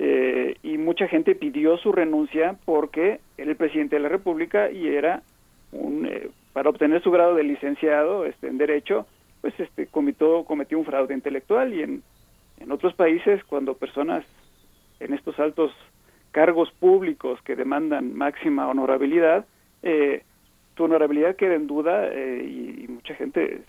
[0.00, 4.86] Eh, y mucha gente pidió su renuncia porque era el presidente de la República y
[4.86, 5.22] era
[5.72, 9.06] un, eh, para obtener su grado de licenciado este, en Derecho,
[9.40, 12.02] pues este cometió, cometió un fraude intelectual y en,
[12.58, 14.24] en otros países cuando personas
[15.00, 15.72] en estos altos
[16.30, 19.46] cargos públicos que demandan máxima honorabilidad,
[19.82, 20.22] eh,
[20.74, 23.62] tu honorabilidad queda en duda eh, y, mucha gente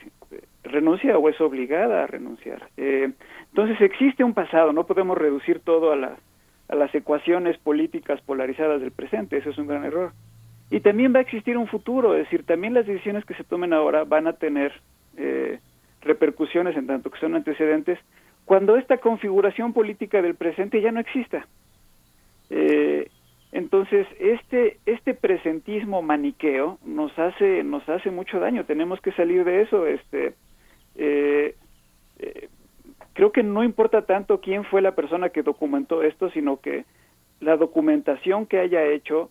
[0.64, 2.68] renuncia o es obligada a renunciar.
[2.78, 3.12] Eh,
[3.50, 6.18] entonces existe un pasado, no podemos reducir todo a, la,
[6.68, 10.12] a las ecuaciones políticas polarizadas del presente, eso es un gran error.
[10.72, 13.74] Y también va a existir un futuro, es decir, también las decisiones que se tomen
[13.74, 14.72] ahora van a tener
[15.20, 15.60] eh,
[16.02, 18.00] repercusiones en tanto que son antecedentes
[18.46, 21.46] cuando esta configuración política del presente ya no exista.
[22.50, 23.08] Eh,
[23.52, 29.62] entonces, este, este presentismo maniqueo nos hace, nos hace mucho daño, tenemos que salir de
[29.62, 29.86] eso.
[29.86, 30.34] Este,
[30.96, 31.56] eh,
[32.18, 32.50] eh,
[33.14, 36.86] creo que no importa tanto quién fue la persona que documentó esto, sino que
[37.40, 39.30] la documentación que haya hecho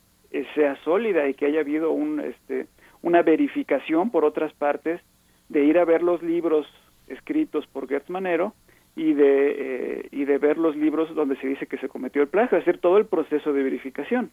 [0.54, 2.66] sea sólida y que haya habido un, este,
[3.02, 5.00] una verificación por otras partes
[5.48, 6.66] de ir a ver los libros
[7.06, 8.54] escritos por Gertz Manero
[8.96, 12.28] y de, eh, y de ver los libros donde se dice que se cometió el
[12.28, 14.30] plagio, hacer todo el proceso de verificación.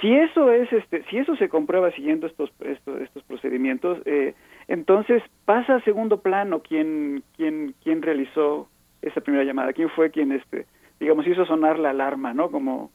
[0.00, 4.34] Si eso es, este, si eso se comprueba siguiendo estos estos, estos procedimientos, eh,
[4.66, 8.68] entonces pasa a segundo plano quién quién quién realizó
[9.02, 10.66] esa primera llamada, quién fue quien este
[10.98, 12.50] digamos hizo sonar la alarma, ¿no?
[12.50, 12.90] Como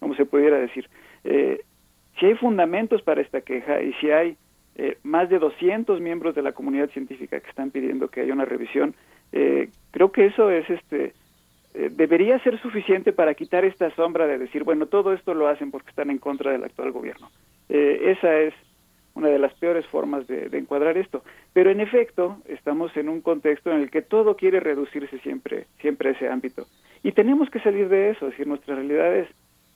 [0.00, 0.88] como se pudiera decir.
[1.24, 1.60] Eh,
[2.18, 4.36] si hay fundamentos para esta queja y si hay
[4.76, 8.44] eh, más de 200 miembros de la comunidad científica que están pidiendo que haya una
[8.44, 8.94] revisión,
[9.32, 11.12] eh, creo que eso es este
[11.74, 15.70] eh, debería ser suficiente para quitar esta sombra de decir, bueno, todo esto lo hacen
[15.70, 17.30] porque están en contra del actual gobierno.
[17.70, 18.52] Eh, esa es
[19.14, 21.22] una de las peores formas de, de, encuadrar esto.
[21.54, 26.10] Pero en efecto, estamos en un contexto en el que todo quiere reducirse siempre, siempre
[26.10, 26.66] a ese ámbito.
[27.02, 29.28] Y tenemos que salir de eso, es decir, nuestras realidades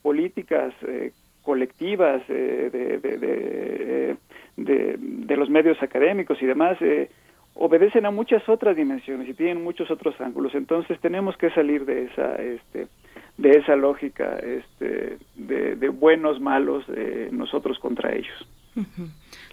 [0.03, 1.11] políticas, eh,
[1.41, 4.17] colectivas, de, de,
[4.57, 7.09] de, los medios académicos y demás, eh,
[7.53, 10.53] obedecen a muchas otras dimensiones y tienen muchos otros ángulos.
[10.55, 12.87] Entonces tenemos que salir de esa, este,
[13.37, 18.47] de esa lógica este, de, de buenos, malos, eh, nosotros contra ellos.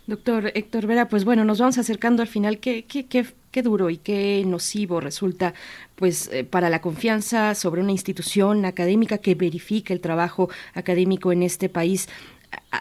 [0.07, 2.59] Doctor Héctor Vera, pues bueno, nos vamos acercando al final.
[2.59, 5.55] ¿Qué, qué, qué, qué duro y qué nocivo resulta
[5.95, 11.43] pues eh, para la confianza sobre una institución académica que verifica el trabajo académico en
[11.43, 12.09] este país?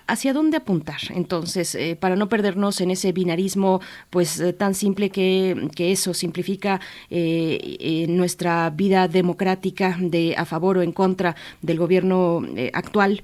[0.07, 5.09] Hacia dónde apuntar entonces eh, para no perdernos en ese binarismo pues eh, tan simple
[5.09, 6.79] que, que eso simplifica
[7.09, 13.21] eh, nuestra vida democrática de a favor o en contra del gobierno eh, actual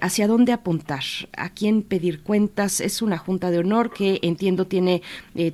[0.00, 1.02] hacia dónde apuntar
[1.36, 2.80] a quién pedir cuentas.
[2.80, 5.02] Es una junta de honor que entiendo tiene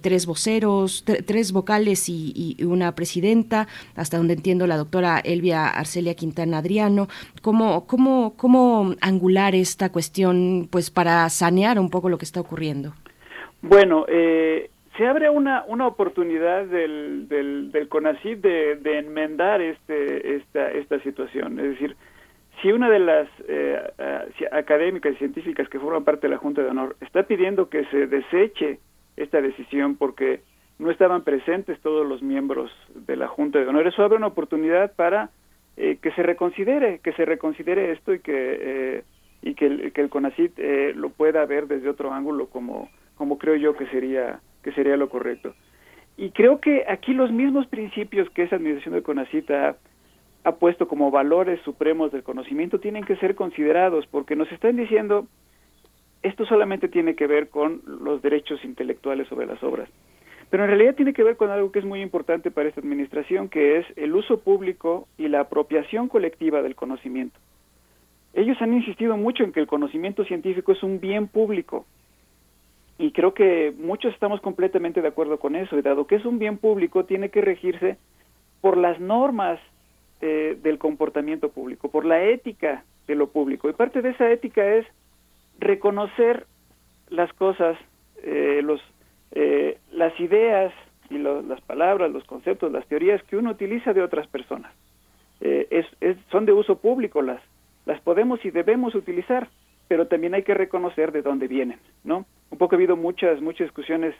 [0.03, 6.15] tres voceros tres vocales y, y, una presidenta hasta donde entiendo la doctora Elvia Arcelia
[6.15, 7.09] Quintana Adriano.
[7.43, 10.38] Cómo cómo cómo angular esta cuestión
[10.70, 12.93] pues para sanear un poco lo que está ocurriendo?
[13.62, 20.70] Bueno, eh, se abre una, una oportunidad del, del, del de, de, enmendar este, esta,
[20.73, 21.59] esta situación.
[21.59, 21.97] Es decir,
[22.60, 23.81] si una de las eh,
[24.51, 28.06] académicas y científicas que forman parte de la Junta de Honor está pidiendo que se
[28.06, 28.81] deseche
[29.16, 30.40] esta decisión porque
[30.78, 34.93] no estaban presentes todos los miembros de la Junta de Honor, eso abre una oportunidad
[34.94, 35.31] para
[35.77, 39.05] eh, que se reconsidere, que se reconsidere esto y que eh,
[39.43, 43.39] y que el, que el CONACIT eh, lo pueda ver desde otro ángulo como, como
[43.39, 45.55] creo yo que sería, que sería lo correcto.
[46.16, 49.77] Y creo que aquí los mismos principios que esa administración del CONACIT ha,
[50.44, 55.27] ha puesto como valores supremos del conocimiento tienen que ser considerados porque nos están diciendo
[56.23, 59.89] esto solamente tiene que ver con los derechos intelectuales sobre las obras.
[60.51, 63.48] Pero en realidad tiene que ver con algo que es muy importante para esta administración,
[63.48, 67.39] que es el uso público y la apropiación colectiva del conocimiento
[68.34, 71.86] ellos han insistido mucho en que el conocimiento científico es un bien público.
[72.98, 75.78] Y creo que muchos estamos completamente de acuerdo con eso.
[75.78, 77.96] Y dado que es un bien público, tiene que regirse
[78.60, 79.60] por las normas
[80.20, 83.68] eh, del comportamiento público, por la ética de lo público.
[83.68, 84.86] Y parte de esa ética es
[85.60, 86.46] reconocer
[87.09, 87.78] las cosas,
[88.22, 88.80] eh, los,
[89.30, 90.72] eh, las ideas
[91.09, 94.72] y lo, las palabras, los conceptos, las teorías que uno utiliza de otras personas.
[95.40, 97.40] Es, es, son de uso público las,
[97.89, 99.48] las podemos y debemos utilizar,
[99.89, 102.27] pero también hay que reconocer de dónde vienen, ¿no?
[102.51, 104.15] Un poco ha habido muchas, muchas discusiones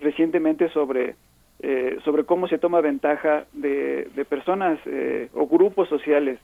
[0.00, 1.14] recientemente sobre,
[1.60, 6.40] eh, sobre cómo se toma ventaja de, de personas eh, o grupos sociales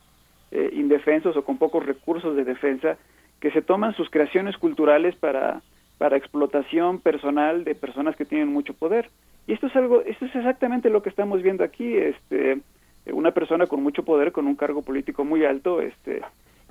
[0.52, 2.96] eh, indefensos o con pocos recursos de defensa
[3.40, 5.62] que se toman sus creaciones culturales para,
[5.98, 9.10] para explotación personal de personas que tienen mucho poder.
[9.48, 12.60] Y esto es algo, esto es exactamente lo que estamos viendo aquí, este,
[13.06, 16.22] una persona con mucho poder, con un cargo político muy alto, este,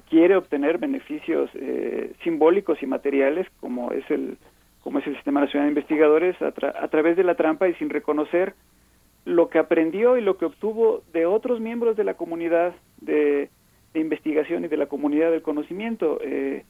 [0.09, 4.38] quiere obtener beneficios eh, simbólicos y materiales como es el
[4.81, 7.73] como es el sistema nacional de investigadores a, tra a, través de la trampa y
[7.75, 8.53] sin reconocer
[9.25, 13.49] lo que aprendió y lo que obtuvo de otros miembros de la comunidad de,
[13.93, 16.19] de investigación y de la comunidad del conocimiento.
[16.23, 16.63] Eh,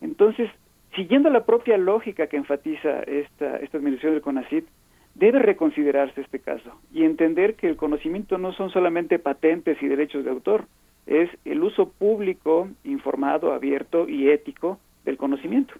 [0.00, 0.50] entonces
[0.96, 4.66] siguiendo la propia lógica que enfatiza esta esta administración del CONACIT
[5.14, 10.24] debe reconsiderarse este caso y entender que el conocimiento no son solamente patentes y derechos
[10.24, 10.66] de autor
[11.06, 15.74] es el uso público, informado, abierto y ético del conocimiento.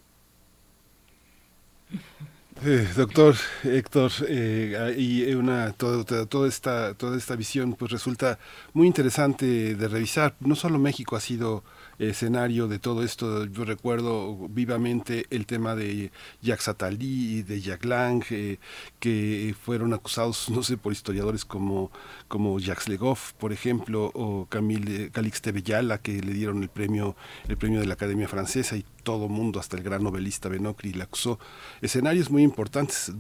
[2.65, 3.35] Eh, doctor
[3.65, 8.39] Héctor, eh, y una todo, toda esta toda esta visión pues resulta
[8.73, 10.36] muy interesante de revisar.
[10.40, 11.65] No solo México ha sido
[11.98, 13.47] escenario de todo esto.
[13.47, 16.10] Yo recuerdo vivamente el tema de
[16.40, 18.59] Jacques Attali y de Jacques Lang, eh,
[18.98, 21.90] que fueron acusados, no sé, por historiadores como,
[22.28, 27.16] como Jacques Legoff, por ejemplo, o Camille Calixte Bellala, que le dieron el premio,
[27.48, 31.02] el premio de la Academia Francesa y todo mundo, hasta el gran novelista Benocri, le
[31.02, 31.39] acusó.
[31.81, 33.12] Escenarios muy importantes,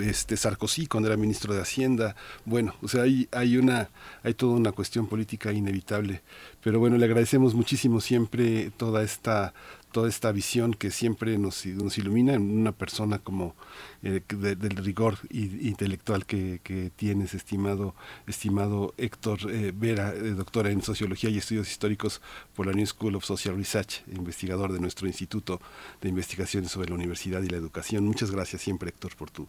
[0.00, 3.88] este Sarkozy cuando era ministro de Hacienda, bueno, o sea, hay, hay una,
[4.22, 6.22] hay toda una cuestión política inevitable.
[6.62, 9.52] Pero bueno, le agradecemos muchísimo siempre toda esta
[9.92, 13.54] toda esta visión que siempre nos, nos ilumina en una persona como
[14.02, 16.58] eh, del rigor intelectual que,
[16.96, 17.94] tienes, estimado,
[18.26, 22.20] estimado Héctor eh, Vera, eh, doctora en Sociología y Estudios Históricos
[22.56, 25.60] por la New School of Social Research, investigador de nuestro Instituto
[26.00, 28.04] de Investigaciones sobre la Universidad y la Educación.
[28.04, 29.46] Muchas gracias siempre, Héctor, por tu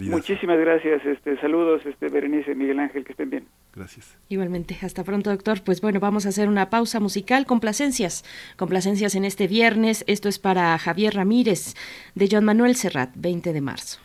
[0.00, 3.46] muchísimas gracias, este, saludos, este, Berenice, Miguel Ángel, que estén bien.
[3.74, 4.18] Gracias.
[4.28, 5.62] Igualmente, hasta pronto, doctor.
[5.62, 7.46] Pues bueno, vamos a hacer una pausa musical.
[7.46, 8.22] Complacencias,
[8.56, 10.04] complacencias en este viernes.
[10.06, 11.74] Esto es para Javier Ramírez,
[12.14, 13.98] de Joan Manuel Serrat, 20 de marzo.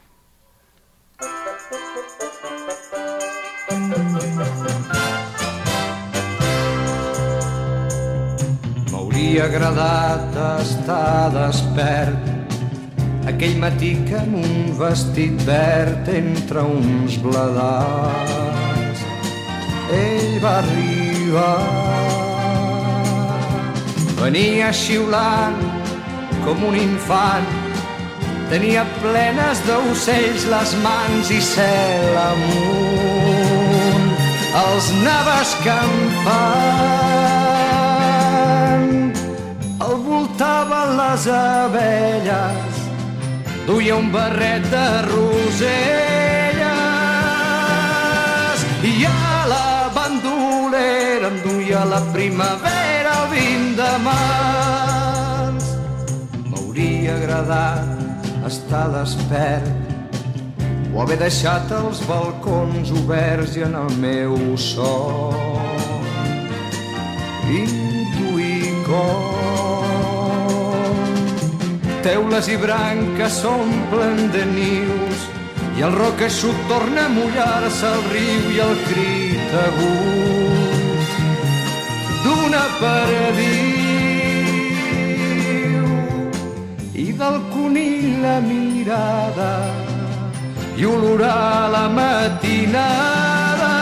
[8.92, 18.67] M'hauria agradat estar despert aquell matí que amb un vestit verd entre uns bladars
[19.94, 21.62] ell va arribar.
[24.18, 25.60] Venia xiulant
[26.48, 27.48] com un infant,
[28.50, 34.08] tenia plenes d'ocells les mans i cel amunt,
[34.64, 36.58] els anava escampant,
[39.88, 42.74] el voltaven les abelles,
[43.68, 45.98] duia un barret de roselles
[48.88, 48.94] i
[50.78, 55.66] bandolera em duia la primavera el vint de març.
[56.50, 57.86] M'hauria agradat
[58.46, 59.68] estar despert
[60.94, 65.36] o haver deixat els balcons oberts i en el meu son
[67.48, 69.36] intuir com
[72.04, 75.28] teules i branques s'omplen de nius
[75.78, 80.37] i el roc eixut torna a mullar-se al riu i el crit agut
[82.48, 83.88] d'una perdiu
[87.04, 89.52] i del conill la mirada
[90.78, 93.74] i olorar la matinada.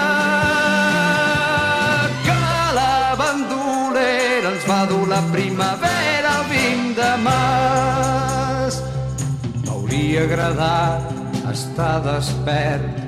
[2.25, 2.37] Que
[2.79, 8.81] la bandolera ens va dur la primavera el vint de març
[9.65, 11.01] M'hauria agradat
[11.53, 13.04] estar despert,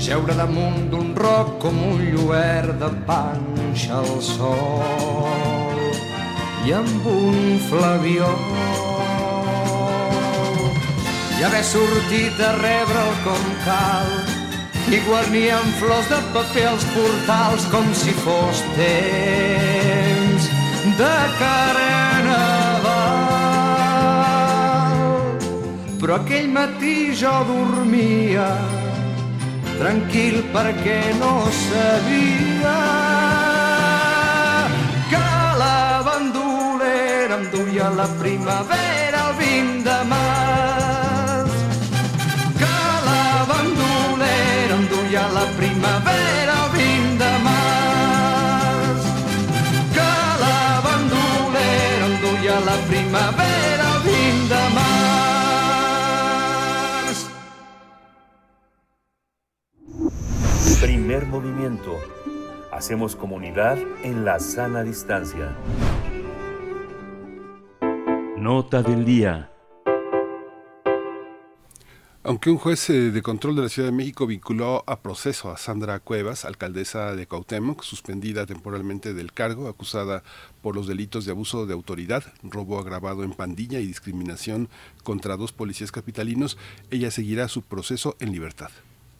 [0.00, 5.76] jeure damunt d'un roc com un lluert de panxa al sol.
[6.64, 8.30] I amb un flavió.
[11.36, 14.10] I haver sortit a rebre'l com cal
[14.88, 20.42] i guarnir amb flors de paper els portals com si fos temps
[20.96, 23.00] de carnaval.
[26.00, 28.79] Però aquell matí jo dormia
[29.80, 32.74] tranquil perquè no sabia
[35.08, 35.22] que
[35.62, 41.56] la bandolera em duia la primavera el vint de març.
[42.60, 42.74] Que
[43.08, 49.12] la bandolera em duia la primavera el vint de març.
[49.96, 50.10] Que
[50.44, 50.58] la
[50.88, 53.49] bandolera em duia la primavera
[61.10, 61.98] Primer movimiento.
[62.70, 65.56] Hacemos comunidad en la sana distancia.
[68.36, 69.50] Nota del día.
[72.22, 75.56] Aunque un juez eh, de control de la Ciudad de México vinculó a proceso a
[75.56, 80.22] Sandra Cuevas, alcaldesa de Cuauhtémoc, suspendida temporalmente del cargo, acusada
[80.62, 84.68] por los delitos de abuso de autoridad, robo agravado en pandilla y discriminación
[85.02, 86.56] contra dos policías capitalinos,
[86.92, 88.70] ella seguirá su proceso en libertad.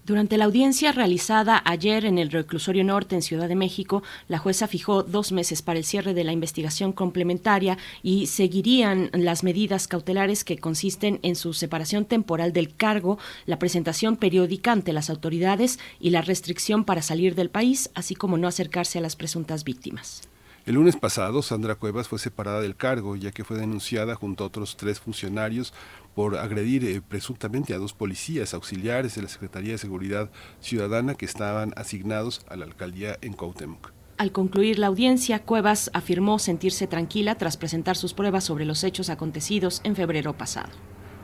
[0.06, 4.66] Durante la audiencia realizada ayer en el reclusorio norte en Ciudad de México, la jueza
[4.66, 10.42] fijó dos meses para el cierre de la investigación complementaria y seguirían las medidas cautelares
[10.42, 16.10] que consisten en su separación temporal del cargo, la presentación periódica ante las autoridades y
[16.10, 20.22] la restricción para salir del país, así como no acercarse a las presuntas víctimas.
[20.66, 24.46] El lunes pasado, Sandra Cuevas fue separada del cargo, ya que fue denunciada junto a
[24.46, 25.72] otros tres funcionarios
[26.20, 30.30] por agredir eh, presuntamente a dos policías auxiliares de la Secretaría de Seguridad
[30.60, 33.92] Ciudadana que estaban asignados a la alcaldía en Cuauhtémoc.
[34.18, 39.08] Al concluir la audiencia, Cuevas afirmó sentirse tranquila tras presentar sus pruebas sobre los hechos
[39.08, 40.68] acontecidos en febrero pasado.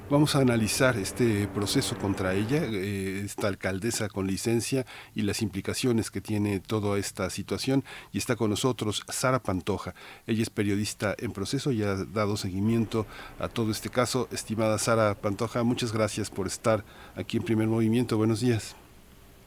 [0.09, 6.13] Vamos a analizar este proceso contra ella, eh, esta alcaldesa con licencia y las implicaciones
[6.13, 7.83] que tiene toda esta situación.
[8.13, 9.95] Y está con nosotros Sara Pantoja.
[10.29, 13.05] Ella es periodista en proceso y ha dado seguimiento
[13.41, 14.29] a todo este caso.
[14.31, 16.85] Estimada Sara Pantoja, muchas gracias por estar
[17.17, 18.17] aquí en Primer Movimiento.
[18.17, 18.77] Buenos días.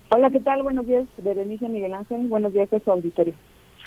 [0.10, 0.61] Hola, ¿qué tal?
[0.64, 2.27] Buenos días, Berenice Miguel Ángel.
[2.27, 3.34] Buenos días a su auditorio.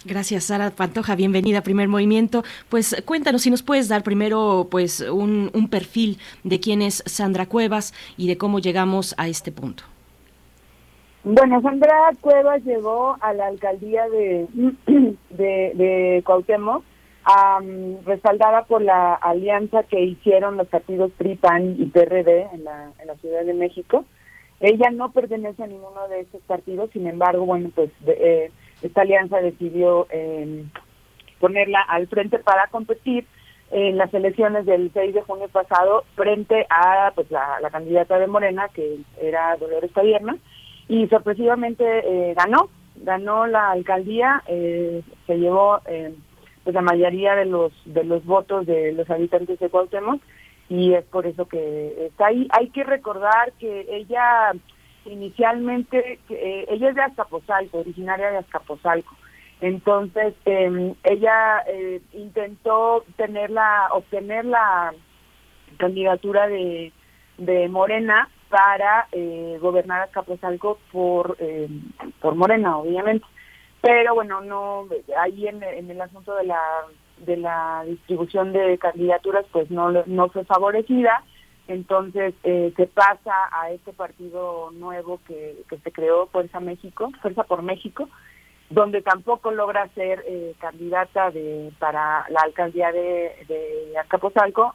[0.04, 1.14] Gracias, Sara Pantoja.
[1.14, 2.42] Bienvenida a Primer Movimiento.
[2.68, 7.94] Pues cuéntanos si nos puedes dar primero pues un, perfil de quién es Sandra Cuevas
[8.16, 9.84] y de cómo llegamos a este punto.
[11.22, 14.48] Bueno, Sandra Cuevas llegó a la alcaldía de,
[16.24, 16.82] Cuauhtémoc
[18.04, 23.06] respaldada por la alianza que hicieron los partidos PRI, PAN y PRD en la, en
[23.06, 24.04] la Ciudad de México.
[24.58, 28.50] Ella no pertenece a ninguno de estos partidos, sin embargo, bueno, pues eh,
[28.82, 30.64] esta alianza decidió eh,
[31.40, 33.26] ponerla al frente para competir
[33.72, 38.68] en las elecciones del 6 de junio pasado frente a pues la, candidata de Morena,
[38.68, 40.36] que era Dolores Tabierna,
[40.88, 46.14] y sorpresivamente eh, ganó, ganó la alcaldía, eh, se llevó eh,
[46.64, 50.20] pues la mayoría de los de los votos de los habitantes de Cuauhtémoc
[50.68, 52.46] y es por eso que está ahí.
[52.50, 54.52] Hay que recordar que ella
[55.06, 59.14] inicialmente, eh, ella es de Azcapotzalco, originaria de Azcapotzalco.
[59.60, 64.92] Entonces, eh, ella eh, intentó tener la, obtener la
[65.78, 66.92] candidatura de,
[67.38, 71.68] de Morena para eh, gobernar Azcapotzalco por, eh,
[72.20, 73.24] por Morena, obviamente
[73.82, 74.86] pero bueno, no
[75.18, 76.60] ahí en, el asunto de la
[77.18, 81.22] de la distribución de candidaturas pues no no fue favorecida,
[81.72, 87.44] entonces eh, se pasa a este partido nuevo que, que se creó Fuerza México, Fuerza
[87.44, 88.08] por México,
[88.70, 94.74] donde tampoco logra ser eh, candidata de para la alcaldía de, de Azcapotzalco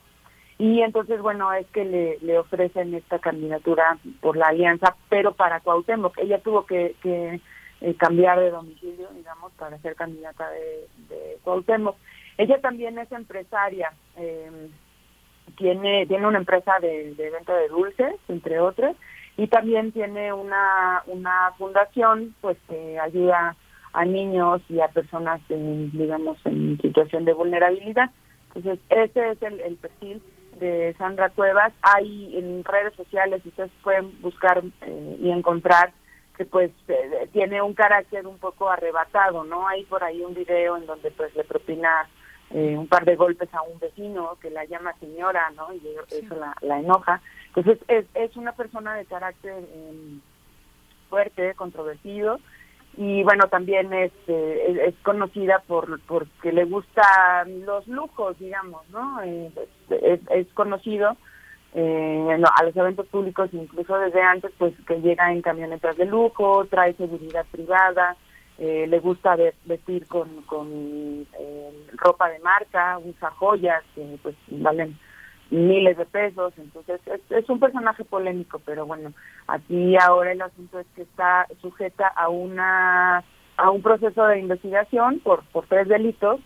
[0.58, 5.60] y entonces bueno es que le, le ofrecen esta candidatura por la alianza, pero para
[5.60, 11.96] Cuauhtémoc ella tuvo que, eh, cambiar de domicilio, digamos, para ser candidata de, de Cuauhtémoc.
[12.38, 14.70] Ella también es empresaria, eh,
[15.58, 18.96] tiene tiene una empresa de, venta de dulces, entre otras,
[19.36, 23.56] y también tiene una, una fundación pues que ayuda
[23.94, 28.12] a niños y a personas, en, digamos, en situación de vulnerabilidad.
[28.54, 30.22] Entonces, ese es el, el perfil
[30.60, 31.74] de Sandra Cuevas.
[31.82, 35.92] Hay en redes sociales, ustedes pueden buscar eh, y encontrar
[36.38, 39.68] que pues eh, tiene un carácter un poco arrebatado, ¿no?
[39.68, 42.08] Hay por ahí un video en donde pues le propina
[42.52, 45.74] eh, un par de golpes a un vecino que la llama señora, ¿no?
[45.74, 47.22] Y eso la, la, enoja.
[47.48, 50.20] Entonces es, es una persona de carácter eh,
[51.10, 52.40] fuerte, controvertido
[52.98, 59.22] y bueno, también es, eh, es conocida por porque le gustan los lujos, digamos, ¿no?
[59.22, 59.52] Eh,
[59.90, 61.16] es, es conocido
[61.76, 66.66] eh, a los eventos públicos, incluso desde antes, pues que llega en camionetas de lujo,
[66.66, 68.16] trae seguridad privada,
[68.60, 69.36] eh, le gusta
[69.66, 70.68] vestir con, con
[71.40, 74.98] eh, ropa de marca, usa joyas que pues valen
[75.50, 79.14] miles de pesos, entonces es, un personaje polémico, pero bueno,
[79.48, 83.24] aquí ahora el asunto es que está sujeta a una
[83.58, 86.40] a un proceso de investigación por por tres delitos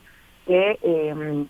[0.45, 1.45] que eh,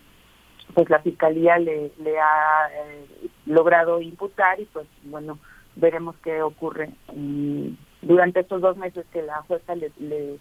[0.74, 3.06] pues la fiscalía le, le ha eh,
[3.46, 5.38] logrado imputar y pues bueno
[5.76, 10.38] veremos qué ocurre y durante estos dos meses que la jueza le, le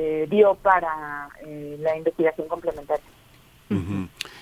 [0.00, 3.04] eh, dio para eh, la investigación complementaria.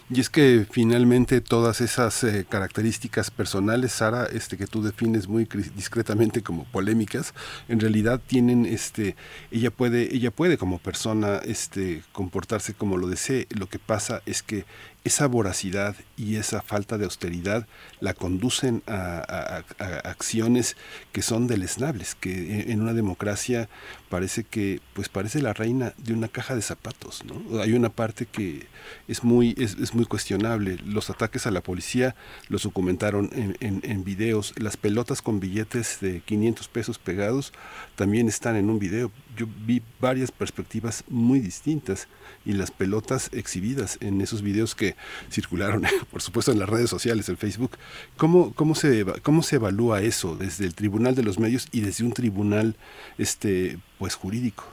[0.08, 5.48] Y es que finalmente todas esas eh, características personales, Sara, este que tú defines muy
[5.74, 7.34] discretamente como polémicas,
[7.68, 9.16] en realidad tienen, este,
[9.50, 13.46] ella puede, ella puede como persona, este, comportarse como lo desee.
[13.50, 14.64] Lo que pasa es que
[15.06, 17.68] esa voracidad y esa falta de austeridad
[18.00, 19.62] la conducen a,
[20.02, 20.76] acciones
[21.12, 23.68] que son deleznables, que en una democracia
[24.08, 27.60] parece que, pues parece la reina de una caja de zapatos, ¿no?
[27.60, 28.66] Hay una parte que
[29.06, 30.78] es muy, es, es muy cuestionable.
[30.84, 32.16] Los ataques a la policía
[32.48, 34.54] los documentaron en, en, en, videos.
[34.56, 37.52] Las pelotas con billetes de 500 pesos pegados
[37.94, 39.12] también están en un video.
[39.36, 42.08] Yo vi varias perspectivas muy distintas
[42.44, 44.95] y las pelotas exhibidas en esos videos que
[45.30, 47.72] circularon, por supuesto, en las redes sociales, en Facebook.
[48.16, 52.04] ¿Cómo, cómo, se, cómo se evalúa eso desde el Tribunal de los Medios y desde
[52.04, 52.76] un tribunal
[53.18, 54.64] este, pues jurídico?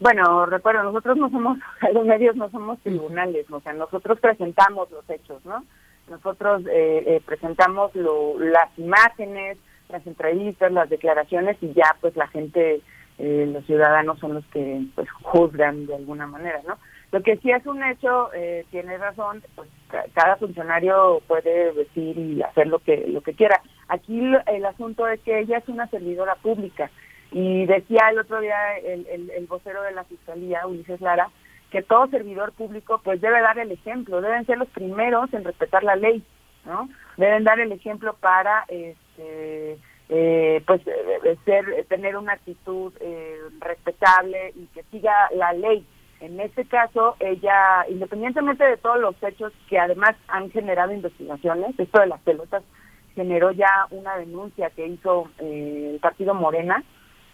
[0.00, 1.58] Bueno, recuerdo, nosotros no somos,
[1.92, 5.64] los medios no somos tribunales, o sea, nosotros presentamos los hechos, ¿no?
[6.08, 9.58] Nosotros eh, eh, presentamos lo, las imágenes,
[9.88, 12.80] las entrevistas, las declaraciones y ya pues la gente,
[13.18, 16.78] eh, los ciudadanos son los que pues juzgan de alguna manera, ¿no?
[17.10, 19.68] Lo que sí es un hecho, eh, tiene razón, pues
[20.12, 23.62] cada funcionario puede decir y hacer lo que lo que quiera.
[23.88, 26.90] Aquí el asunto es que ella es una servidora pública
[27.32, 31.30] y decía el otro día el, el, vocero de la Fiscalía, Ulises Lara,
[31.70, 35.84] que todo servidor público pues debe dar el ejemplo, deben ser los primeros en respetar
[35.84, 36.22] la ley,
[36.66, 36.90] ¿no?
[37.16, 39.78] Deben dar el ejemplo para este
[40.10, 40.82] eh, pues
[41.46, 42.92] ser tener una actitud
[43.60, 45.86] respetable y que siga la ley.
[46.20, 52.00] En este caso, ella, independientemente de todos los hechos que además han generado investigaciones, esto
[52.00, 52.62] de las pelotas
[53.14, 56.82] generó ya una denuncia que hizo el partido Morena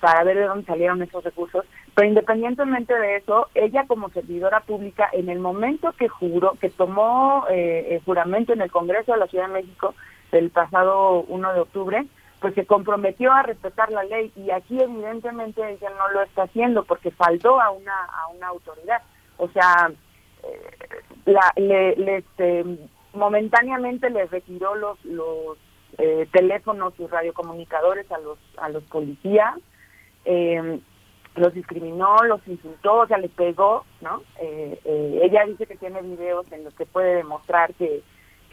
[0.00, 5.08] para ver de dónde salieron esos recursos, pero independientemente de eso, ella como servidora pública,
[5.12, 9.46] en el momento que juró, que tomó eh, juramento en el Congreso de la Ciudad
[9.46, 9.94] de México
[10.32, 12.06] el pasado 1 de octubre,
[12.44, 16.84] pues se comprometió a respetar la ley y aquí evidentemente ella no lo está haciendo
[16.84, 19.00] porque faltó a una a una autoridad.
[19.38, 19.90] O sea,
[20.42, 20.88] eh,
[21.24, 22.62] la, le, este,
[23.14, 25.56] momentáneamente le retiró los los
[25.96, 29.54] eh, teléfonos y radiocomunicadores a los a los policías
[30.26, 30.80] eh,
[31.36, 34.22] los discriminó, los insultó, o sea, les pegó, ¿no?
[34.38, 38.02] Eh, eh, ella dice que tiene videos en los que puede demostrar que,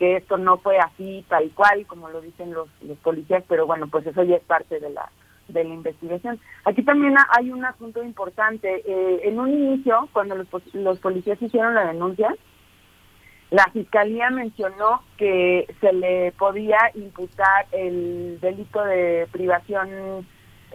[0.02, 3.86] que esto no fue así, tal cual, como lo dicen los, los policías, pero bueno,
[3.86, 5.12] pues eso ya es parte de la
[5.48, 6.40] de la investigación.
[6.66, 8.82] Aquí también hay un asunto importante.
[8.84, 12.36] Eh, en un inicio, cuando los, los policías hicieron la denuncia,
[13.52, 20.26] la fiscalía mencionó que se le podía imputar el delito de privación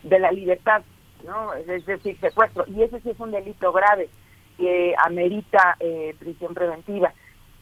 [0.04, 0.82] de la libertad,
[1.26, 1.52] ¿no?
[1.54, 2.64] Es decir, secuestro.
[2.68, 4.08] Y ese sí es un delito grave
[4.56, 7.12] que amerita eh, prisión preventiva.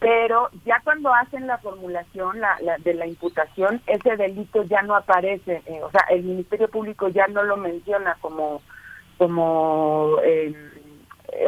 [0.05, 5.62] Pero ya cuando hacen la formulación la, de la imputación, ese delito ya no aparece.
[5.64, 8.60] Eh, o sea, el Ministerio Público ya no lo menciona como,
[9.16, 10.55] como eh,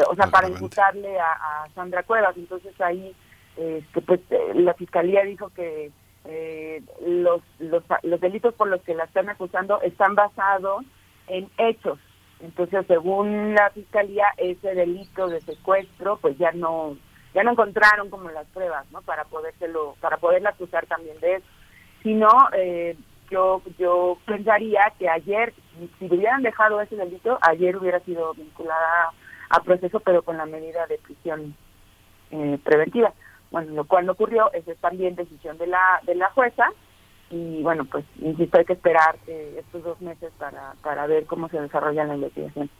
[0.08, 2.34] o sea, para imputarle a, Sandra Cuevas.
[2.38, 3.14] Entonces ahí,
[3.58, 4.20] este, pues,
[4.54, 5.92] la Fiscalía dijo que
[6.24, 10.82] eh, los, los, los delitos por los que la están acusando están basados
[11.26, 11.98] en hechos.
[12.40, 16.96] Entonces, según la fiscalía, ese delito de secuestro, pues ya no
[17.36, 19.02] ya no encontraron como las pruebas, ¿no?
[19.02, 21.46] Para podérselo, para poderla acusar también de eso.
[22.02, 22.96] Si no, eh,
[23.30, 25.52] yo yo pensaría que ayer,
[25.98, 29.10] si hubieran dejado ese delito, ayer hubiera sido vinculada
[29.50, 31.54] a proceso, pero con la medida de prisión
[32.30, 33.12] eh, preventiva.
[33.50, 36.70] Bueno, lo cual no ocurrió, esa es también decisión de la, de la jueza
[37.28, 41.50] y bueno, pues insisto, hay que esperar eh, estos dos meses para, para ver cómo
[41.50, 42.70] se desarrolla la investigación.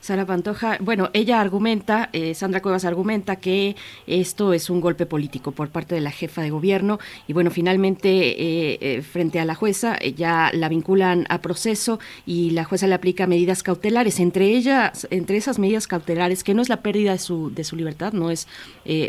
[0.00, 3.76] Sara Pantoja, bueno, ella argumenta, eh, Sandra Cuevas argumenta que
[4.06, 6.98] esto es un golpe político por parte de la jefa de gobierno
[7.28, 12.50] y bueno, finalmente eh, eh, frente a la jueza ya la vinculan a proceso y
[12.50, 16.68] la jueza le aplica medidas cautelares, entre ellas, entre esas medidas cautelares, que no es
[16.68, 18.48] la pérdida de su, de su libertad, no es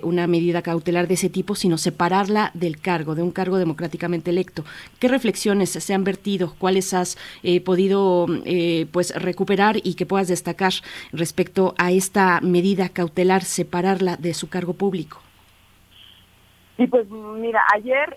[0.04, 4.66] una medida cautelar de ese tipo, sino separarla del cargo, de un cargo democráticamente electo.
[5.00, 6.56] ¿Qué reflexiones se han vertido?
[6.58, 7.18] ¿Cuáles has
[7.64, 8.28] podido
[8.92, 10.74] pues recuperar y que puedas destacar
[11.12, 15.22] respecto a esta medida cautelar, separarla de su cargo público?
[16.78, 18.16] Sí, pues mira, ayer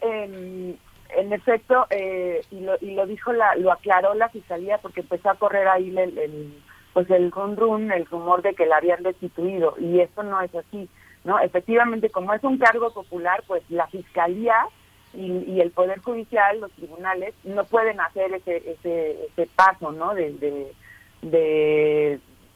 [1.16, 5.30] en efecto, eh, y, lo, y lo dijo, la, lo aclaró la fiscalía porque empezó
[5.30, 6.54] a correr ahí el,
[6.92, 10.88] pues el run, el rumor de que la habían destituido y eso no es así,
[11.24, 11.38] ¿no?
[11.40, 14.66] Efectivamente, como es un cargo popular, pues la fiscalía
[15.12, 20.14] y, el poder judicial, los tribunales, no pueden hacer ese ese, ese paso, ¿no?
[20.14, 20.72] de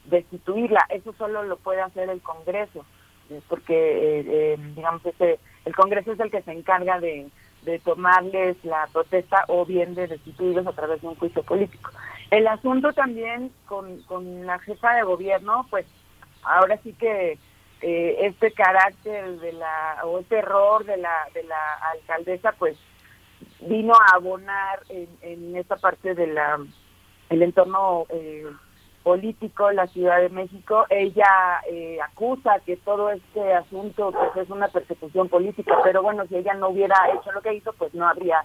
[0.05, 0.85] destituirla.
[0.89, 2.85] Eso solo lo puede hacer el Congreso,
[3.47, 7.27] porque, eh, eh, digamos, ese, el Congreso es el que se encarga de,
[7.63, 11.91] de tomarles la protesta o bien de destituirlos a través de un juicio político.
[12.31, 15.85] El asunto también con, con la jefa de gobierno, pues
[16.43, 17.37] ahora sí que
[17.81, 22.77] eh, este carácter de la o este error de la de la alcaldesa, pues
[23.61, 26.59] vino a abonar en, en esta parte de la
[27.29, 28.45] el entorno eh,
[29.05, 34.67] político la Ciudad de México, ella eh, acusa que todo este asunto pues, es una
[34.67, 38.43] persecución política, pero bueno, si ella no hubiera hecho lo que hizo, pues no habría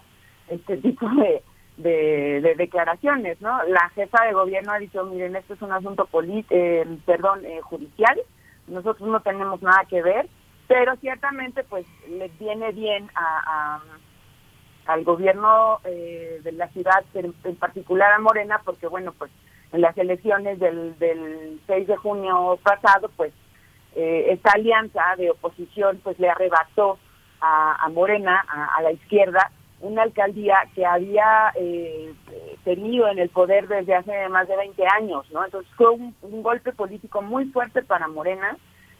[0.48, 1.43] este tipo de,
[1.78, 3.62] de, declaraciones, ¿no?
[3.69, 6.07] La jefa de gobierno ha dicho, miren, esto es un asunto
[6.51, 8.20] eh, perdón, eh, judicial,
[8.66, 10.28] nosotros no tenemos nada que ver,
[10.69, 13.81] pero ciertamente pues le viene bien a
[14.86, 19.31] al gobierno eh, de la ciudad, en, particular a Morena, porque bueno, pues
[19.73, 23.32] en las elecciones del, del 6 de junio pasado, pues
[23.94, 26.98] eh, esta alianza de oposición pues le arrebató
[27.43, 29.51] a, Morena, a, la izquierda,
[29.81, 32.12] una alcaldía que había eh,
[32.65, 35.43] tenido en el poder desde hace más de 20 años, ¿no?
[35.43, 38.59] Entonces fue un, un golpe político muy fuerte para Morena,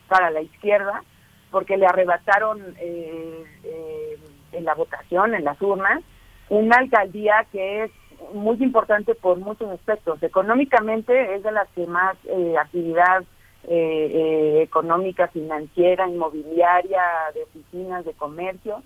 [0.09, 1.03] para la izquierda,
[1.51, 4.19] porque le arrebataron eh, eh,
[4.53, 6.03] en la votación, en las urnas,
[6.49, 7.91] una alcaldía que es
[8.35, 10.23] muy importante por muchos aspectos.
[10.23, 13.23] Económicamente es de las que más eh, actividad
[13.65, 17.03] eh, eh, económica, financiera, inmobiliaria,
[17.35, 18.83] de oficinas, de comercio,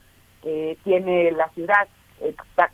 [0.85, 1.89] tiene la ciudad.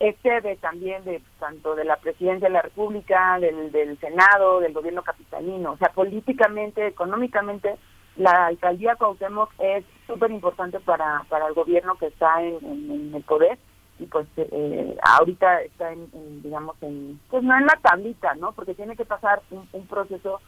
[0.00, 4.72] es sede también de tanto de la presidencia de la República, del, del Senado, del
[4.72, 5.72] gobierno capitalino.
[5.72, 7.76] O sea, políticamente, económicamente,
[8.20, 13.58] la alcaldía Cuauhtémoc es súper importante para, para el gobierno que está en, el poder
[13.98, 18.74] y pues eh, ahorita está en, digamos en pues no en la tablita no porque
[18.74, 20.40] tiene que pasar un, proceso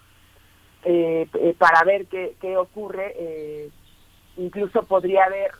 [0.84, 3.70] eh, eh, para ver qué, qué ocurre eh,
[4.36, 5.52] incluso podría haber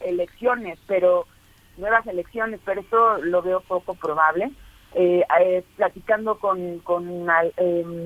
[0.00, 1.26] elecciones pero
[1.76, 4.50] nuevas elecciones pero esto lo veo poco probable
[5.76, 7.26] platicando con, con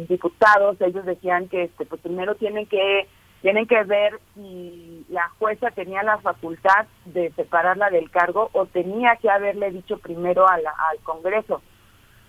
[0.09, 3.09] diputados ellos decían que este pues primero tienen que
[3.43, 9.17] tienen que ver si la jueza tenía la facultad de separarla del cargo o tenía
[9.17, 10.63] que haberle dicho primero al
[11.03, 11.63] Congreso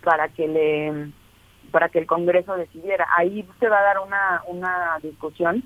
[0.04, 1.12] para que le
[1.72, 3.08] para que el Congreso decidiera.
[3.18, 5.64] Ahí se va a dar una una discusión,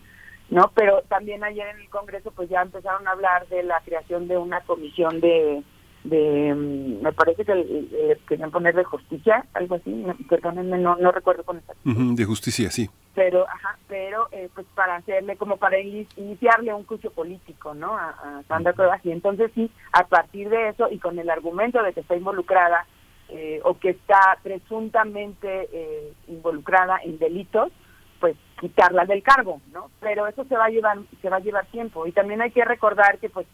[0.49, 0.71] ¿no?
[0.75, 4.37] Pero también ayer en el Congreso pues ya empezaron a hablar de la creación de
[4.37, 5.63] una comisión de
[6.03, 11.11] de mm, me parece que eh, querían poner de justicia, algo así, perdónenme, no no
[11.11, 12.15] recuerdo con exactitud.
[12.15, 12.89] de justicia, sí.
[13.13, 18.41] Pero ajá, pero eh, pues para hacerle como para iniciarle un juicio político no a,
[18.47, 19.05] Sandra Cuevas.
[19.05, 22.85] Y entonces sí a partir de eso y con el argumento de que está involucrada
[23.29, 27.71] eh, o que está presuntamente eh, involucrada en delitos
[28.19, 31.65] pues quitarla del cargo no pero eso se va a llevar se va a llevar
[31.67, 32.07] tiempo.
[32.07, 33.45] Y también hay que recordar que pues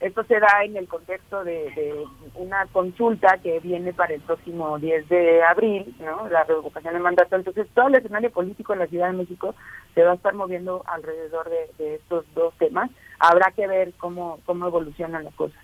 [0.00, 2.04] esto se da en el contexto de,
[2.34, 6.28] una consulta que viene para el próximo 10 de abril, ¿no?
[6.28, 7.34] la revocación de mandato.
[7.34, 9.54] Entonces, todo el escenario político en la Ciudad de México
[9.94, 12.90] se va a estar moviendo alrededor de, estos dos temas.
[13.18, 15.58] Habrá que ver cómo, cómo evolucionan las cosas.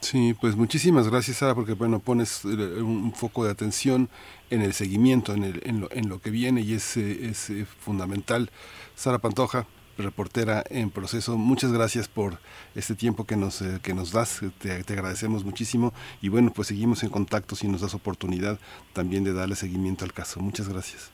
[0.00, 4.08] Sí, pues muchísimas gracias, Sara, porque bueno, pones eh, un foco de atención
[4.48, 7.50] en el seguimiento, en, el, en, lo, en lo que viene y es, eh, es
[7.50, 8.50] eh, fundamental.
[8.94, 9.66] Sara Pantoja,
[10.00, 11.36] reportera en proceso.
[11.36, 12.38] Muchas gracias por
[12.74, 17.02] este tiempo que nos, eh, que nos das, te, agradecemos muchísimo y bueno, pues seguimos
[17.02, 18.58] en contacto si nos das oportunidad
[18.92, 20.40] también de darle seguimiento al caso.
[20.40, 21.12] Muchas gracias.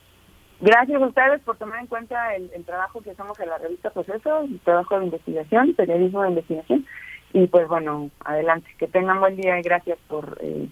[0.61, 4.41] Gracias a ustedes por tomar en cuenta el, trabajo que hacemos en la revista Proceso,
[4.41, 6.87] el trabajo de investigación, periodismo de investigación.
[7.33, 10.69] Y pues bueno, adelante, que tengan buen día y gracias por eh,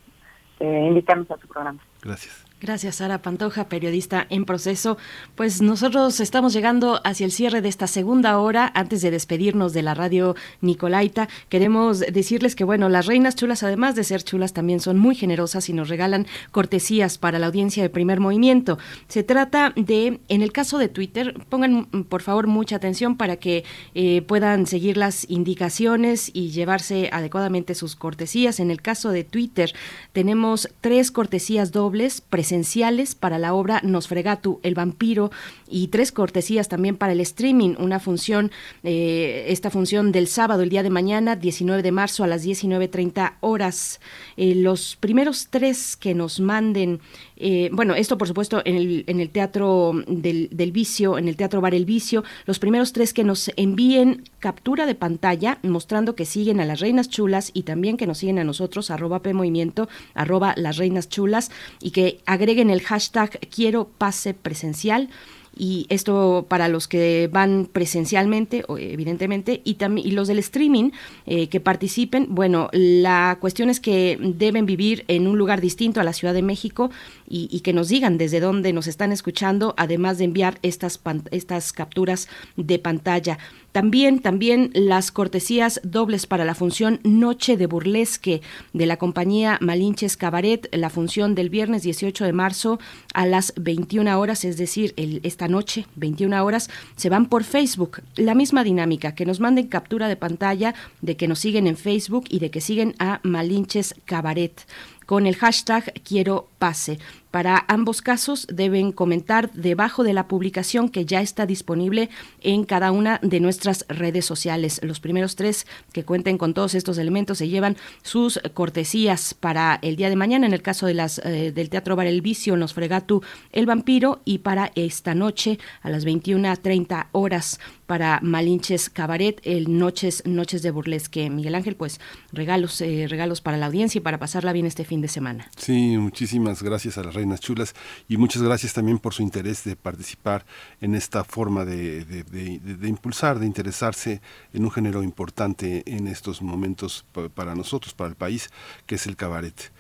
[0.61, 1.81] eh, invitarnos a su programa.
[2.03, 2.44] Gracias.
[2.61, 4.97] Gracias, Sara Pantoja, periodista en proceso.
[5.35, 8.71] Pues nosotros estamos llegando hacia el cierre de esta segunda hora.
[8.75, 13.97] Antes de despedirnos de la radio Nicolaita, queremos decirles que, bueno, las reinas chulas, además
[13.97, 17.91] de ser chulas, también son muy generosas y nos regalan cortesías para la audiencia de
[17.91, 18.79] primer movimiento.
[19.09, 23.65] Se trata de, en el caso de Twitter, pongan por favor mucha atención para que
[23.95, 28.59] eh, puedan seguir las indicaciones y llevarse adecuadamente sus cortesías.
[28.59, 29.75] En el caso de Twitter,
[30.13, 35.31] tenemos tres cortesías dobles presentadas esenciales para la obra Nosfregatu, el vampiro,
[35.69, 38.51] y tres cortesías también para el streaming, una función,
[38.83, 43.35] eh, esta función del sábado, el día de mañana, 19 de marzo a las 19.30
[43.41, 44.01] horas.
[44.37, 47.01] Eh, los primeros tres que nos manden
[47.37, 51.37] eh, bueno, esto por supuesto en el, en el Teatro del, del, Vicio, en el
[51.37, 56.27] Teatro Bar El Vicio, los primeros tres que nos envíen captura de pantalla mostrando que
[56.27, 59.89] siguen a las Reinas Chulas y también que nos siguen a nosotros, arroba P Movimiento,
[60.15, 61.51] arroba las Reinas Chulas
[61.81, 65.09] y que agreguen el hashtag quiero pase presencial
[65.57, 70.91] y esto para los que van presencialmente, evidentemente, y, y los del streaming
[71.27, 76.05] eh, que participen, bueno, la cuestión es que deben vivir en un lugar distinto a
[76.05, 76.91] la Ciudad de México
[77.27, 81.01] y, que nos digan desde dónde nos están escuchando, además de enviar estas,
[81.31, 83.39] estas capturas de pantalla.
[83.75, 88.41] También, también las cortesías dobles para la función Noche de Burlesque
[88.73, 92.79] de la compañía Malinches Cabaret, la función del viernes 18 de marzo
[93.15, 98.01] a las 21 horas, es decir, el, esta noche, 21 horas, se van por Facebook.
[98.15, 102.27] La misma dinámica, que nos manden captura de pantalla de que nos siguen en Facebook
[102.29, 104.67] y de que siguen a Malinches Cabaret
[105.07, 106.99] con el hashtag quiero pase.
[107.35, 112.09] Para ambos casos deben comentar debajo de la publicación que ya está disponible
[112.41, 114.79] en cada una de nuestras redes sociales.
[114.85, 119.97] Los primeros tres que cuenten con todos estos elementos se llevan sus cortesías para el
[119.97, 122.73] día de mañana, en el caso de las eh, del Teatro Bar El Vicio, Nos
[122.73, 123.21] Fregatu
[123.51, 130.23] El Vampiro, y para esta noche a las 21.30 horas para Malinches Cabaret, el Noches,
[130.25, 131.29] Noches de Burlesque.
[131.31, 132.01] Miguel Ángel, pues
[132.33, 135.51] regalos, eh, regalos para la audiencia y para pasarla bien este fin de semana.
[135.57, 137.75] Sí, muchísimas gracias a las Chulas
[138.09, 140.45] y muchas gracias también por su interés de participar
[140.81, 144.21] en esta forma de, de, impulsar, de interesarse
[144.53, 148.51] en un género importante en estos momentos para nosotros, para el país,
[148.87, 149.73] que es el cabaret.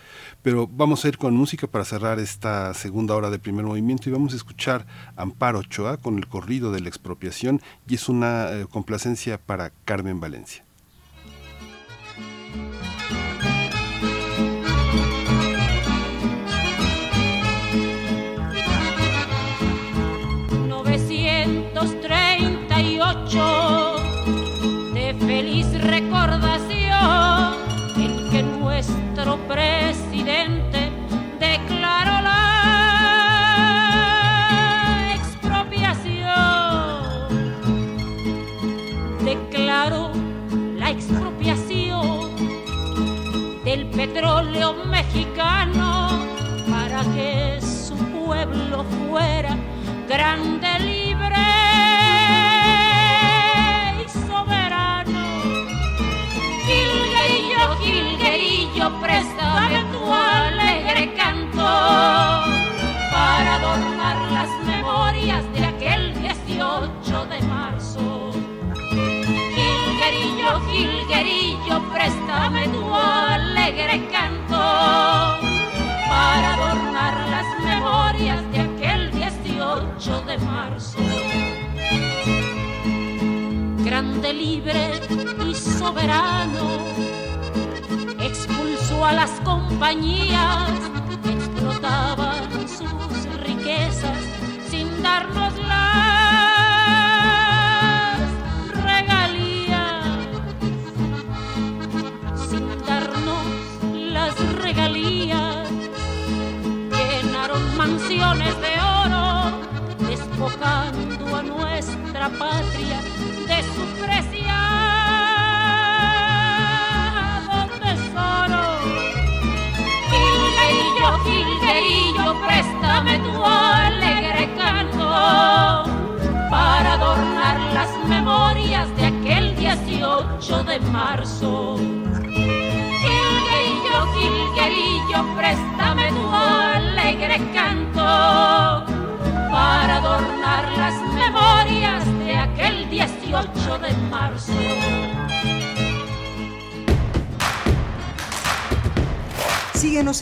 [0.42, 4.12] Pero vamos a ir con música para cerrar esta segunda hora de primer movimiento y
[4.12, 8.66] vamos a escuchar Amparo Ochoa con el corrido de la expropiación y es una eh,
[8.70, 10.64] complacencia para Carmen Valencia.
[27.96, 30.90] en que nuestro presidente
[31.38, 32.40] declaró la
[35.14, 36.24] expropiación.
[39.24, 40.10] Declaró
[40.76, 42.34] la expropiación
[43.64, 46.08] del petróleo mexicano
[46.68, 49.56] para que su pueblo fuera
[50.08, 50.93] grande.
[58.84, 61.64] Gilguerillo, préstame tu alegre canto
[63.10, 68.32] para adornar las memorias de aquel 18 de marzo.
[69.54, 74.62] Gilguerillo, Gilguerillo, préstame tu alegre canto
[76.08, 80.98] para adornar las memorias de aquel 18 de marzo.
[83.78, 85.00] Grande, libre
[85.46, 86.68] y soberano,
[88.20, 90.70] expulsó a las compañías
[91.22, 94.18] que explotaban sus riquezas
[94.70, 95.83] sin darnos las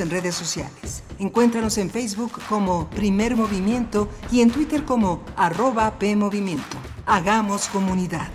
[0.03, 1.03] en redes sociales.
[1.19, 6.77] Encuéntranos en Facebook como Primer Movimiento y en Twitter como arroba PMovimiento.
[7.07, 8.29] Hagamos comunidad.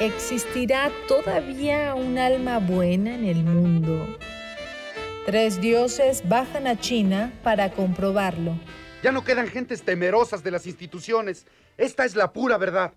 [0.00, 4.16] ¿Existirá todavía un alma buena en el mundo?
[5.26, 8.54] Tres dioses bajan a China para comprobarlo.
[9.02, 11.46] Ya no quedan gentes temerosas de las instituciones.
[11.76, 12.92] Esta es la pura verdad.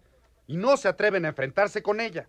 [0.47, 2.27] Y no se atreven a enfrentarse con ella.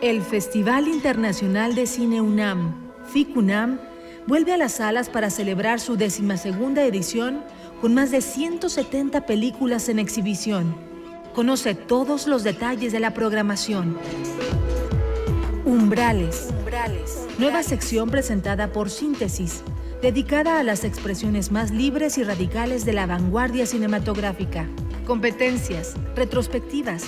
[0.00, 2.74] El Festival Internacional de Cine UNAM,
[3.12, 3.78] FICUNAM,
[4.26, 7.42] vuelve a las salas para celebrar su decimasegunda edición
[7.80, 10.74] con más de 170 películas en exhibición.
[11.34, 13.96] Conoce todos los detalles de la programación.
[15.64, 16.48] Umbrales.
[17.38, 19.62] Nueva sección presentada por Síntesis,
[20.02, 24.68] dedicada a las expresiones más libres y radicales de la vanguardia cinematográfica.
[25.06, 27.04] Competencias, retrospectivas,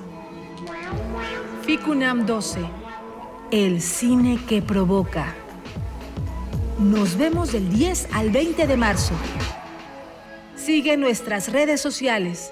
[1.62, 2.60] FICUNAM 12.
[3.52, 5.34] El cine que provoca.
[6.80, 9.14] Nos vemos del 10 al 20 de marzo.
[10.58, 12.52] Sigue nuestras redes sociales.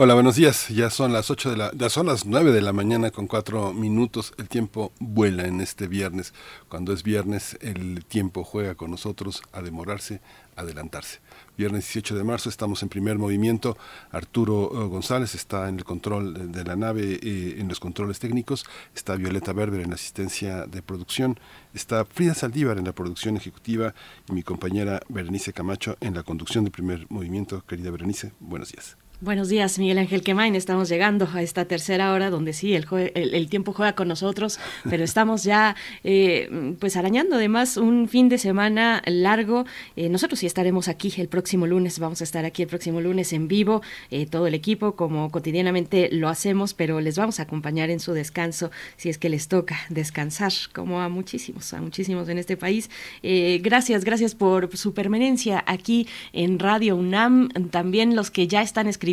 [0.00, 0.68] Hola, buenos días.
[0.68, 3.72] Ya son las ocho de la, ya son las 9 de la mañana con cuatro
[3.74, 4.32] minutos.
[4.38, 6.34] El tiempo vuela en este viernes.
[6.68, 10.20] Cuando es viernes, el tiempo juega con nosotros a demorarse,
[10.54, 11.18] a adelantarse.
[11.56, 13.76] Viernes 18 de marzo estamos en primer movimiento.
[14.12, 18.66] Arturo eh, González está en el control de la nave, eh, en los controles técnicos.
[18.94, 21.40] Está Violeta Berber en la asistencia de producción.
[21.74, 23.94] Está Frida Saldívar en la producción ejecutiva
[24.28, 27.64] y mi compañera Berenice Camacho en la conducción de primer movimiento.
[27.66, 28.96] Querida Berenice, buenos días.
[29.20, 30.54] Buenos días, Miguel Ángel Quemain.
[30.54, 35.42] Estamos llegando a esta tercera hora donde sí, el, tiempo juega con nosotros, pero estamos
[35.42, 35.74] ya
[36.04, 39.66] eh, pues arañando además un fin de semana largo.
[39.96, 43.32] Eh, nosotros sí estaremos aquí el próximo lunes, vamos a estar aquí el próximo lunes
[43.32, 43.82] en vivo,
[44.12, 48.12] eh, todo el equipo como cotidianamente lo hacemos, pero les vamos a acompañar en su
[48.12, 52.88] descanso si es que les toca descansar, como a muchísimos, a muchísimos en este país.
[53.24, 59.07] gracias, gracias por su permanencia aquí en Radio UNAM, también los que ya están escribiendo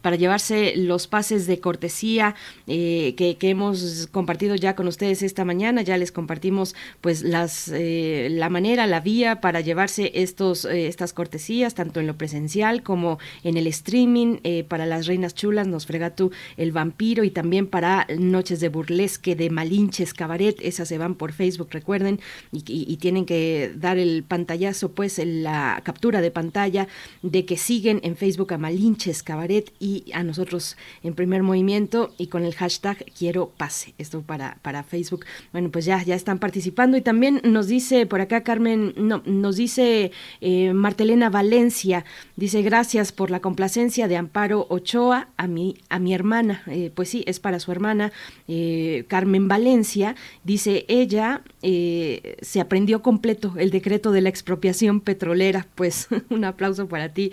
[0.00, 2.34] para llevarse los pases de cortesía
[2.66, 5.82] eh, que, hemos compartido ya con ustedes esta mañana.
[5.82, 11.12] Ya les compartimos pues las eh, la manera, la vía para llevarse estos eh, estas
[11.12, 14.38] cortesías tanto en lo presencial como en el streaming
[14.68, 19.36] para las reinas chulas, nos frega tú el vampiro y también para noches de burlesque
[19.36, 20.56] de Malinches Cabaret.
[20.60, 22.20] Esas se van por Facebook, recuerden
[22.52, 26.88] y, tienen que dar el pantallazo pues la captura de pantalla
[27.22, 32.26] de que siguen en Facebook a Malinches Cabaret y a nosotros en primer movimiento y
[32.26, 33.94] con el hashtag quiero pase.
[33.98, 35.24] Esto para, para Facebook.
[35.52, 39.56] Bueno, pues ya, ya están participando y también nos dice por acá Carmen, no, nos
[39.56, 42.04] dice eh, Martelena Valencia,
[42.36, 46.62] dice gracias por la complacencia de Amparo Ochoa a mi, a mi hermana.
[46.66, 48.12] Eh, pues sí, es para su hermana
[48.48, 50.14] eh, Carmen Valencia.
[50.44, 55.66] Dice ella se aprendió completo el decreto de la expropiación petrolera.
[55.74, 57.32] Pues un aplauso para ti,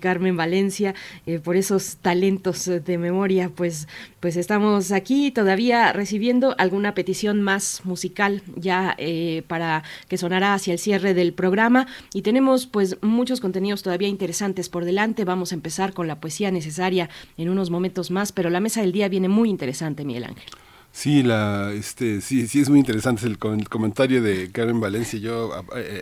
[0.00, 0.94] Carmen Valencia.
[1.26, 3.88] Eh, por esos talentos de memoria, pues,
[4.20, 10.72] pues estamos aquí todavía recibiendo alguna petición más musical ya eh, para que sonara hacia
[10.72, 15.24] el cierre del programa y tenemos pues muchos contenidos todavía interesantes por delante.
[15.24, 18.92] Vamos a empezar con la poesía necesaria en unos momentos más, pero la mesa del
[18.92, 20.50] día viene muy interesante, Miguel Ángel.
[20.92, 25.18] Sí, la, este, sí, sí es muy interesante el, comentario de Karen Valencia.
[25.18, 25.60] Yo a,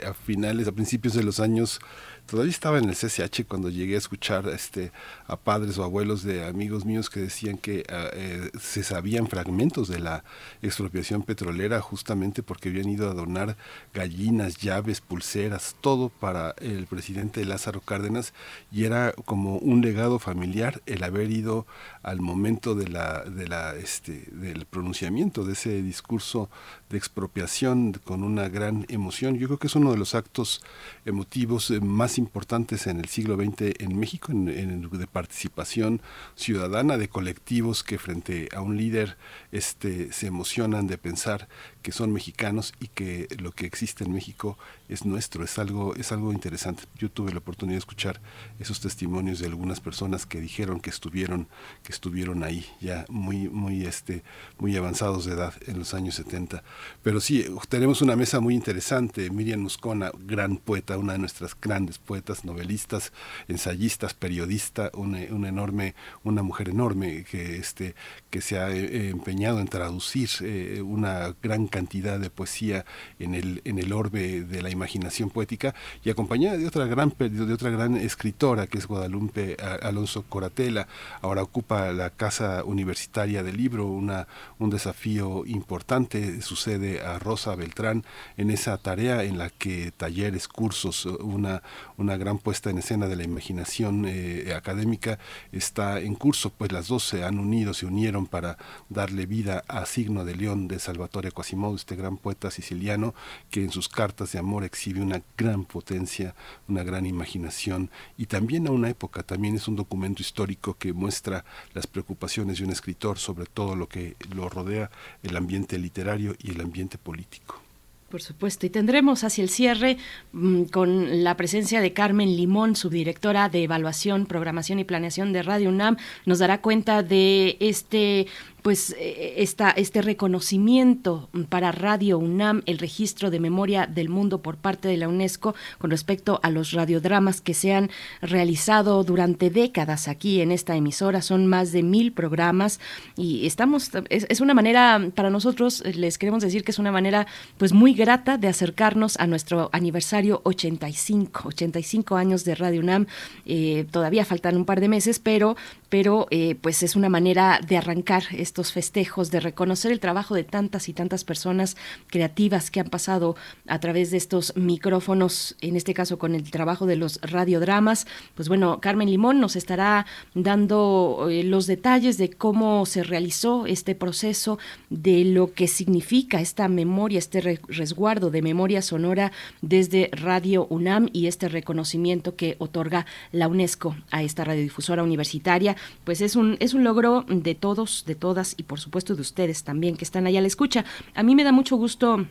[0.08, 1.80] a, finales, a principios de los años
[2.28, 4.92] todavía estaba en el CCH cuando llegué a escuchar este,
[5.26, 9.98] a padres o abuelos de amigos míos que decían que eh, se sabían fragmentos de
[9.98, 10.24] la
[10.60, 13.56] expropiación petrolera justamente porque habían ido a donar
[13.94, 18.34] gallinas, llaves, pulseras, todo para el presidente Lázaro Cárdenas
[18.70, 21.66] y era como un legado familiar el haber ido
[22.02, 26.50] al momento de la, de la, este, del pronunciamiento de ese discurso
[26.90, 29.38] de expropiación con una gran emoción.
[29.38, 30.62] Yo creo que es uno de los actos
[31.06, 31.80] emotivos eh,
[32.18, 36.02] importantes en el siglo XX en México, en, de participación
[36.34, 39.16] ciudadana, de colectivos que frente a un líder
[39.52, 41.48] este, se emocionan de pensar
[41.82, 46.12] que son mexicanos y que lo que existe en México es nuestro, es algo, es
[46.12, 46.84] algo interesante.
[46.96, 48.20] Yo tuve la oportunidad de escuchar
[48.58, 51.46] esos testimonios de algunas personas que dijeron que estuvieron,
[51.82, 54.22] que estuvieron ahí, ya muy, muy, este,
[54.58, 56.62] muy avanzados de edad en los años 70.
[57.02, 59.30] Pero sí, tenemos una mesa muy interesante.
[59.30, 63.12] Miriam Muscona, gran poeta, una de nuestras grandes poetas, novelistas,
[63.46, 65.94] ensayistas, periodista, una, enorme,
[66.24, 67.94] una mujer enorme que, este,
[68.30, 72.84] que se ha eh, empeñado en traducir eh, una gran cantidad de poesía
[73.18, 75.74] en el, en el orbe de la imaginación poética
[76.04, 80.88] y acompañada de otra gran de otra gran escritora que es Guadalupe Alonso Coratela.
[81.22, 84.26] Ahora ocupa la casa universitaria del libro, una,
[84.58, 86.40] un desafío importante.
[86.42, 88.04] Sucede a Rosa Beltrán
[88.36, 91.62] en esa tarea en la que talleres, cursos, una,
[91.96, 95.18] una gran puesta en escena de la imaginación eh, académica
[95.52, 98.58] está en curso, pues las dos se han unido, se unieron para
[98.88, 103.14] darle vida a Signo de León de Salvatore Quasimodo, este gran poeta siciliano
[103.50, 106.34] que en sus cartas de amor exhibe una gran potencia,
[106.68, 111.44] una gran imaginación y también a una época, también es un documento histórico que muestra
[111.74, 114.90] las preocupaciones de un escritor sobre todo lo que lo rodea,
[115.22, 117.60] el ambiente literario y el ambiente político.
[118.08, 119.98] Por supuesto, y tendremos hacia el cierre
[120.32, 125.68] mm, con la presencia de Carmen Limón, subdirectora de Evaluación, Programación y Planeación de Radio
[125.68, 125.98] UNAM.
[126.24, 128.26] Nos dará cuenta de este
[128.68, 134.58] pues eh, esta, este reconocimiento para Radio UNAM, el registro de memoria del mundo por
[134.58, 137.88] parte de la UNESCO con respecto a los radiodramas que se han
[138.20, 141.22] realizado durante décadas aquí en esta emisora.
[141.22, 142.78] Son más de mil programas
[143.16, 147.26] y estamos, es, una manera, para nosotros les queremos decir que es una manera
[147.56, 153.06] pues muy grata de acercarnos a nuestro aniversario 85, 85 años de Radio UNAM.
[153.46, 155.56] Eh, todavía faltan un par de meses, pero,
[155.88, 160.44] pero eh, pues es una manera de arrancar estos festejos, de reconocer el trabajo de
[160.44, 161.76] tantas y tantas personas
[162.08, 163.36] creativas que han pasado
[163.66, 168.06] a través de estos micrófonos, en este caso con el trabajo de los radiodramas.
[168.34, 173.94] Pues bueno, Carmen Limón nos estará dando eh, los detalles de cómo se realizó este
[173.94, 174.58] proceso,
[174.90, 179.32] de lo que significa esta memoria, este resguardo de memoria sonora
[179.62, 185.76] desde Radio UNAM y este reconocimiento que otorga la UNESCO a esta radiodifusora universitaria.
[186.04, 189.64] Pues es un, es un logro de todos, de todas y por supuesto de ustedes
[189.64, 190.84] también que están allá a la escucha.
[191.14, 192.26] A mí me da mucho gusto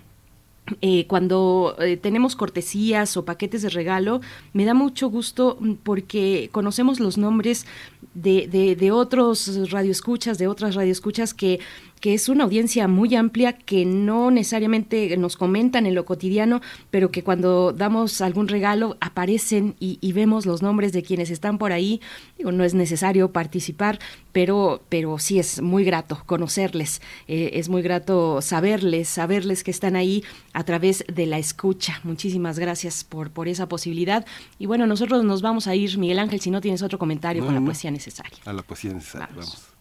[0.81, 4.19] eh, cuando eh, tenemos cortesías o paquetes de regalo,
[4.51, 7.65] me da mucho gusto mm, porque conocemos los nombres
[8.13, 11.59] de, de, de otros radioescuchas, de otras radioescuchas que
[11.99, 16.61] que es una audiencia muy amplia que no necesariamente nos comentan en lo cotidiano,
[16.91, 21.71] pero que cuando damos algún regalo aparecen y, vemos los nombres de quienes están por
[21.71, 22.01] ahí.
[22.39, 23.99] no es necesario participar,
[24.31, 29.95] pero, pero sí es muy grato conocerles, eh, es muy grato saberles, saberles que están
[29.95, 31.99] ahí a través de la escucha.
[32.03, 34.25] Muchísimas gracias por, por esa posibilidad.
[34.57, 37.53] Y bueno, nosotros nos vamos a ir, Miguel Ángel, si no tienes otro comentario con
[37.53, 38.37] la poesía necesaria.
[38.45, 39.76] A la poesía necesaria, vamos.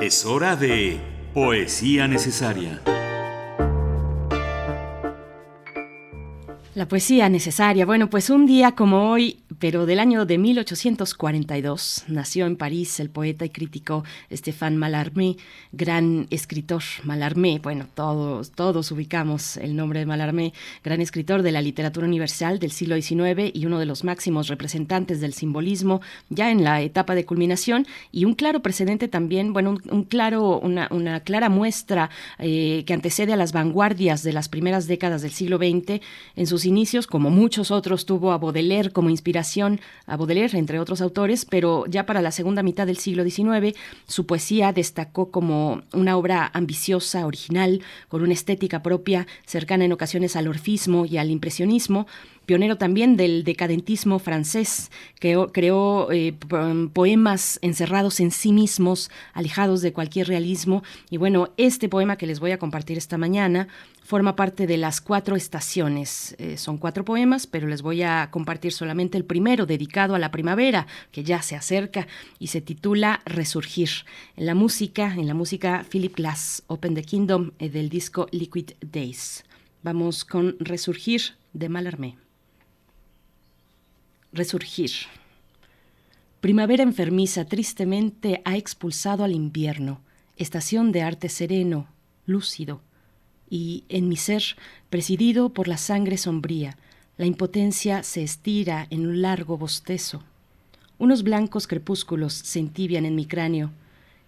[0.00, 1.00] Es hora de
[1.32, 2.82] Poesía Necesaria.
[6.74, 7.86] La poesía necesaria.
[7.86, 13.10] Bueno, pues un día como hoy, pero del año de 1842, nació en París el
[13.10, 15.36] poeta y crítico Stéphane Mallarmé,
[15.72, 16.82] gran escritor.
[17.04, 20.52] Mallarmé, bueno, todos, todos ubicamos el nombre de Mallarmé,
[20.82, 25.20] gran escritor de la literatura universal del siglo XIX y uno de los máximos representantes
[25.20, 30.04] del simbolismo ya en la etapa de culminación y un claro precedente también, bueno, un,
[30.04, 35.22] claro, una, una, clara muestra eh, que antecede a las vanguardias de las primeras décadas
[35.22, 36.00] del siglo XX
[36.34, 39.36] en sus inicios, como muchos otros, tuvo a Baudelaire como inspiración,
[40.06, 44.26] a Baudelaire, entre otros autores, pero ya para la segunda mitad del siglo XIX, su
[44.26, 50.48] poesía destacó como una obra ambiciosa, original, con una estética propia, cercana en ocasiones al
[50.48, 52.06] orfismo y al impresionismo,
[52.46, 54.90] pionero también del decadentismo francés,
[55.20, 56.32] que creó eh,
[56.92, 60.82] poemas encerrados en sí mismos, alejados de cualquier realismo.
[61.10, 63.68] Y bueno, este poema que les voy a compartir esta mañana
[64.06, 66.36] forma parte de las cuatro estaciones.
[66.38, 70.30] Eh, son cuatro poemas, pero les voy a compartir solamente el primero, dedicado a la
[70.30, 72.06] primavera, que ya se acerca
[72.38, 73.90] y se titula Resurgir.
[74.36, 78.70] En la música, en la música Philip Glass, Open the Kingdom, eh, del disco Liquid
[78.80, 79.44] Days.
[79.82, 82.25] Vamos con Resurgir de Malarmé.
[84.36, 84.90] Resurgir.
[86.42, 90.02] Primavera enfermiza tristemente ha expulsado al invierno,
[90.36, 91.88] estación de arte sereno,
[92.26, 92.82] lúcido,
[93.48, 94.42] y en mi ser,
[94.90, 96.76] presidido por la sangre sombría,
[97.16, 100.22] la impotencia se estira en un largo bostezo.
[100.98, 103.70] Unos blancos crepúsculos se entibian en mi cráneo,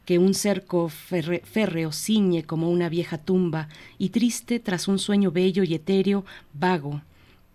[0.06, 3.68] que un cerco férreo ciñe como una vieja tumba,
[3.98, 6.24] y triste tras un sueño bello y etéreo,
[6.54, 7.02] vago,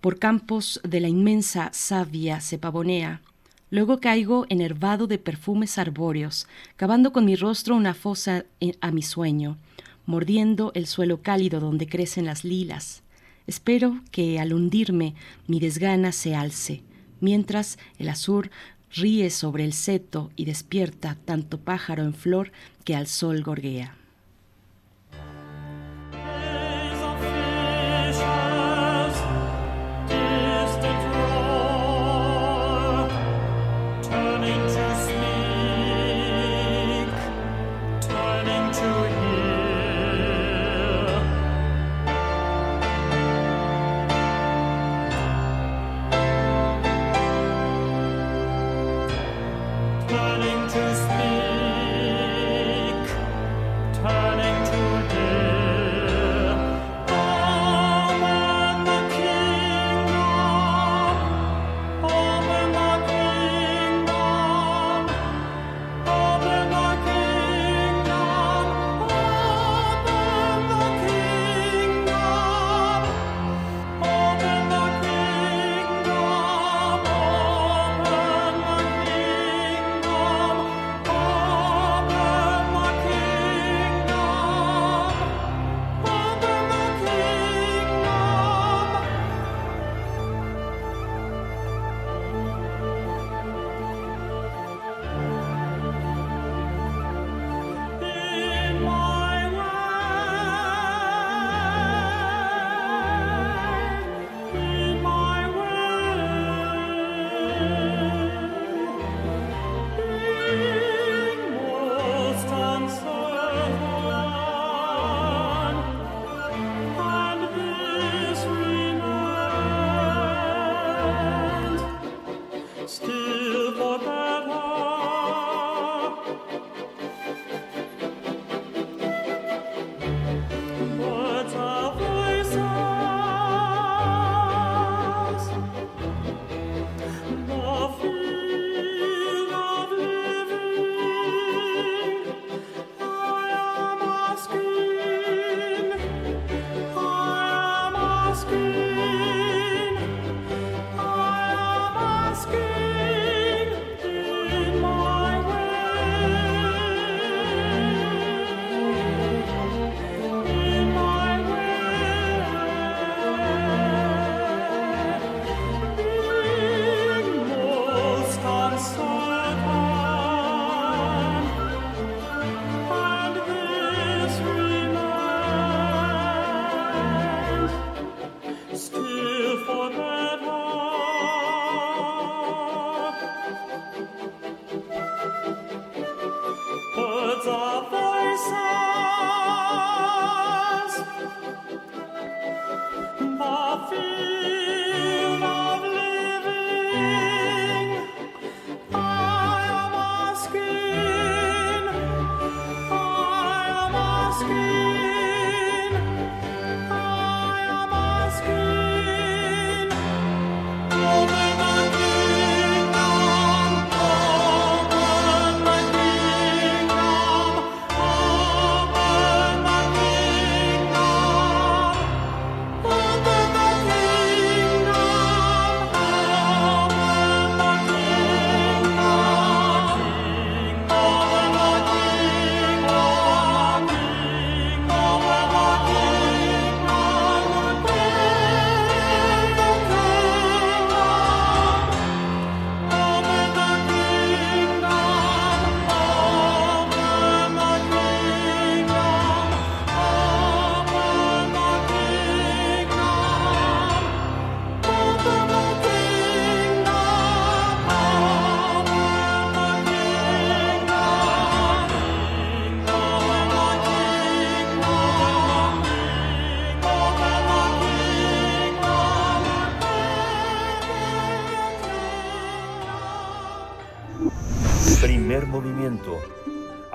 [0.03, 3.21] por campos de la inmensa savia se pavonea.
[3.69, 8.43] Luego caigo enervado de perfumes arbóreos, cavando con mi rostro una fosa
[8.81, 9.57] a mi sueño,
[10.05, 13.01] mordiendo el suelo cálido donde crecen las lilas.
[13.47, 15.15] Espero que al hundirme
[15.47, 16.83] mi desgana se alce,
[17.21, 18.51] mientras el azur
[18.93, 22.51] ríe sobre el seto y despierta tanto pájaro en flor
[22.83, 23.95] que al sol gorguea.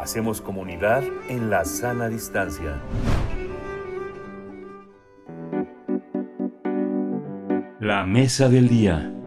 [0.08, 2.80] Hacemos comunidad en la sana distancia.
[7.78, 9.17] La mesa del día.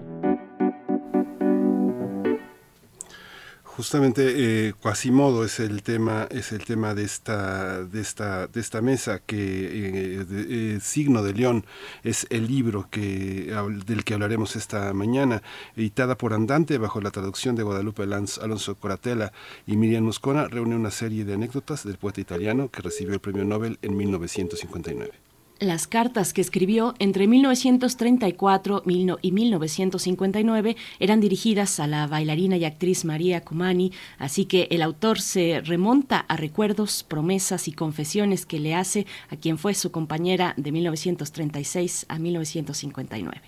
[3.81, 8.79] Justamente eh, Quasimodo es el tema es el tema de esta de esta de esta
[8.79, 11.65] mesa que eh, de, eh, signo de león
[12.03, 13.51] es el libro que
[13.87, 15.41] del que hablaremos esta mañana
[15.75, 19.33] editada por Andante bajo la traducción de Guadalupe Alonso Coratella
[19.65, 23.45] y Miriam Moscona reúne una serie de anécdotas del poeta italiano que recibió el premio
[23.45, 25.30] Nobel en 1959.
[25.61, 28.81] Las cartas que escribió entre 1934
[29.21, 35.21] y 1959 eran dirigidas a la bailarina y actriz María Cumani, así que el autor
[35.21, 40.55] se remonta a recuerdos, promesas y confesiones que le hace a quien fue su compañera
[40.57, 43.39] de 1936 a 1959.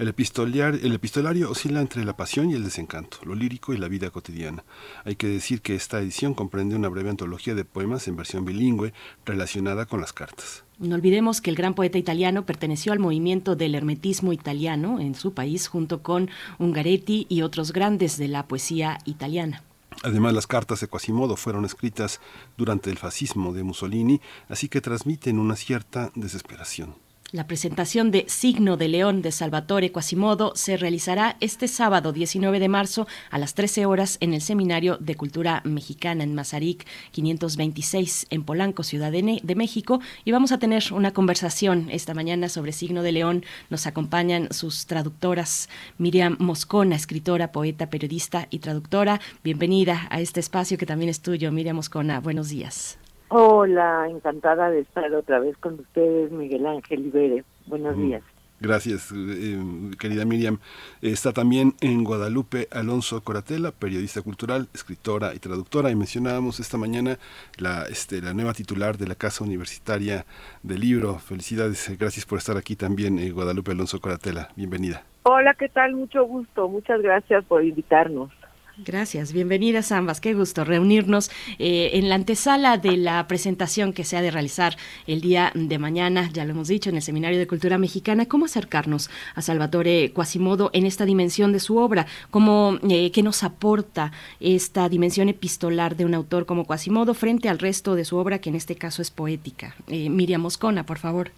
[0.00, 4.10] El, el epistolario oscila entre la pasión y el desencanto, lo lírico y la vida
[4.10, 4.64] cotidiana.
[5.04, 8.92] Hay que decir que esta edición comprende una breve antología de poemas en versión bilingüe
[9.24, 10.63] relacionada con las cartas.
[10.78, 15.32] No olvidemos que el gran poeta italiano perteneció al movimiento del hermetismo italiano en su
[15.32, 19.62] país junto con Ungaretti y otros grandes de la poesía italiana.
[20.02, 22.20] Además, las cartas de Quasimodo fueron escritas
[22.56, 27.03] durante el fascismo de Mussolini, así que transmiten una cierta desesperación.
[27.34, 32.68] La presentación de Signo de León de Salvatore Quasimodo se realizará este sábado 19 de
[32.68, 38.44] marzo a las 13 horas en el Seminario de Cultura Mexicana en Mazarik 526 en
[38.44, 40.00] Polanco, Ciudad de, México.
[40.24, 43.44] Y vamos a tener una conversación esta mañana sobre Signo de León.
[43.68, 49.20] Nos acompañan sus traductoras Miriam Moscona, escritora, poeta, periodista y traductora.
[49.42, 52.20] Bienvenida a este espacio que también es tuyo, Miriam Moscona.
[52.20, 52.96] Buenos días.
[53.28, 57.44] Hola, encantada de estar otra vez con ustedes, Miguel Ángel Ibere.
[57.66, 58.22] Buenos días.
[58.60, 59.58] Gracias, eh,
[59.98, 60.58] querida Miriam.
[61.02, 65.90] Está también en Guadalupe Alonso Coratela, periodista cultural, escritora y traductora.
[65.90, 67.18] Y mencionábamos esta mañana
[67.58, 70.24] la, este, la nueva titular de la Casa Universitaria
[70.62, 71.18] del Libro.
[71.18, 74.48] Felicidades, gracias por estar aquí también, eh, Guadalupe Alonso Coratela.
[74.56, 75.02] Bienvenida.
[75.24, 75.94] Hola, ¿qué tal?
[75.94, 76.68] Mucho gusto.
[76.68, 78.30] Muchas gracias por invitarnos.
[78.76, 80.20] Gracias, bienvenidas ambas.
[80.20, 81.30] Qué gusto reunirnos
[81.60, 84.74] eh, en la antesala de la presentación que se ha de realizar
[85.06, 88.26] el día de mañana, ya lo hemos dicho, en el Seminario de Cultura Mexicana.
[88.26, 92.06] ¿Cómo acercarnos a Salvatore Quasimodo en esta dimensión de su obra?
[92.32, 94.10] ¿Cómo, eh, ¿Qué nos aporta
[94.40, 98.48] esta dimensión epistolar de un autor como Quasimodo frente al resto de su obra, que
[98.48, 99.76] en este caso es poética?
[99.86, 101.30] Eh, Miriam Moscona, por favor.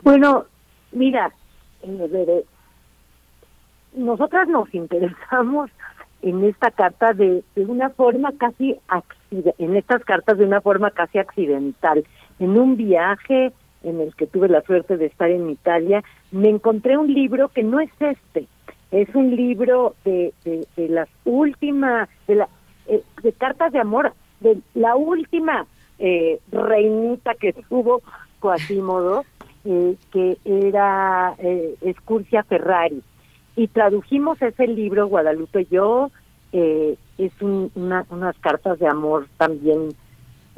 [0.00, 0.46] Bueno,
[0.90, 1.30] mira,
[3.94, 5.70] nosotras nos interesamos
[6.22, 8.76] en esta carta de, de una forma casi
[9.58, 12.04] en estas cartas de una forma casi accidental.
[12.38, 13.52] En un viaje
[13.82, 17.64] en el que tuve la suerte de estar en Italia, me encontré un libro que
[17.64, 18.46] no es este,
[18.92, 22.48] es un libro de, de, de las últimas, de, la,
[22.86, 25.66] eh, de cartas de amor, de la última
[25.98, 28.02] eh, reinita que tuvo
[28.40, 29.24] Quasimodo,
[29.64, 33.02] eh, que era eh, Escurcia Ferrari
[33.56, 36.10] y tradujimos ese libro, Guadalupe yo,
[36.52, 39.88] eh, es una, unas cartas de amor también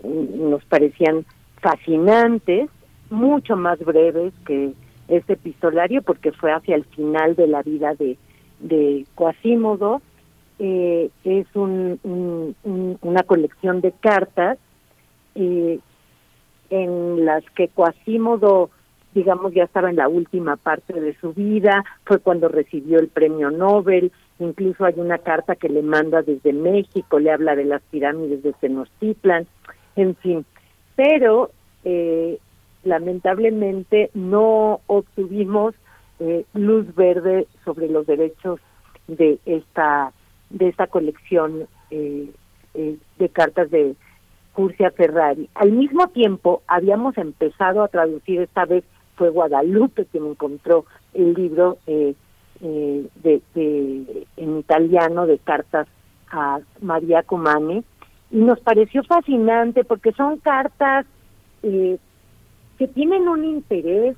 [0.03, 1.25] mm, nos parecían
[1.61, 2.69] fascinantes,
[3.11, 4.73] mucho más breves que
[5.09, 8.17] este epistolario porque fue hacia el final de la vida de,
[8.61, 9.07] de.
[10.61, 12.55] Eh, es un,
[13.03, 14.57] una colección de cartas
[15.35, 15.81] eh,
[16.71, 18.71] en las que Quasímodo
[19.15, 23.51] digamos, ya estaba en la última parte de su vida, fue cuando recibió el premio
[23.51, 28.43] Nobel, incluso hay una carta que le manda desde México, le habla de las pirámides
[28.43, 29.47] de Tenochtitlan,
[29.97, 30.45] en fin,
[30.97, 31.51] pero
[31.85, 32.39] eh,
[32.83, 35.75] lamentablemente no obtuvimos
[36.19, 38.61] eh, luz verde sobre los derechos
[39.07, 40.13] de esta
[40.51, 42.31] de esta colección eh,
[42.75, 43.95] de cartas de
[44.53, 45.49] Curcia Ferrari.
[45.55, 48.85] Al mismo tiempo, habíamos empezado a traducir esta vez
[49.17, 52.15] fue Guadalupe quien encontró el libro eh,
[52.61, 55.87] eh, de, en italiano de cartas
[56.31, 57.85] a María Comane
[58.31, 61.07] y nos pareció fascinante porque son cartas
[61.63, 61.99] eh,
[62.79, 64.17] que tienen un interés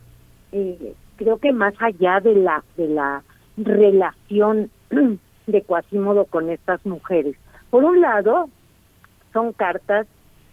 [1.16, 3.23] creo que más allá de la de la
[3.58, 4.70] relación
[5.47, 7.36] de Quasimodo con estas mujeres.
[7.70, 8.49] Por un lado
[9.33, 10.07] son cartas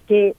[0.07, 0.35] que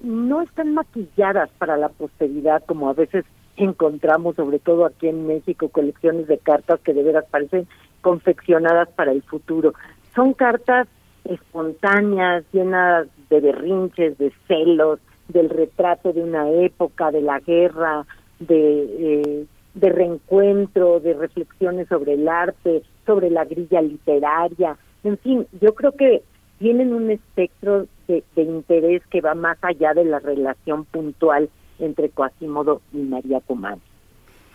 [0.00, 3.24] no están maquilladas para la posteridad como a veces
[3.56, 7.66] encontramos, sobre todo aquí en México, colecciones de cartas que de veras parecen
[8.00, 9.74] confeccionadas para el futuro.
[10.14, 10.88] Son cartas
[11.24, 18.04] espontáneas, llenas de berrinches, de celos, del retrato de una época, de la guerra,
[18.40, 24.76] de, eh, de reencuentro, de reflexiones sobre el arte, sobre la grilla literaria.
[25.02, 26.22] En fin, yo creo que
[26.58, 32.10] tienen un espectro de, de interés que va más allá de la relación puntual entre
[32.10, 33.80] Quasimodo y María Kumán.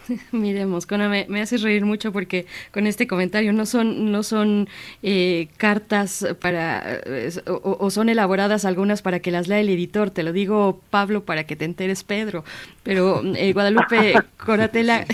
[0.32, 4.68] Miremos, Cona, me, me, haces reír mucho porque con este comentario no son, no son
[5.04, 7.02] eh, cartas para,
[7.48, 11.24] o, o, son elaboradas algunas para que las lea el editor, te lo digo Pablo
[11.24, 12.44] para que te enteres Pedro,
[12.84, 15.06] pero eh, Guadalupe Coratela,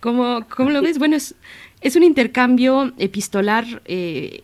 [0.00, 0.98] ¿cómo, ¿cómo lo ves?
[0.98, 1.34] Bueno, es,
[1.80, 4.42] es un intercambio epistolar eh,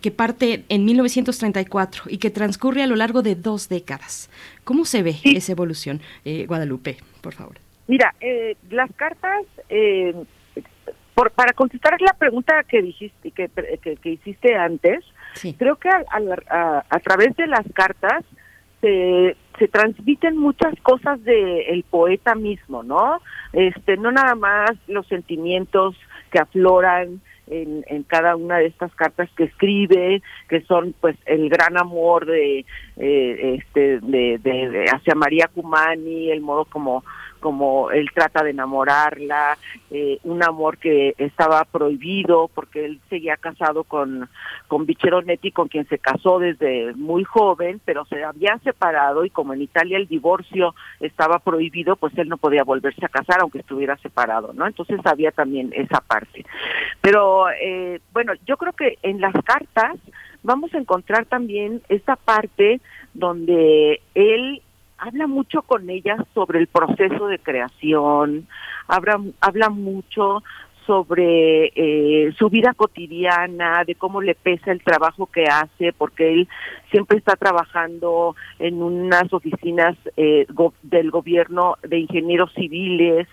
[0.00, 4.30] que parte en 1934 y que transcurre a lo largo de dos décadas.
[4.68, 5.34] ¿Cómo se ve sí.
[5.34, 7.56] esa evolución, eh, Guadalupe, por favor?
[7.86, 10.14] Mira, eh, las cartas, eh,
[11.14, 13.48] por, para contestar la pregunta que dijiste, que,
[13.82, 15.54] que, que hiciste antes, sí.
[15.58, 16.04] creo que a,
[16.50, 18.26] a, a, través de las cartas
[18.82, 23.22] se, se transmiten muchas cosas del el poeta mismo, ¿no?
[23.54, 25.96] Este, no nada más los sentimientos
[26.30, 31.48] que afloran en, en, cada una de estas cartas que escribe, que son pues el
[31.48, 32.64] gran amor de
[32.96, 37.04] eh, este de, de, de, hacia María Cumani, el modo como
[37.38, 39.58] como él trata de enamorarla,
[39.90, 44.28] eh, un amor que estaba prohibido porque él seguía casado con,
[44.66, 49.54] con Bicheronetti, con quien se casó desde muy joven, pero se habían separado y como
[49.54, 53.96] en Italia el divorcio estaba prohibido, pues él no podía volverse a casar aunque estuviera
[53.98, 54.66] separado, ¿no?
[54.66, 56.44] Entonces había también esa parte.
[57.00, 59.96] Pero eh, bueno, yo creo que en las cartas
[60.42, 62.80] vamos a encontrar también esta parte
[63.14, 64.62] donde él
[64.98, 68.46] habla mucho con ella sobre el proceso de creación,
[68.88, 70.42] habla, habla mucho
[70.88, 76.48] sobre eh, su vida cotidiana, de cómo le pesa el trabajo que hace, porque él
[76.90, 83.28] siempre está trabajando en unas oficinas eh, go del gobierno de ingenieros civiles,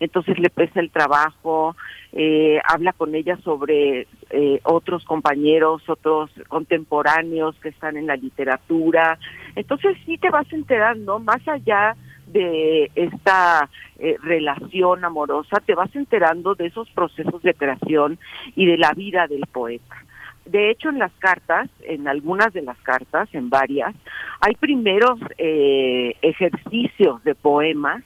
[0.00, 1.76] entonces le pesa el trabajo,
[2.12, 9.18] eh, habla con ella sobre eh, otros compañeros, otros contemporáneos que están en la literatura.
[9.54, 13.68] Entonces sí te vas enterando, más allá de esta
[13.98, 18.18] eh, relación amorosa, te vas enterando de esos procesos de creación
[18.54, 19.96] y de la vida del poeta.
[20.44, 23.94] De hecho, en las cartas, en algunas de las cartas, en varias,
[24.40, 28.02] hay primeros eh, ejercicios de poemas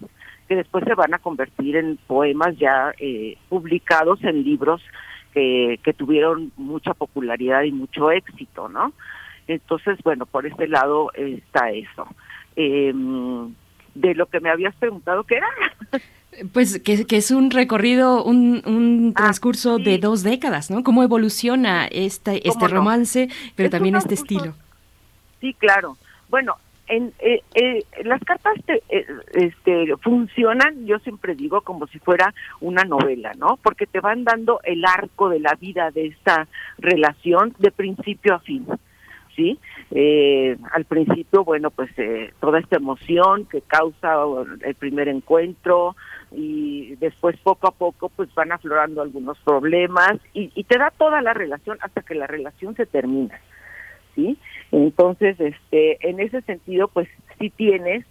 [0.51, 4.83] que después se van a convertir en poemas ya eh, publicados en libros
[5.33, 8.93] que, que tuvieron mucha popularidad y mucho éxito, ¿no?
[9.47, 12.05] Entonces, bueno, por este lado está eso.
[12.57, 12.93] Eh,
[13.95, 15.47] de lo que me habías preguntado, ¿qué era?
[16.53, 19.85] Pues que, que, es un recorrido, un, un transcurso ah, sí.
[19.85, 20.85] de dos décadas, ¿no?
[20.85, 23.35] ¿Cómo evoluciona este, este romance, no?
[23.57, 24.55] pero es también este estilo?
[25.41, 25.97] Sí, claro.
[26.29, 26.57] Bueno,
[26.91, 32.35] en, eh, eh, las cartas te, eh, este, funcionan, yo siempre digo, como si fuera
[32.61, 33.59] una novela, ¿no?
[33.63, 38.41] Porque te van dando el arco de la vida de esta relación de principio a
[38.41, 38.67] fin.
[39.37, 39.59] ¿sí?
[39.93, 44.17] Eh, al principio, bueno, pues eh, toda esta emoción que causa
[44.63, 45.97] el primer encuentro
[46.33, 51.23] y después poco a poco pues van aflorando algunos problemas y, y te da toda
[51.23, 53.41] la relación hasta que la relación se termina,
[54.15, 54.39] ¿sí?
[54.73, 57.09] Entonces, este, en ese sentido, pues
[57.39, 58.05] sí tienes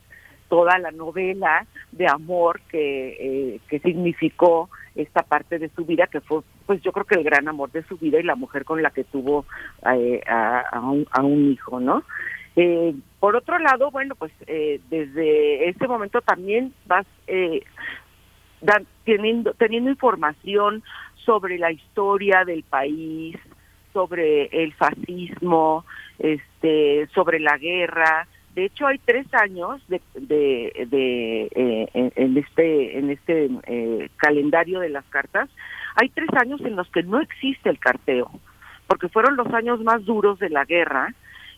[0.50, 6.22] toda la novela de amor que, eh, que significó esta parte de su vida que
[6.22, 8.82] fue pues yo creo que el gran amor de su vida y la mujer con
[8.82, 9.46] la que tuvo
[9.92, 12.04] eh, a, a, un, a, un, hijo no
[12.56, 17.62] eh, por otro lado bueno pues eh, desde ese momento también vas eh,
[18.62, 20.84] dan, teniendo teniendo información
[21.16, 23.38] sobre la historia del país
[24.00, 25.84] sobre el fascismo
[26.20, 28.28] este sobre la guerra.
[28.56, 34.90] De hecho hay tres años de, de, eh, en, este en este eh, calendario de
[34.90, 35.50] las cartas
[35.96, 38.32] hay tres años en los que no existe el carteo
[38.88, 41.14] porque fueron los años más duros de la guerra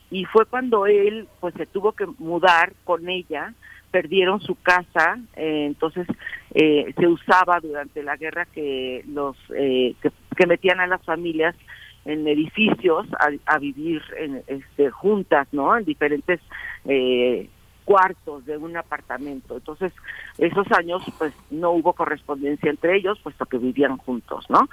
[0.09, 3.53] y fue cuando él pues se tuvo que mudar con ella
[3.91, 6.07] perdieron su casa eh, entonces
[6.53, 9.95] eh, se usaba durante la guerra que los eh,
[10.35, 11.55] que metían a las familias
[12.05, 13.07] en edificios
[13.45, 15.77] a, vivir en, este, juntas, ¿no?
[15.77, 16.39] En diferentes
[16.85, 17.47] eh,
[17.85, 19.57] cuartos de un apartamento.
[19.57, 19.91] Entonces,
[20.37, 24.69] esos años, pues, no hubo correspondencia entre ellos, puesto que vivían juntos, ¿no?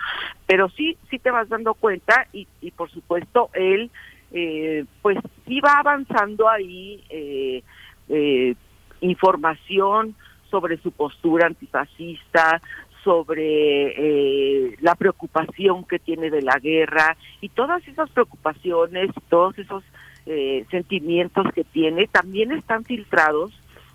[0.47, 3.91] Pero sí, sí te vas dando cuenta y, y por supuesto, él,
[4.33, 7.63] eh, pues, sí va avanzando ahí eh,
[8.09, 8.55] eh,
[9.01, 10.15] información
[10.51, 12.61] sobre su postura antifascista,
[13.05, 19.85] sobre eh, la preocupación que tiene de la guerra y todas esas preocupaciones, todos esos
[20.27, 23.53] eh, sentimientos que tiene, también están filtrados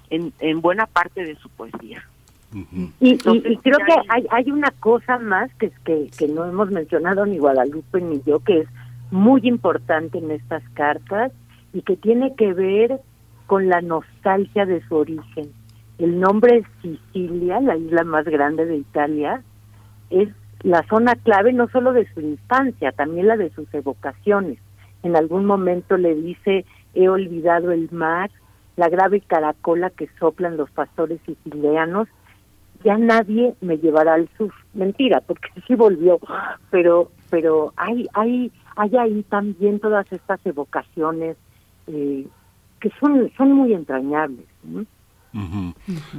[0.10, 2.04] en, en buena parte de su poesía.
[2.54, 2.92] Uh -huh.
[3.00, 6.46] y, Entonces, y, y, creo que hay, hay una cosa más que, que, que no
[6.46, 8.68] hemos mencionado ni Guadalupe ni yo, que es
[9.12, 11.32] muy importante en estas cartas
[11.74, 13.00] y que tiene que ver
[13.48, 15.52] con la nostalgia de su origen.
[16.04, 19.42] El nombre Sicilia, la isla más grande de Italia,
[20.10, 20.28] es
[20.62, 24.60] la zona clave no solo de su infancia, también la de sus evocaciones.
[25.04, 28.30] En algún momento le dice, he olvidado el mar,
[28.76, 32.10] la grave caracola que soplan los pastores sicilianos,
[32.84, 34.52] ya nadie me llevará al sur.
[34.74, 36.20] Mentira, porque sí volvió,
[36.70, 41.38] pero pero hay hay hay ahí también todas estas evocaciones
[41.88, 42.28] eh,
[42.82, 44.46] que son son muy entrañables.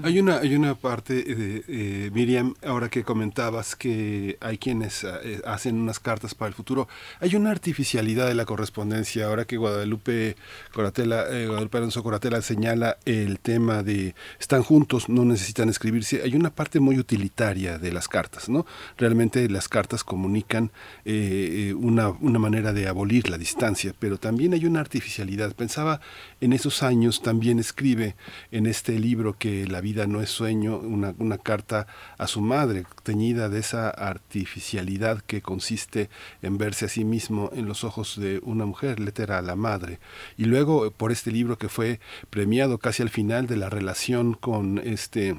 [0.02, 5.76] Hay una hay una parte eh, Miriam ahora que comentabas que hay quienes eh, hacen
[5.76, 6.88] unas cartas para el futuro.
[7.20, 10.34] Hay una artificialidad de la correspondencia ahora que Guadalupe
[10.72, 16.22] Coratela eh, Guadalupe Alonso Coratela señala el tema de están juntos, no necesitan escribirse.
[16.22, 18.66] Hay una parte muy utilitaria de las cartas, ¿no?
[18.98, 20.72] Realmente las cartas comunican
[21.04, 25.54] una una manera de abolir la distancia, pero también hay una artificialidad.
[25.54, 26.00] Pensaba
[26.40, 28.16] en esos años también escribe
[28.50, 31.86] en este libro que la vida no es sueño, una, una carta
[32.18, 36.10] a su madre, teñida de esa artificialidad que consiste
[36.42, 40.00] en verse a sí mismo en los ojos de una mujer, letra a la madre.
[40.36, 42.00] Y luego por este libro que fue
[42.31, 45.36] premiado casi al final de la relación con este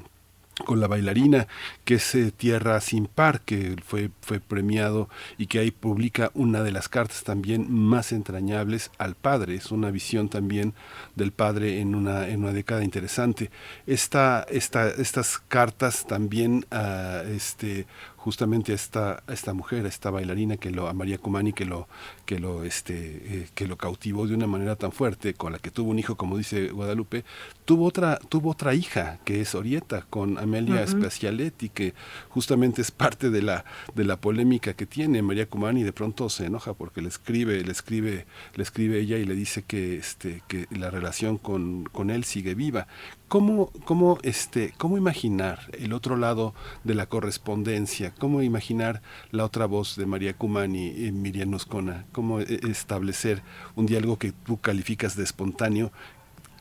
[0.64, 1.48] con la bailarina,
[1.84, 6.62] que es eh, Tierra sin par, que fue, fue premiado y que ahí publica una
[6.62, 9.54] de las cartas también más entrañables al padre.
[9.54, 10.74] Es una visión también
[11.14, 13.50] del padre en una, en una década interesante.
[13.86, 17.86] Esta, esta, estas cartas también uh, este,
[18.26, 21.86] justamente a esta, esta mujer, a esta bailarina que lo, a María Cumani que lo,
[22.24, 25.70] que lo, este, eh, que lo cautivó de una manera tan fuerte, con la que
[25.70, 27.24] tuvo un hijo, como dice Guadalupe,
[27.64, 31.94] tuvo otra, tuvo otra hija, que es Orieta, con Amelia uh que
[32.28, 33.64] justamente es parte de la,
[33.94, 37.70] de la polémica que tiene María Cumani, de pronto se enoja porque le escribe, le
[37.70, 42.24] escribe, le escribe ella y le dice que, este, que la relación con, con él
[42.24, 42.88] sigue viva.
[43.28, 48.14] ¿Cómo, cómo, este, ¿Cómo imaginar el otro lado de la correspondencia?
[48.16, 52.04] ¿Cómo imaginar la otra voz de María Cumani y Miriam Noscona?
[52.12, 53.42] ¿Cómo e, establecer
[53.74, 55.90] un diálogo que tú calificas de espontáneo?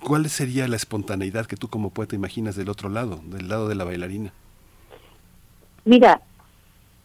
[0.03, 3.75] ¿Cuál sería la espontaneidad que tú como poeta imaginas del otro lado, del lado de
[3.75, 4.33] la bailarina?
[5.83, 6.21] Mira,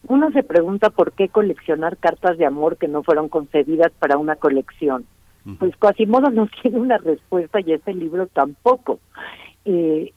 [0.07, 4.37] uno se pregunta por qué coleccionar cartas de amor que no fueron concebidas para una
[4.37, 5.05] colección.
[5.59, 8.99] Pues Quasimodo no tiene una respuesta y este libro tampoco.
[9.65, 10.13] Eh,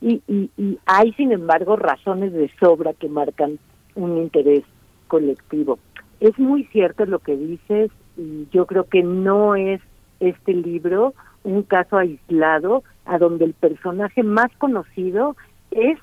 [0.00, 3.58] y, y, hay, sin embargo, razones de sobra que marcan
[3.94, 4.64] un interés
[5.08, 5.78] colectivo.
[6.20, 9.80] Es muy cierto lo que dices y yo creo que no es
[10.20, 15.36] este libro un caso aislado a donde el personaje más conocido
[15.70, 15.98] es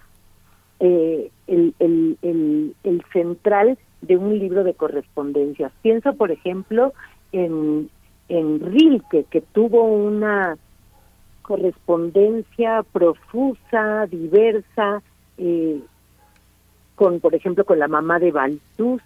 [0.79, 5.71] eh, el, el, el, el central de un libro de correspondencias.
[5.81, 6.93] Pienso, por ejemplo,
[7.31, 7.89] en,
[8.29, 10.57] en Rilke, que tuvo una
[11.43, 15.03] correspondencia profusa, diversa,
[15.37, 15.79] eh,
[16.95, 19.01] con, por ejemplo, con la mamá de Baltus,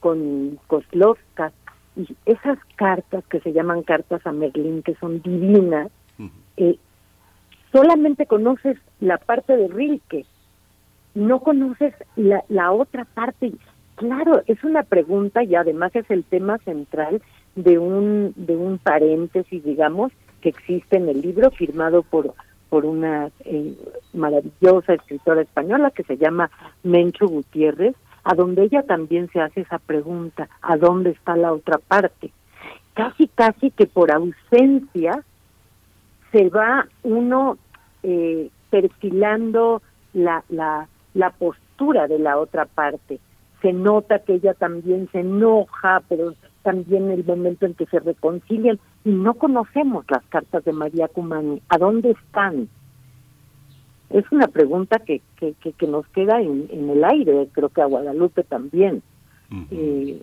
[0.00, 1.52] con Koslovska,
[1.96, 5.90] y esas cartas que se llaman cartas a Merlín, que son divinas,
[6.56, 6.78] eh,
[7.72, 10.24] solamente conoces la parte de Rilke,
[11.14, 13.52] no conoces la, la otra parte.
[13.96, 17.22] Claro, es una pregunta y además es el tema central
[17.54, 20.12] de un, de un paréntesis, digamos,
[20.46, 22.32] que existe en el libro firmado por
[22.68, 23.74] por una eh,
[24.12, 26.50] maravillosa escritora española que se llama
[26.82, 27.94] Mencho Gutiérrez,
[28.24, 32.32] a donde ella también se hace esa pregunta, ¿a dónde está la otra parte?
[32.94, 35.22] Casi, casi que por ausencia
[36.32, 37.56] se va uno
[38.02, 39.80] eh, perfilando
[40.12, 43.20] la, la, la postura de la otra parte.
[43.62, 48.80] Se nota que ella también se enoja, pero también el momento en que se reconcilian
[49.06, 51.62] y no conocemos las cartas de María Cumani.
[51.68, 52.68] ¿A dónde están?
[54.10, 57.86] Es una pregunta que, que, que, nos queda en, en, el aire, creo que a
[57.86, 59.04] Guadalupe también.
[59.70, 60.20] eh,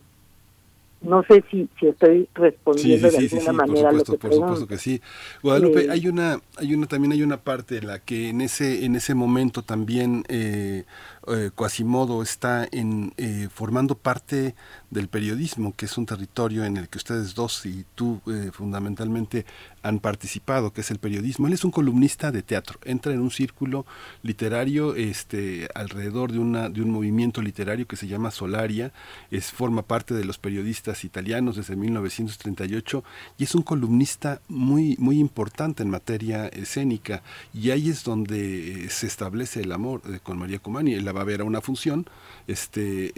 [1.03, 4.34] no sé si, si estoy respondiendo de alguna manera por supuesto, a lo que por
[4.34, 5.02] supuesto que sí.
[5.42, 8.95] Guadalupe, hay una, hay una, también hay una parte en la que en ese, en
[8.95, 10.84] ese momento también eh,
[11.27, 14.56] eh, Quasimodo está en, eh, formando parte
[14.90, 19.45] del periodismo, que es un territorio en el que ustedes dos y tú eh, fundamentalmente
[19.84, 21.48] han participado, que es el periodismo.
[21.48, 23.85] Él es un columnista de teatro, entra en un círculo
[24.22, 28.92] literario este, alrededor de, un movimiento literario que se llama Solaria,
[29.32, 33.03] es, forma parte de los periodistas italianos desde 1938
[33.38, 39.08] y es un columnista muy, muy importante en materia escénica y ahí es donde se
[39.08, 40.93] establece el amor con María Comani.
[40.93, 42.09] Él va a ver a una función,
[42.48, 43.14] este,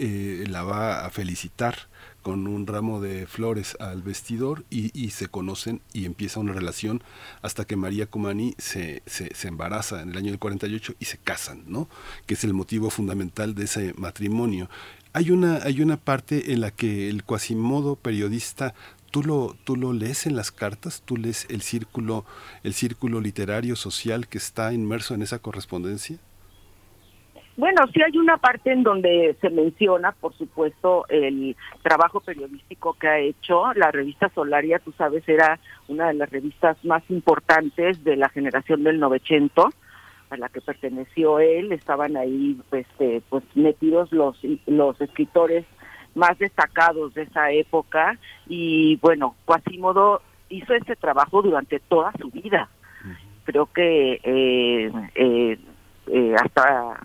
[0.48, 1.88] la va a felicitar
[2.22, 7.02] con un ramo de flores al vestidor y, se conocen y empieza una relación
[7.40, 11.18] hasta que María Cumani se, se, se, embaraza en el año del 48 y se
[11.18, 11.88] casan, ¿no?
[12.26, 14.68] Que es el motivo fundamental de ese matrimonio.
[15.12, 18.74] Hay una, hay una parte en la que el cuasimodo periodista
[19.10, 21.02] ¿Tú lo, ¿Tú lo lees en las cartas?
[21.04, 22.26] ¿Tú lees el círculo,
[22.64, 26.18] el círculo literario social que está inmerso en esa correspondencia?
[27.56, 33.08] Bueno, sí hay una parte en donde se menciona, por supuesto, el trabajo periodístico que
[33.08, 33.72] ha hecho.
[33.74, 38.84] La revista Solaria, tú sabes, era una de las revistas más importantes de la generación
[38.84, 39.74] del 900
[40.28, 41.72] a la que perteneció él.
[41.72, 45.64] Estaban ahí pues, eh, pues metidos los, los escritores
[46.16, 48.18] más destacados de esa época
[48.48, 52.68] y bueno, Quasimodo hizo este trabajo durante toda su vida.
[53.44, 55.58] Creo que eh, eh,
[56.08, 57.00] eh, hasta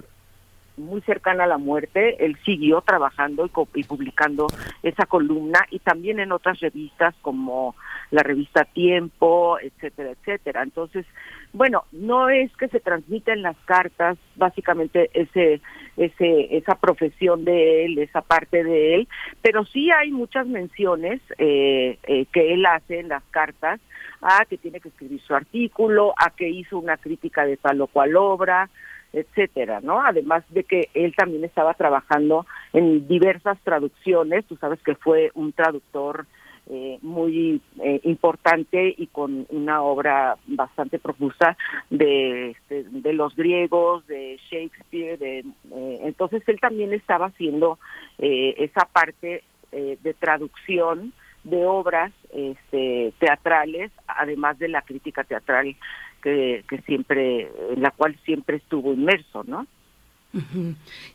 [0.82, 4.48] muy cercana a la muerte, él siguió trabajando y, publicando
[4.84, 7.76] esa columna y también en otras revistas como
[8.10, 10.64] la revista Tiempo, etcétera, etcétera.
[10.64, 11.06] Entonces,
[11.54, 15.62] bueno, no es que se transmiten las cartas, básicamente ese,
[15.98, 19.08] ese, esa profesión de él, esa parte de él,
[19.42, 23.80] pero sí hay muchas menciones eh, eh, que él hace en las cartas
[24.22, 27.88] a que tiene que escribir su artículo, a que hizo una crítica de tal o
[27.88, 28.70] cual obra,
[29.14, 30.02] etcétera, ¿no?
[30.02, 35.52] Además de que él también estaba trabajando en diversas traducciones, tú sabes que fue un
[35.52, 36.26] traductor
[36.70, 41.58] eh, muy eh, importante y con una obra bastante profusa
[41.90, 47.80] de, este, de, los griegos, de Shakespeare, de, eh, entonces él también estaba haciendo
[48.20, 51.12] esa parte de traducción
[51.44, 55.76] de obras este, teatrales, además de la crítica teatral
[56.22, 59.68] que, que siempre, en la cual siempre estuvo inmerso, ¿no?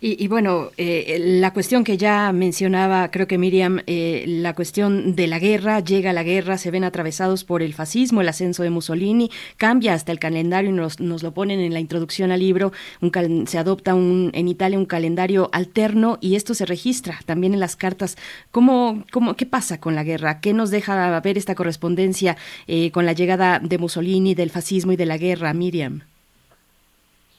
[0.00, 5.26] Y, bueno, eh, la cuestión que ya mencionaba, creo que Miriam, eh, la cuestión de
[5.26, 9.30] la guerra, llega la guerra, se ven atravesados por el fascismo, el ascenso de Mussolini,
[9.56, 13.10] cambia hasta el calendario y nos, nos lo ponen en la introducción al libro, un
[13.46, 17.76] se adopta un, en Italia un calendario alterno y esto se registra también en las
[17.76, 18.16] cartas.
[18.50, 20.40] ¿Cómo, cómo, ¿Qué pasa con la guerra?
[20.40, 22.36] ¿Qué nos deja ver esta correspondencia
[22.66, 26.02] eh, con la llegada de Mussolini, del fascismo y de la guerra, Miriam?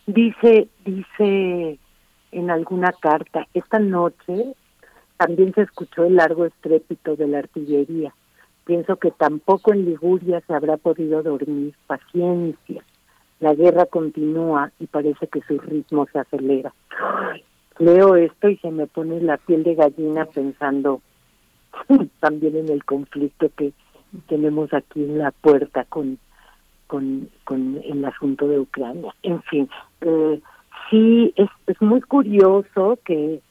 [0.07, 1.79] Dice, dice
[2.31, 4.53] en alguna carta, esta noche
[5.17, 8.13] también se escuchó el largo estrépito de la artillería.
[8.63, 11.75] Pienso que tampoco en Liguria se habrá podido dormir.
[11.87, 12.83] Paciencia.
[13.41, 16.73] La guerra continúa y parece que su ritmo se acelera.
[17.77, 21.01] Leo esto y se me pone la piel de gallina pensando
[22.21, 23.73] también en el conflicto que
[24.27, 26.17] tenemos aquí en la puerta con
[26.87, 29.13] con, con el asunto de Ucrania.
[29.23, 29.69] En fin,
[30.01, 30.41] eh,
[30.89, 33.41] sí, es, es muy curioso que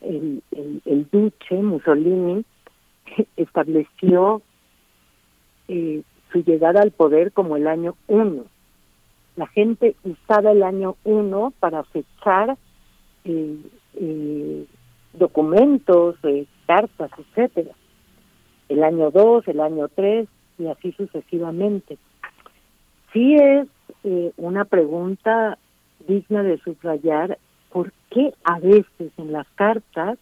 [0.00, 2.44] el, el, el Mussolini
[3.36, 4.42] estableció
[5.68, 6.02] eh,
[6.32, 8.44] su llegada al poder como el año uno.
[9.36, 12.56] La gente usaba el año uno para fechar
[13.24, 13.56] eh,
[13.94, 14.66] eh,
[15.12, 17.74] documentos, eh, cartas, etcétera.
[18.68, 20.28] El año dos, el año tres
[20.58, 21.98] y así sucesivamente
[23.12, 23.68] sí es
[24.04, 25.58] eh, una pregunta
[26.06, 27.38] digna de subrayar
[27.70, 30.18] por qué a veces en las cartas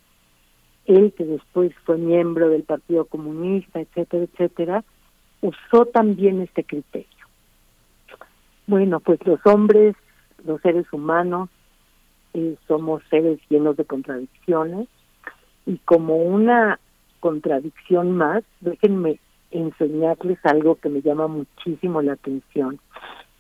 [0.87, 4.85] él que después fue miembro del Partido Comunista, etcétera, etcétera,
[5.41, 7.09] usó también este criterio.
[8.67, 9.95] Bueno, pues los hombres,
[10.45, 11.49] los seres humanos,
[12.35, 14.89] eh, somos seres llenos de contradicciones
[15.67, 16.79] y como una
[17.21, 22.81] contradicción más, déjenme enseñarles algo que me llama muchísimo la atención,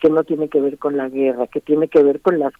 [0.00, 2.52] que no tiene que ver con la guerra, que tiene que ver con las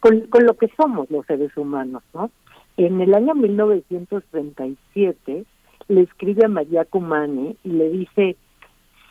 [0.00, 2.30] con, lo que somos los seres humanos, ¿no?
[2.76, 5.44] En el año 1937
[5.88, 8.36] le escribe a María Cumani y le dice,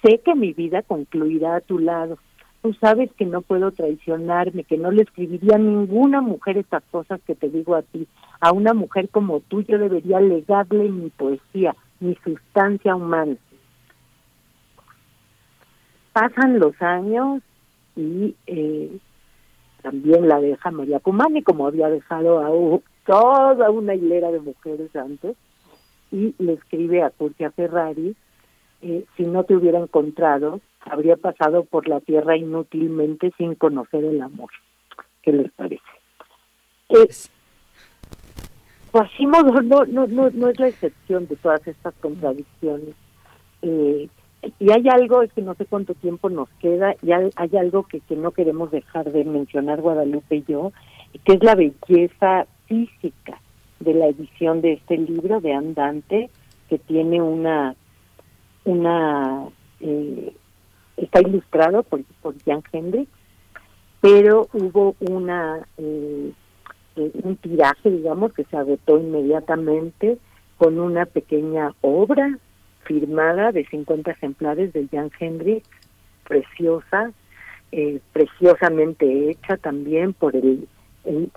[0.03, 2.17] sé que mi vida concluirá a tu lado.
[2.61, 7.21] Tú sabes que no puedo traicionarme, que no le escribiría a ninguna mujer estas cosas
[7.25, 8.05] que te digo a ti.
[8.41, 13.37] A una mujer como tú yo debería legarle mi poesía, mi sustancia humana
[16.13, 17.41] pasan los años
[17.95, 18.97] y eh,
[19.81, 25.35] también la deja María Cumani, como había dejado a toda una hilera de mujeres antes,
[26.11, 28.15] y le escribe a Curcia Ferrari,
[28.81, 34.21] eh, si no te hubiera encontrado, habría pasado por la tierra inútilmente sin conocer el
[34.21, 34.49] amor.
[35.21, 35.83] ¿Qué les parece?
[36.89, 37.07] Eh,
[38.91, 42.93] Quasimodo no, no, no, no es la excepción de todas estas contradicciones.
[43.61, 44.09] Eh,
[44.59, 47.99] y hay algo, es que no sé cuánto tiempo nos queda, y hay, algo que,
[48.01, 50.71] que no queremos dejar de mencionar Guadalupe y yo,
[51.23, 53.39] que es la belleza física
[53.79, 56.29] de la edición de este libro de Andante,
[56.69, 57.75] que tiene una,
[58.65, 59.47] una
[59.79, 60.33] eh,
[60.97, 63.09] está ilustrado por, por Jan Hendrix,
[63.99, 66.31] pero hubo una eh,
[66.95, 70.17] eh, un tiraje, digamos, que se agotó inmediatamente
[70.57, 72.37] con una pequeña obra
[72.83, 75.67] firmada de 50 ejemplares de Jan Hendrix,
[76.27, 77.11] preciosa,
[77.71, 80.67] eh, preciosamente hecha también por el,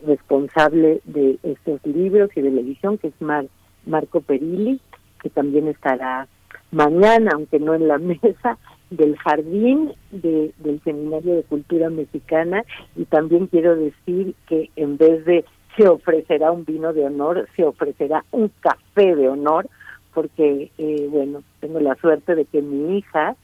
[0.07, 3.47] responsable de estos libros y de la edición, que es Mar,
[3.87, 4.79] Marco Perilli,
[5.23, 6.29] que también estará
[6.71, 8.59] mañana, aunque no en la mesa,
[8.91, 12.63] del jardín de, del Seminario de Cultura Mexicana.
[12.95, 17.65] Y también quiero decir que en vez de se ofrecerá un vino de honor, se
[17.65, 19.69] ofrecerá un café de honor,
[20.15, 23.37] porque, eh, bueno, tengo la suerte de que mi hija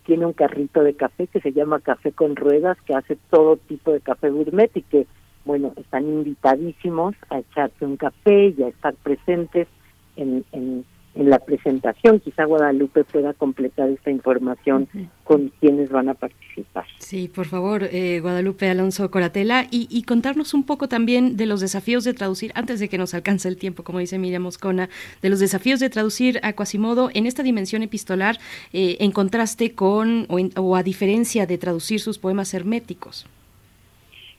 [0.07, 3.93] tiene un carrito de café que se llama Café con Ruedas, que hace todo tipo
[3.93, 5.07] de café gourmet y que,
[5.45, 9.69] bueno, están invitadísimos a echarse un café y a estar presentes
[10.17, 10.85] en, en
[11.19, 12.21] en la presentación.
[12.21, 14.89] Quizá Guadalupe pueda completar esta información
[15.25, 16.87] con quienes van a participar.
[16.99, 22.05] Sí, por favor, eh, Guadalupe Alonso Coratela, y, contarnos un poco también de los desafíos
[22.05, 24.89] de traducir, antes de que nos alcance el tiempo, como dice Miriam Moscona,
[25.21, 28.37] de los desafíos de traducir a Quasimodo en esta dimensión epistolar,
[28.73, 33.27] eh, en contraste con o, a diferencia de traducir sus poemas herméticos.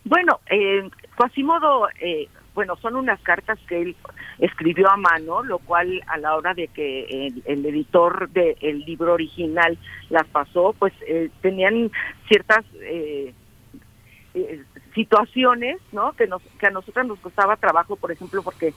[0.05, 3.95] Bueno, eh, Quasimodo eh, bueno, son unas cartas que él
[4.37, 9.77] escribió a mano, lo cual a la hora de que el, editor del libro original
[10.09, 11.89] las pasó, pues eh, tenían
[12.27, 13.33] ciertas eh,
[14.33, 14.63] eh,
[14.93, 16.13] situaciones, ¿no?
[16.13, 18.73] Que nos que a nosotras nos costaba trabajo, por ejemplo, porque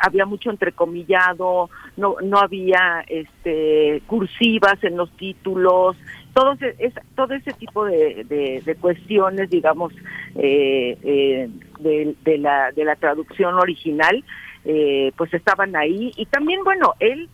[0.00, 5.96] había mucho entrecomillado, no no había este cursivas en los títulos,
[6.32, 8.24] todo ese, todo ese tipo de,
[8.64, 9.92] de, cuestiones, digamos,
[10.34, 11.50] eh, eh,
[11.80, 14.24] de, la, de la traducción original,
[14.64, 16.12] eh, pues estaban ahí.
[16.16, 17.28] Y también, bueno, él,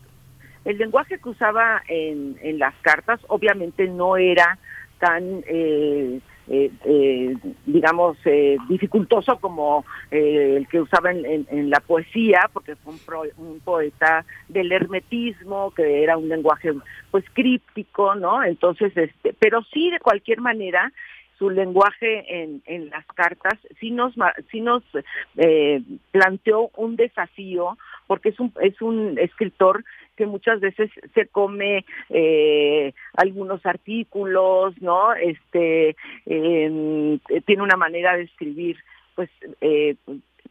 [0.65, 4.57] el lenguaje que usaba en, en las cartas, obviamente no era
[4.99, 11.79] tan eh, eh, eh, digamos, eh, dificultoso como eh, el que usaba en, en, la
[11.79, 16.73] poesía, porque fue un, un, poeta del hermetismo, que era un lenguaje
[17.11, 18.43] pues críptico, ¿no?
[18.43, 20.91] Entonces, este, pero sí, de cualquier manera,
[21.39, 24.13] su lenguaje en, en las cartas sí nos,
[24.51, 24.83] sí nos
[25.37, 29.83] eh, planteó un desafío, porque es un, es un escritor
[30.19, 35.13] que muchas veces se come eh, algunos artículos, ¿no?
[35.13, 38.75] Este em, tiene una manera de escribir,
[39.15, 39.29] pues
[39.61, 39.95] eh,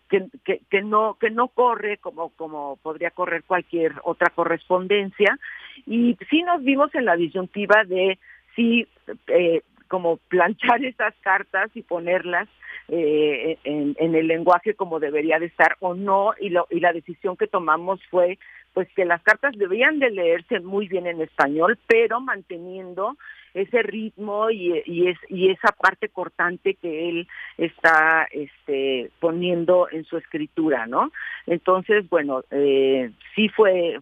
[0.09, 5.39] que, no que no corre como como podría correr cualquier otra correspondencia
[5.87, 8.19] y sí nos vimos en la disyuntiva de
[8.57, 8.89] si
[9.27, 12.49] eh, como planchar esas cartas y ponerlas
[12.89, 16.95] eh, en, en, el lenguaje como debería de estar o no y, lo, y la
[16.95, 18.39] decisión que tomamos fue
[18.79, 23.17] pues que las cartas debían de leerse muy bien en español pero manteniendo
[23.53, 27.27] ese ritmo y, y, es, y esa parte cortante que él
[27.57, 31.11] está este, poniendo en su escritura, ¿no?
[31.49, 33.99] Entonces, bueno, eh, sí fue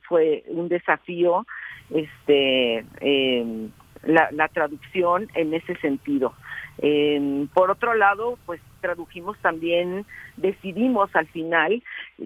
[0.49, 1.47] un desafío,
[1.89, 3.69] este, eh,
[4.05, 6.35] la, traducción en ese sentido.
[6.83, 10.07] Eh, por otro lado, pues tradujimos también,
[10.37, 11.83] decidimos al final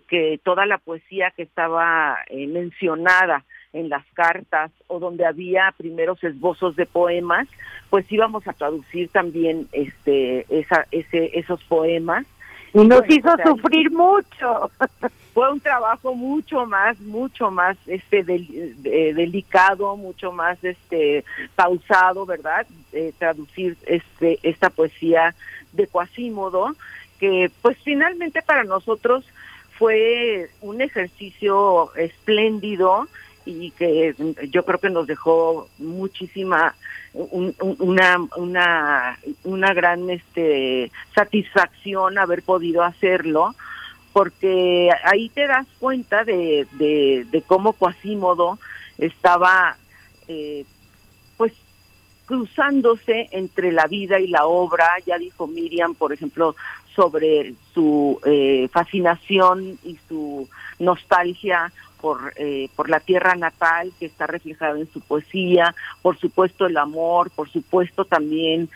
[0.09, 6.23] que toda la poesía que estaba eh, mencionada en las cartas o donde había primeros
[6.23, 7.49] esbozos de poemas,
[7.89, 12.27] pues íbamos a traducir también este esa, ese, esos poemas
[12.73, 14.71] y nos hizo sufrir mucho.
[15.35, 21.25] Fue un trabajo mucho más, mucho más este delicado, mucho más este
[21.55, 22.67] pausado, ¿verdad?
[22.93, 25.35] Eh, traducir este esta poesía
[25.73, 26.75] de Quasímodo,
[27.19, 29.25] que pues finalmente para nosotros
[29.79, 33.09] fue un ejercicio espléndido
[33.47, 34.15] y que
[34.51, 36.75] yo creo que nos dejó muchísima
[37.13, 43.55] una una una gran este satisfacción haber podido hacerlo
[44.13, 48.59] porque ahí te das cuenta de, de, cómo Quasímodo
[48.99, 49.77] estaba
[50.29, 50.65] eh,
[52.31, 56.55] cruzándose entre la vida y la obra ya dijo Miriam por ejemplo
[56.95, 64.29] sobre su eh, fascinación y su nostalgia por, eh, por la tierra natal que está
[64.29, 68.69] reflejada en su poesía, por supuesto el amor, por supuesto también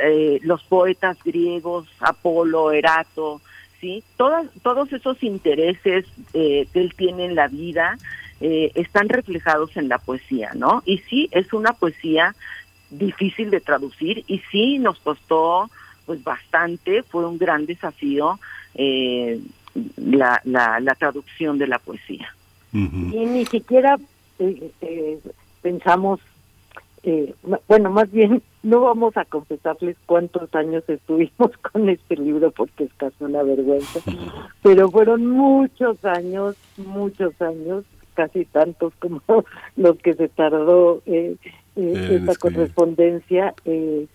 [0.00, 3.40] eh, los poetas griegos, Apolo, Erato,
[3.80, 4.04] ¿sí?
[4.18, 6.04] Todas, todos esos intereses
[6.34, 7.96] eh, que él tiene en la vida
[8.40, 10.84] eh, están reflejados en la poesía, ¿no?
[10.86, 12.36] Y sí, es una poesía
[12.90, 15.70] difícil de traducir y sí nos costó
[16.06, 18.38] pues bastante, fue un gran desafío
[18.74, 19.40] eh,
[19.96, 22.34] la, la, la traducción de la poesía.
[22.72, 23.96] Y ni siquiera
[24.38, 25.18] eh, eh,
[25.62, 26.20] pensamos,
[27.02, 27.34] eh,
[27.66, 32.92] bueno, más bien no vamos a confesarles cuántos años estuvimos con este libro porque es
[32.94, 34.00] casi una vergüenza,
[34.62, 37.84] pero fueron muchos años, muchos años,
[38.14, 39.22] casi tantos como
[39.76, 41.36] los que se tardó eh,
[41.78, 43.54] eh, esta correspondencia.
[43.64, 44.06] eh,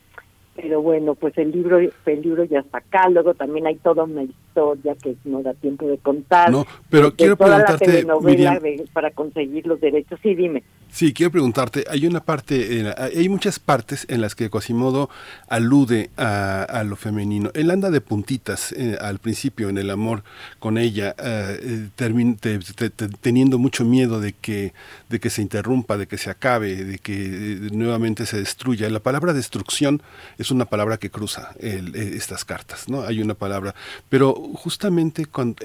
[0.55, 4.23] pero bueno, pues el libro, el libro ya está acá, luego también hay toda una
[4.57, 6.51] historia que no da tiempo de contar.
[6.51, 8.59] No, pero de quiero toda preguntarte, la telenovela Miriam.
[8.77, 10.19] de- para conseguir los derechos.
[10.21, 10.63] Sí, dime.
[10.91, 15.09] Sí, quiero preguntarte, hay una parte, hay muchas partes en las que Quasimodo
[15.47, 17.49] alude a, a lo femenino.
[17.55, 20.23] Él anda de puntitas eh, al principio en el amor
[20.59, 24.73] con ella, eh, eh, termin- te- te- te- teniendo mucho miedo de que,
[25.09, 28.87] de que se interrumpa, de que se acabe, de que eh, nuevamente se destruya.
[28.91, 29.99] La palabra destrucción
[30.37, 33.01] es una palabra que cruza el- estas cartas, ¿no?
[33.01, 33.73] Hay una palabra,
[34.09, 35.55] pero justamente con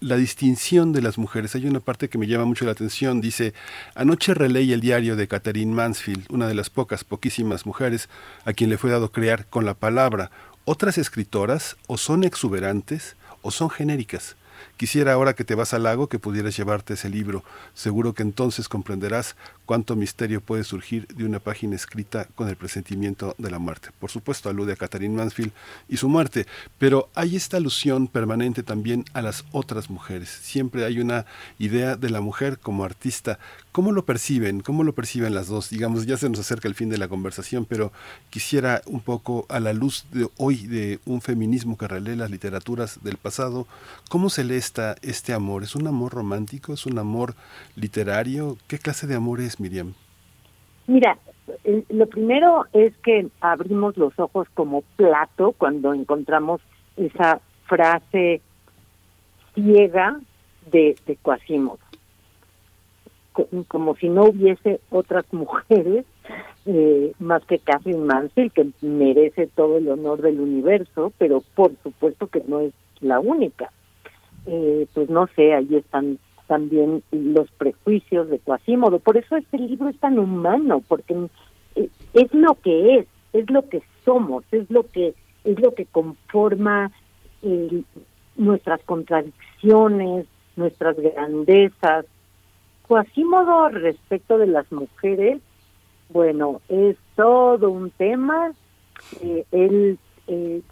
[0.00, 3.54] la distinción de las mujeres, hay una parte que me llama mucho la atención, dice,
[3.94, 8.08] anoche releí el diario de Catherine Mansfield, una de las pocas, poquísimas mujeres
[8.44, 10.30] a quien le fue dado crear con la palabra.
[10.64, 14.36] Otras escritoras o son exuberantes o son genéricas.
[14.76, 17.44] Quisiera ahora que te vas al lago que pudieras llevarte ese libro.
[17.74, 23.34] Seguro que entonces comprenderás cuánto misterio puede surgir de una página escrita con el presentimiento
[23.36, 23.90] de la muerte.
[23.98, 25.52] Por supuesto, alude a Catherine Mansfield
[25.88, 26.46] y su muerte,
[26.78, 30.30] pero hay esta alusión permanente también a las otras mujeres.
[30.30, 31.26] Siempre hay una
[31.58, 33.38] idea de la mujer como artista.
[33.72, 34.60] ¿Cómo lo perciben?
[34.60, 35.68] ¿Cómo lo perciben las dos?
[35.68, 37.92] Digamos, ya se nos acerca el fin de la conversación, pero
[38.30, 43.00] quisiera un poco a la luz de hoy de un feminismo que relee las literaturas
[43.02, 43.66] del pasado,
[44.08, 45.62] ¿cómo se lee esta, este amor?
[45.62, 46.72] ¿Es un amor romántico?
[46.72, 47.34] ¿Es un amor
[47.74, 48.56] literario?
[48.66, 49.94] ¿Qué clase de amor es, Miriam?
[50.86, 51.18] Mira,
[51.64, 56.60] eh, lo primero es que abrimos los ojos como plato cuando encontramos
[56.96, 58.40] esa frase
[59.54, 60.20] ciega
[60.70, 61.18] de, de
[63.68, 66.04] Como si no hubiese otras mujeres
[66.66, 72.26] eh, más que Catherine Mansfield, que merece todo el honor del universo, pero por supuesto
[72.26, 73.70] que no es la única.
[74.46, 78.98] Eh, pues no sé, ahí están también los prejuicios de Quasimodo.
[78.98, 81.14] Por eso este libro es tan humano, porque
[81.74, 85.86] eh, es lo que es, es lo que somos, es lo que es lo que
[85.86, 86.90] conforma
[87.42, 87.82] eh,
[88.36, 90.26] nuestras contradicciones,
[90.56, 92.06] nuestras grandezas.
[92.88, 95.40] Quasimodo respecto de las mujeres,
[96.08, 98.52] bueno, es todo un tema.
[99.52, 100.62] Él eh,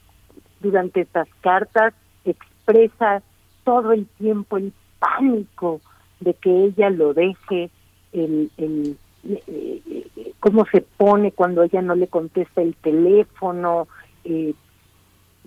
[0.60, 1.94] durante estas cartas
[2.24, 3.22] expresa
[3.64, 4.72] todo el tiempo el
[5.04, 5.80] pánico
[6.20, 7.70] de que ella lo deje,
[8.12, 8.96] el, el,
[9.28, 9.82] eh,
[10.16, 13.86] eh, cómo se pone cuando ella no le contesta el teléfono.
[14.24, 14.54] eh,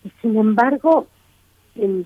[0.04, 1.08] y sin embargo,
[1.76, 2.06] el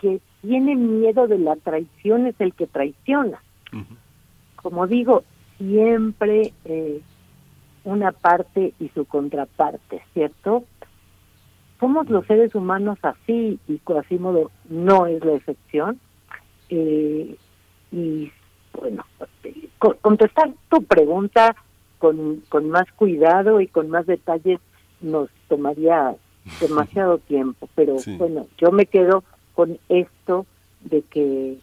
[0.00, 3.40] que tiene miedo de la traición es el que traiciona.
[4.56, 5.22] Como digo,
[5.56, 7.00] siempre eh,
[7.84, 10.64] una parte y su contraparte, ¿cierto?
[11.80, 16.00] Somos los seres humanos así y Quasimodo no es la excepción.
[16.68, 17.36] Eh,
[17.92, 18.30] y
[18.78, 19.04] bueno,
[19.78, 21.56] co- contestar tu pregunta
[21.98, 24.60] con, con más cuidado y con más detalles
[25.00, 26.14] nos tomaría
[26.60, 28.16] demasiado tiempo, pero Sí.
[28.16, 29.24] bueno, yo me quedo
[29.54, 30.46] con esto
[30.80, 31.56] de que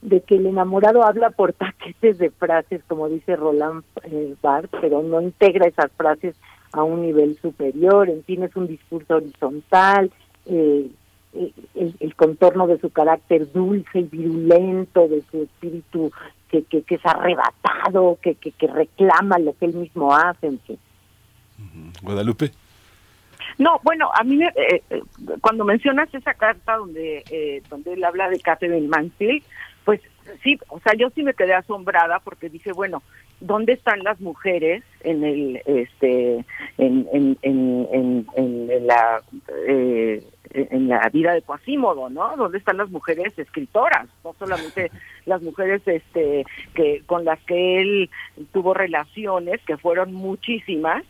[0.00, 5.02] de que el enamorado habla por paquetes de frases, como dice Roland eh, Barthes, pero
[5.02, 6.36] no integra esas frases
[6.72, 10.12] a un nivel superior, en fin, es un discurso horizontal,
[10.46, 10.88] eh,
[11.74, 16.10] el, el contorno de su carácter dulce y virulento, de su espíritu
[16.50, 20.58] que, que, que es arrebatado, que, que, que reclama lo que él mismo hace, en
[20.60, 20.78] fin.
[22.02, 22.50] Guadalupe.
[23.58, 25.02] No, bueno, a mí me- eh, eh,
[25.40, 29.42] cuando mencionas esa carta donde eh, donde él habla de Catherine Mansfield,
[29.84, 30.00] pues
[30.42, 33.02] sí, o sea, yo sí me quedé asombrada porque dije, bueno,
[33.40, 36.44] ¿dónde están las mujeres en el este
[36.76, 38.26] en en en, en,
[38.70, 39.22] en la
[39.66, 42.36] eh, en la vida de Quasimodo, ¿no?
[42.36, 44.08] ¿Dónde están las mujeres escritoras?
[44.24, 44.90] No solamente
[45.26, 46.44] las mujeres este
[46.74, 48.10] que con las que él
[48.52, 51.04] tuvo relaciones, que fueron muchísimas,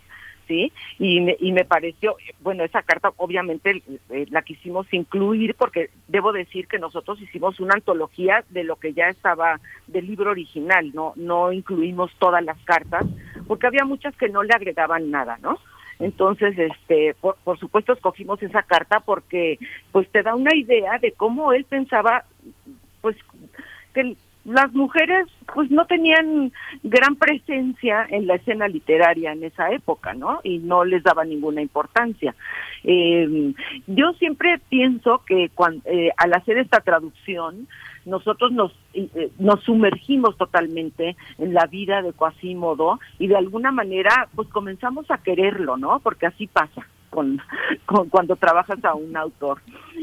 [0.47, 0.73] ¿sí?
[0.99, 6.33] Y me, y me pareció, bueno, esa carta obviamente eh, la quisimos incluir porque debo
[6.33, 11.12] decir que nosotros hicimos una antología de lo que ya estaba del libro original, no
[11.17, 13.05] no incluimos todas las cartas
[13.47, 15.58] porque había muchas que no le agregaban nada, ¿no?
[15.98, 19.58] Entonces, este, por, por supuesto escogimos esa carta porque
[19.90, 22.24] pues te da una idea de cómo él pensaba
[23.00, 23.16] pues
[23.94, 24.16] que
[24.48, 26.52] las mujeres pues no tenían
[26.82, 30.40] gran presencia en la escena literaria en esa época, ¿no?
[30.42, 32.34] Y no les daba ninguna importancia.
[32.82, 33.52] Eh,
[33.86, 37.68] yo siempre pienso que cuando, eh, al hacer esta traducción,
[38.06, 44.28] nosotros nos, eh, nos sumergimos totalmente en la vida de Quasimodo y de alguna manera
[44.34, 46.00] pues comenzamos a quererlo, ¿no?
[46.00, 47.40] Porque así pasa con,
[47.86, 49.60] con cuando trabajas a un autor.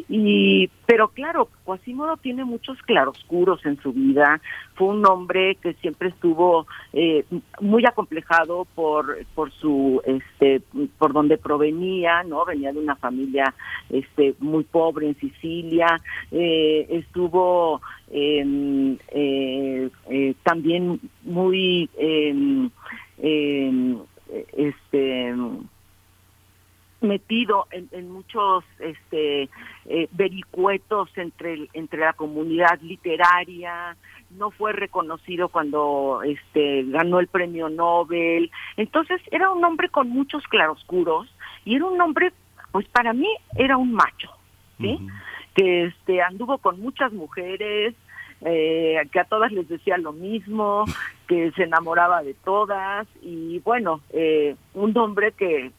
[0.09, 4.39] Y pero claro, Quasimodo tiene muchos claroscuros en su vida.
[4.75, 7.25] Fue un hombre que siempre estuvo eh,
[7.61, 10.61] muy acomplejado por por su este
[10.97, 12.45] por donde provenía, ¿no?
[12.45, 13.53] Venía de una familia
[13.89, 16.01] este muy pobre en Sicilia.
[16.31, 22.69] Eh, estuvo eh, eh, también muy eh,
[23.17, 23.95] eh,
[24.57, 25.33] este
[27.07, 29.49] metido en, en muchos este
[29.85, 33.95] eh, vericuetos entre entre la comunidad literaria.
[34.31, 38.51] No fue reconocido cuando este ganó el premio Nobel.
[38.77, 41.27] Entonces era un hombre con muchos claroscuros
[41.63, 42.33] y era un hombre
[42.71, 44.29] pues para mí era un macho
[44.77, 44.99] sí
[45.55, 47.95] que este anduvo con muchas mujeres
[48.41, 50.83] eh, que a todas les decía lo mismo,
[51.27, 55.71] que se enamoraba de todas y bueno, eh, un hombre que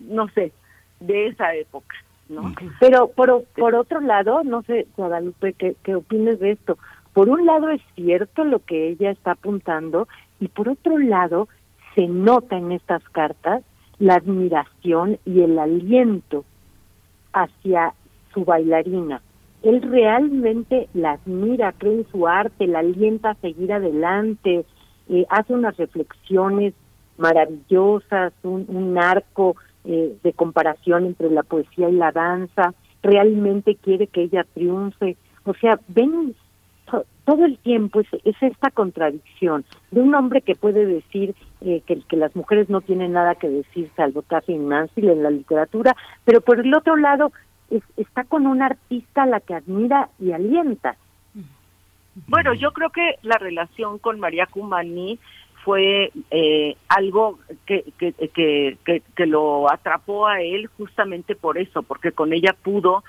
[0.00, 0.52] no sé,
[1.00, 1.96] de esa época,
[2.28, 2.54] ¿no?
[2.80, 6.78] Pero por, por otro lado, no sé, Guadalupe, ¿qué, ¿qué opines de esto?
[7.12, 10.08] Por un lado es cierto lo que ella está apuntando
[10.38, 11.48] y por otro lado
[11.94, 13.62] se nota en estas cartas
[13.98, 16.44] la admiración y el aliento
[17.32, 17.94] hacia
[18.34, 19.22] su bailarina.
[19.62, 24.64] Él realmente la admira, cree en su arte, la alienta a seguir adelante,
[25.08, 26.74] eh, hace unas reflexiones
[27.16, 29.56] maravillosas, un, un arco
[29.86, 35.16] eh, de comparación entre la poesía y la danza, realmente quiere que ella triunfe.
[35.44, 36.34] O sea, ven
[36.90, 41.82] to- todo el tiempo es, es esta contradicción de un hombre que puede decir eh,
[41.86, 45.96] que, que las mujeres no tienen nada que decir salvo Catherine Mansfield en la literatura,
[46.24, 47.32] pero por el otro lado
[47.70, 50.96] es- está con una artista a la que admira y alienta.
[52.28, 55.18] Bueno, yo creo que la relación con María Cumani
[55.66, 58.78] fue eh, algo que, que, que,
[59.16, 63.02] que, lo atrapó a él justamente por eso, porque con ella pudo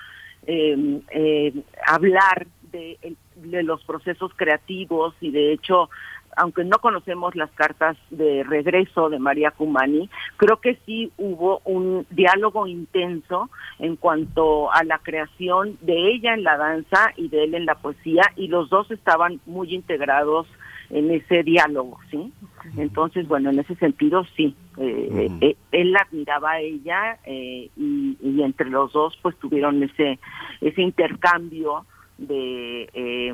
[0.48, 1.54] eh, eh,
[1.86, 2.98] hablar de,
[3.36, 5.92] de los procesos creativos y de hecho
[6.36, 12.06] aunque no conocemos las cartas de regreso de María Cumani, creo que sí hubo un
[12.12, 17.56] diálogo intenso en cuanto a la creación de ella en la danza y de él
[17.56, 20.46] en la poesía, y los dos estaban muy integrados
[20.90, 22.32] en ese diálogo, ¿sí?
[22.78, 28.18] Entonces, bueno, en ese sentido sí, eh, eh, él la admiraba a ella eh, y,
[28.22, 30.20] y entre los dos pues tuvieron ese
[30.62, 31.86] ese intercambio
[32.18, 33.34] de eh,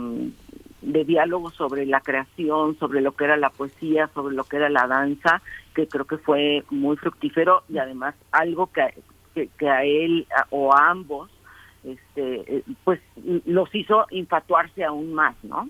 [0.82, 4.70] de diálogo sobre la creación, sobre lo que era la poesía, sobre lo que era
[4.70, 5.42] la danza,
[5.74, 8.94] que creo que fue muy fructífero y además algo que,
[9.34, 11.30] que, que a él a- o a ambos,
[11.86, 13.00] este, eh, pues
[13.46, 15.70] los hizo infatuarse aún más, ¿no?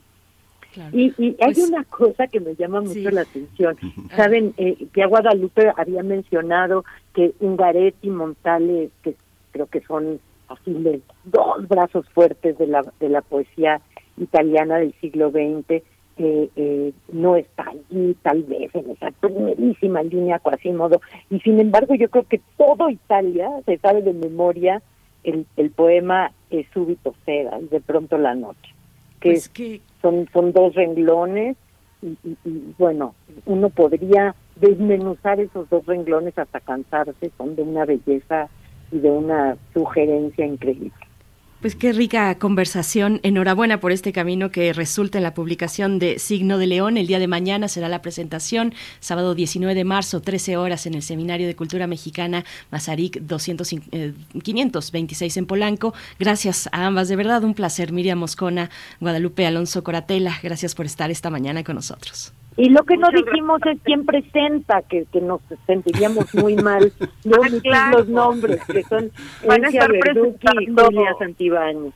[0.91, 3.77] Y, y hay una cosa que me llama mucho la atención.
[4.15, 9.15] Saben eh, que a Guadalupe había mencionado que Ungaretti y Montale, que
[9.51, 13.81] creo que son así de dos brazos fuertes de la, de la poesía
[14.17, 15.83] italiana del siglo XX,
[16.15, 21.01] eh, eh, no está allí tal vez en esa primerísima línea Quasimodo.
[21.29, 24.81] Y sin embargo yo creo que todo Italia se sabe de memoria
[25.23, 28.72] el, el poema eh, Súbito Seda, de pronto la noche
[29.23, 31.55] que, Pues que- son son dos renglones
[32.01, 37.85] y, y- y, bueno uno podría desmenuzar esos dos renglones hasta cansarse son de una
[37.85, 38.49] belleza
[38.91, 40.91] y de una sugerencia increíble
[41.63, 43.21] Pues qué rica conversación.
[43.23, 46.97] Enhorabuena por este camino que resulta en la publicación de Signo de León.
[46.97, 51.01] El día de mañana será la presentación, sábado 19 de marzo, 13 horas, en el
[51.01, 55.93] Seminario de Cultura Mexicana Mazarik 200, eh, 526 en Polanco.
[56.19, 57.93] Gracias a ambas, de verdad un placer.
[57.93, 58.69] Miriam Moscona,
[58.99, 62.33] Guadalupe Alonso Coratela, gracias por estar esta mañana con nosotros.
[62.57, 66.91] Y lo que no dijimos es quién presenta que, que nos sentiríamos muy mal
[67.23, 67.99] no omitir claro.
[67.99, 69.11] los nombres que son
[69.47, 71.93] Van a Encia estar Verducci y Julia Santibáñez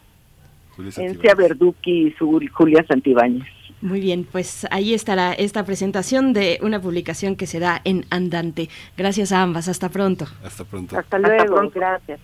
[0.98, 3.48] Encia Verducci y Julia Santibáñez.
[3.82, 8.70] Muy bien, pues ahí estará esta presentación de una publicación que se da en Andante.
[8.98, 10.26] Gracias a ambas, hasta pronto.
[10.44, 10.98] Hasta pronto.
[10.98, 11.80] hasta luego pronto.
[11.80, 12.20] gracias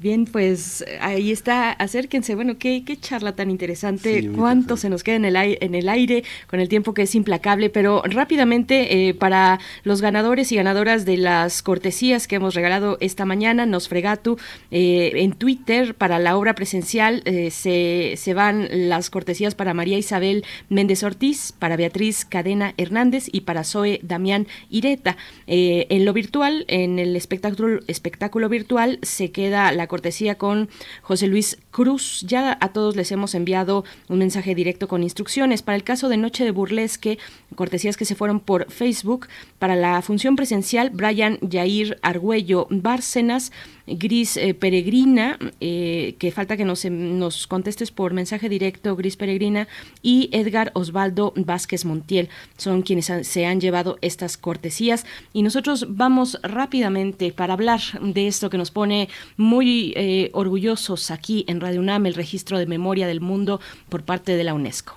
[0.00, 2.36] Bien, pues ahí está, acérquense.
[2.36, 5.88] Bueno, qué, qué charla tan interesante, cuánto se nos queda en el, aire, en el
[5.88, 11.04] aire con el tiempo que es implacable, pero rápidamente eh, para los ganadores y ganadoras
[11.04, 14.38] de las cortesías que hemos regalado esta mañana, nos fregatu
[14.70, 19.98] eh, en Twitter para la obra presencial eh, se, se van las cortesías para María
[19.98, 25.16] Isabel Méndez Ortiz, para Beatriz Cadena Hernández y para Zoe Damián Ireta.
[25.48, 30.68] en lo virtual, en el espectáculo, espectáculo virtual, se queda la cortesía con
[31.02, 32.24] José Luis Cruz.
[32.26, 35.62] Ya a todos les hemos enviado un mensaje directo con instrucciones.
[35.62, 37.18] Para el caso de Noche de Burlesque,
[37.54, 39.28] cortesías que se fueron por Facebook.
[39.60, 43.52] Para la función presencial, Brian Jair Argüello Bárcenas,
[43.86, 49.68] Gris eh, Peregrina, eh, que falta que nos, nos contestes por mensaje directo, Gris Peregrina,
[50.02, 52.28] y Edgar Osvaldo Vázquez Montiel.
[52.56, 55.06] Son quienes se han llevado estas cortesías.
[55.32, 61.44] Y nosotros vamos rápidamente para hablar de esto que nos pone muy eh, orgullosos aquí
[61.46, 64.96] en Radio UNAM, el registro de memoria del mundo por parte de la UNESCO.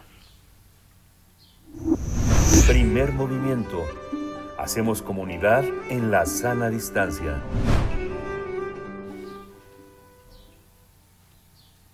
[2.67, 3.83] Primer movimiento.
[4.57, 7.41] Hacemos comunidad en la sana distancia.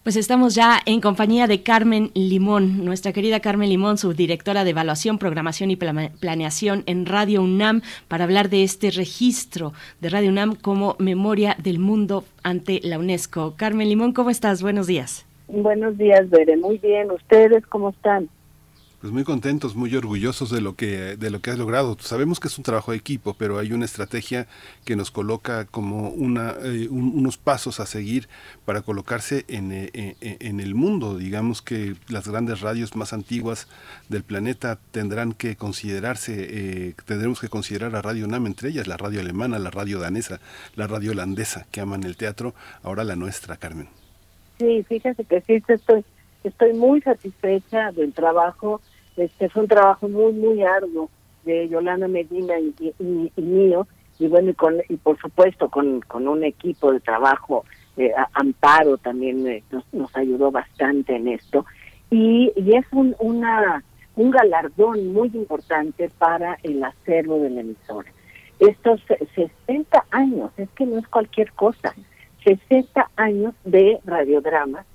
[0.07, 5.17] Pues estamos ya en compañía de Carmen Limón, nuestra querida Carmen Limón, subdirectora de Evaluación,
[5.17, 10.95] Programación y Planeación en Radio UNAM, para hablar de este registro de Radio UNAM como
[10.97, 13.55] memoria del mundo ante la UNESCO.
[13.57, 14.61] Carmen Limón, ¿cómo estás?
[14.61, 15.25] Buenos días.
[15.49, 16.55] Buenos días, Bere.
[16.55, 17.11] Muy bien.
[17.11, 18.29] ¿Ustedes cómo están?
[19.07, 21.95] Pues muy contentos, muy orgullosos de lo que de lo que has logrado.
[21.97, 24.47] Sabemos que es un trabajo de equipo, pero hay una estrategia
[24.83, 28.27] que nos coloca como una eh, unos pasos a seguir
[28.65, 31.17] para colocarse en, eh, eh, en, el mundo.
[31.17, 33.69] Digamos que las grandes radios más antiguas
[34.09, 39.21] del planeta tendrán que considerarse, tendremos que considerar a Radio NAM entre ellas, la radio
[39.21, 40.41] alemana, la radio danesa,
[40.75, 43.87] la radio holandesa que aman el teatro, ahora la nuestra, Carmen.
[44.59, 46.03] Sí, fíjate que sí, estoy
[46.43, 48.81] estoy muy satisfecha del trabajo.
[49.17, 51.09] Este fue un trabajo muy, muy arduo
[51.43, 52.93] de Yolanda Medina y,
[53.41, 53.87] mío.
[54.19, 57.65] Y bueno, y, con, y por supuesto con, con un equipo de trabajo,
[57.97, 61.65] eh, Amparo también eh, nos, ayudó bastante en esto.
[62.11, 63.83] Y, y es un, una,
[64.15, 68.09] un galardón muy importante para el acervo de la emisora.
[68.59, 69.01] Estos
[69.35, 71.93] 60 años, es que no es cualquier cosa,
[72.43, 74.85] 60 años de radiodramas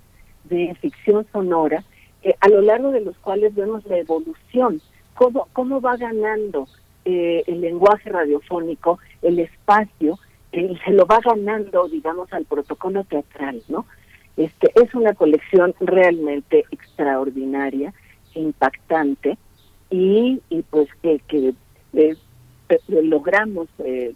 [0.44, 1.84] de ficción sonora,
[2.22, 4.80] eh, a lo largo de los cuales vemos la evolución,
[5.14, 6.68] cómo, cómo va ganando
[7.04, 10.18] eh, el lenguaje radiofónico, el espacio,
[10.52, 13.86] eh, se lo va ganando, digamos, al protocolo teatral, ¿no?
[14.36, 17.92] Este, es una colección realmente extraordinaria,
[18.34, 19.36] impactante,
[19.90, 21.52] y, pues que, que
[22.88, 23.68] logramos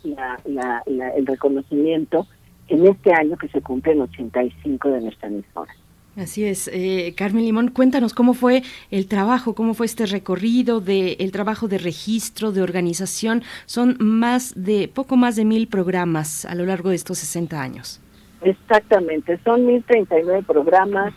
[0.05, 2.27] la, la, el reconocimiento
[2.69, 5.75] en este año que se cumple el 85 de nuestra emisora.
[6.17, 11.13] Así es, eh, Carmen Limón, cuéntanos cómo fue el trabajo, cómo fue este recorrido de
[11.21, 13.43] el trabajo de registro, de organización.
[13.67, 18.01] Son más de poco más de mil programas a lo largo de estos 60 años.
[18.41, 21.13] Exactamente, son 1039 programas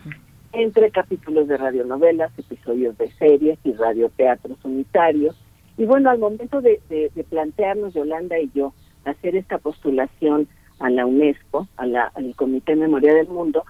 [0.52, 5.34] entre capítulos de radionovelas, episodios de series y radioteatros unitarios.
[5.78, 8.74] Y bueno, al momento de, de, de plantearnos, Yolanda y yo,
[9.06, 10.46] hacer esta postulación
[10.78, 13.64] a la UNESCO, a la, al Comité de Memoria del Mundo,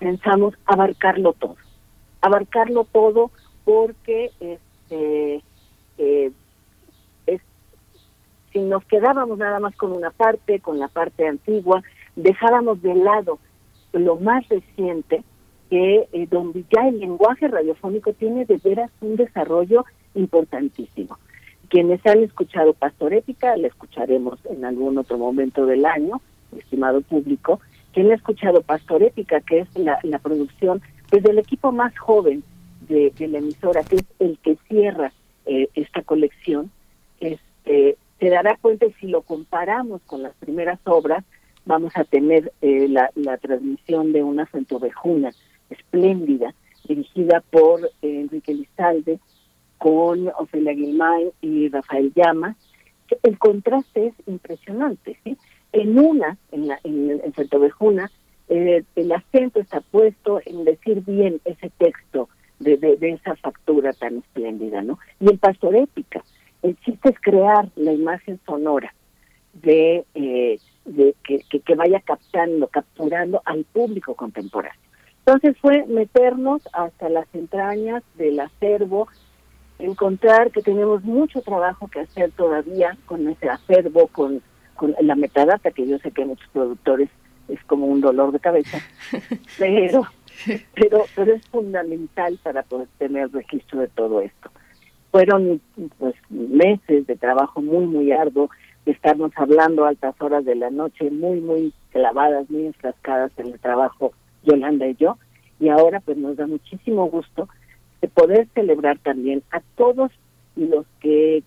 [0.00, 1.56] pensamos abarcarlo todo,
[2.20, 3.30] abarcarlo todo
[3.64, 5.44] porque este
[5.98, 6.32] eh,
[8.52, 11.82] si nos quedábamos nada más con una parte, con la parte antigua,
[12.16, 13.38] dejábamos de lado
[13.92, 15.22] lo más reciente,
[15.68, 21.18] que eh, donde ya el lenguaje radiofónico tiene de veras un desarrollo importantísimo.
[21.68, 26.20] Quienes han escuchado Pastor Épica, la escucharemos en algún otro momento del año,
[26.56, 27.60] estimado público,
[27.92, 32.42] quien ha escuchado Pastor Épica, que es la, producción pues del equipo más joven
[32.88, 35.12] de, la emisora, que es el que cierra
[35.46, 36.70] eh, esta colección,
[37.20, 41.24] este, se dará cuenta si lo comparamos con las primeras obras,
[41.64, 45.32] vamos a tener eh, la, transmisión de una centovejuna
[45.68, 46.54] espléndida,
[46.86, 49.18] dirigida por eh, Enrique Lizalde,
[49.78, 52.56] con Ofelia Guilmay y Rafael Llama.
[53.22, 55.36] El contraste es impresionante, ¿sí?
[55.72, 57.32] En una, en, la, en, en
[58.52, 64.82] eh, el acento está puesto en decir bien ese texto de, esa factura tan espléndida,
[64.82, 64.98] ¿no?
[65.20, 66.22] Y el Pastor Épica,
[66.62, 68.92] el chiste es crear la imagen sonora
[69.52, 70.58] de, eh,
[71.22, 74.80] que, que, vaya captando, capturando al público contemporáneo.
[75.24, 79.06] Entonces fue meternos hasta las entrañas del acervo,
[79.78, 84.42] encontrar que tenemos mucho trabajo que hacer todavía con ese acervo, con
[84.80, 87.10] con la metadata, que yo sé que muchos productores
[87.48, 88.78] es como un dolor de cabeza,
[89.58, 90.06] pero,
[90.74, 94.50] pero, pero es fundamental para poder tener registro de todo esto.
[95.10, 95.60] Fueron
[95.98, 98.48] pues meses de trabajo muy, muy arduo,
[98.86, 103.48] de estarnos hablando a altas horas de la noche, muy, muy clavadas, muy enfrascadas en
[103.48, 105.18] el trabajo, Yolanda y yo,
[105.58, 107.50] y ahora pues nos da muchísimo gusto
[108.00, 110.10] de poder celebrar también a todos
[110.56, 111.42] los que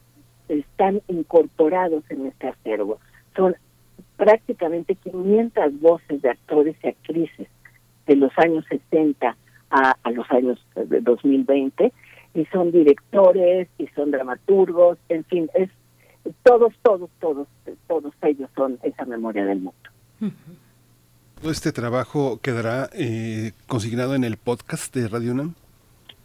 [0.50, 3.00] están incorporados en este acervo.
[3.36, 3.56] Son
[4.18, 7.48] prácticamente 500 voces de actores y actrices
[8.08, 9.36] de los años 60
[9.70, 11.92] a, a los años de 2020
[12.34, 15.70] y son directores y son dramaturgos, en fin, es
[16.44, 17.48] todos, todos, todos,
[17.88, 19.90] todos ellos son esa memoria del mundo.
[21.42, 25.56] ¿Todo este trabajo quedará eh, consignado en el podcast de Radio UNAM?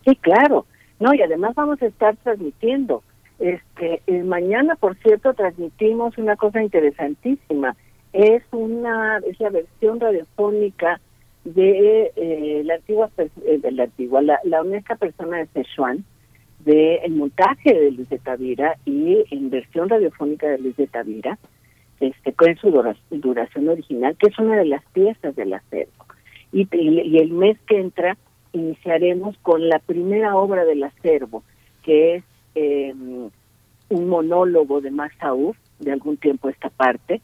[0.04, 0.66] Sí, claro.
[1.00, 3.02] No, y además vamos a estar transmitiendo.
[3.38, 7.76] Este, mañana, por cierto, transmitimos una cosa interesantísima.
[8.12, 11.00] Es una, es la versión radiofónica
[11.44, 16.04] de eh, la antigua, eh, de la antigua, la, honesta persona de Sichuan,
[16.64, 21.38] de el montaje de Luis de Tavira y en versión radiofónica de Luis de Tavira,
[22.00, 22.70] este, con su
[23.10, 26.06] duración original, que es una de las piezas del acervo.
[26.52, 28.16] Y, el mes que entra
[28.52, 31.42] iniciaremos con la primera obra del acervo,
[31.82, 32.94] que es eh,
[33.90, 37.20] un monólogo de Aouf, de algún tiempo esta parte,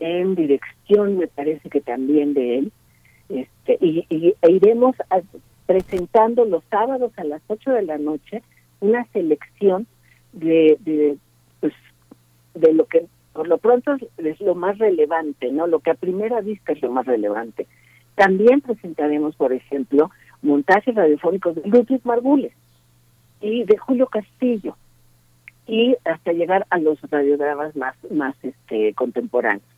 [0.00, 2.72] en dirección me parece que también de él,
[3.28, 4.96] este, y, y e iremos
[5.66, 8.42] presentando los sábados a las 8 de la noche
[8.80, 9.86] una selección
[10.32, 11.16] de, de,
[11.60, 11.72] pues,
[12.54, 15.66] de lo que por lo pronto es lo más relevante, ¿no?
[15.66, 17.66] Lo que a primera vista es lo más relevante.
[18.14, 22.52] También presentaremos, por ejemplo, montajes radiofónicos de Ludwig Margules
[23.44, 24.76] y de Julio Castillo
[25.66, 29.68] y hasta llegar a los radiodramas más más este contemporáneos.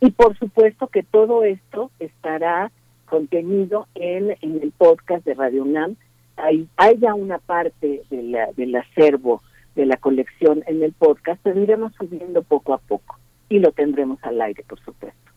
[0.00, 2.70] Y por supuesto que todo esto estará
[3.06, 5.96] contenido en, en el podcast de Radio UNAM.
[6.36, 9.42] Hay, hay ya una parte de la, del acervo
[9.74, 14.22] de la colección en el podcast, pero iremos subiendo poco a poco y lo tendremos
[14.22, 15.27] al aire, por supuesto.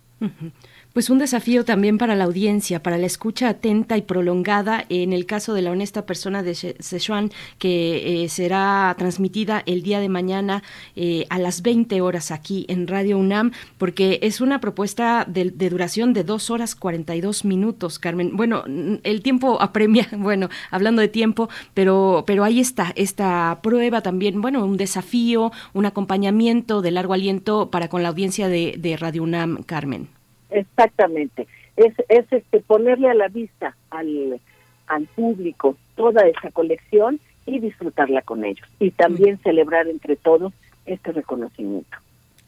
[0.94, 5.26] Pues un desafío también para la audiencia, para la escucha atenta y prolongada en el
[5.26, 10.64] caso de la honesta persona de Sichuan, que eh, será transmitida el día de mañana
[10.98, 15.70] eh, a las 20 horas aquí en Radio UNAM, porque es una propuesta de, de,
[15.70, 18.36] duración de 2 horas 42 minutos, Carmen.
[18.36, 18.66] Bueno,
[19.04, 24.66] el tiempo apremia, bueno, hablando de tiempo, pero, pero ahí está, esta prueba también, bueno,
[24.66, 29.64] un desafío, un acompañamiento de largo aliento para con la audiencia de, de Radio UNAM,
[29.64, 30.11] Carmen.
[30.52, 31.48] Exactamente.
[31.76, 34.40] Es, es este ponerle a la vista al,
[34.88, 38.68] al público toda esa colección y disfrutarla con ellos.
[38.80, 40.54] Y también celebrar entre todos
[40.86, 41.98] este reconocimiento.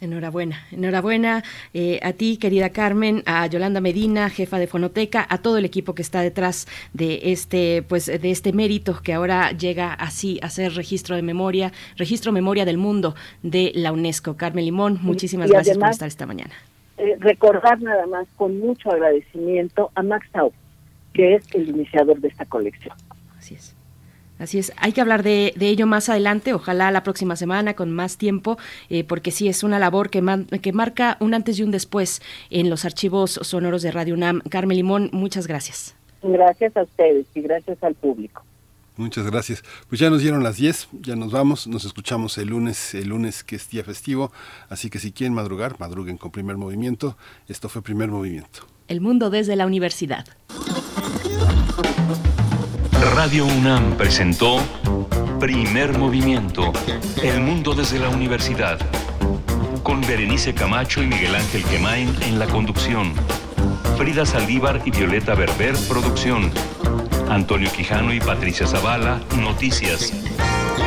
[0.02, 5.58] Enhorabuena, enhorabuena eh, a ti, querida Carmen, a Yolanda Medina, jefa de Fonoteca, a todo
[5.58, 10.40] el equipo que está detrás de este, pues, de este mérito que ahora llega así
[10.42, 14.36] a ser registro de memoria, registro memoria del mundo de la UNESCO.
[14.36, 16.54] Carmen Limón, muchísimas y gracias además, por estar esta mañana.
[16.98, 20.54] Eh, recordar nada más con mucho agradecimiento a Max Tau,
[21.14, 22.96] que es el iniciador de esta colección.
[23.38, 23.76] Así es.
[24.40, 27.92] Así es, hay que hablar de, de, ello más adelante, ojalá la próxima semana con
[27.92, 28.58] más tiempo,
[28.90, 32.22] eh, porque sí es una labor que, man, que marca un antes y un después
[32.50, 34.42] en los archivos sonoros de Radio UNAM.
[34.50, 35.96] Carmen Limón, muchas gracias.
[36.24, 38.44] Gracias a ustedes y gracias al público.
[38.96, 39.64] Muchas gracias.
[39.90, 43.44] Pues ya nos dieron las 10, ya nos vamos, nos escuchamos el lunes, el lunes
[43.44, 44.32] que es día festivo,
[44.70, 47.18] así que si quieren madrugar, madruguen con primer movimiento.
[47.48, 48.68] Esto fue primer movimiento.
[48.88, 50.26] El mundo desde la universidad.
[53.16, 54.60] Radio UNAM presentó
[55.40, 56.72] Primer Movimiento,
[57.22, 58.80] El mundo desde la universidad,
[59.84, 63.14] con Berenice Camacho y Miguel Ángel Quemain en la conducción.
[63.98, 66.52] Frida Saldívar y Violeta Berber, producción.
[67.34, 70.14] Antonio Quijano y Patricia Zavala, noticias.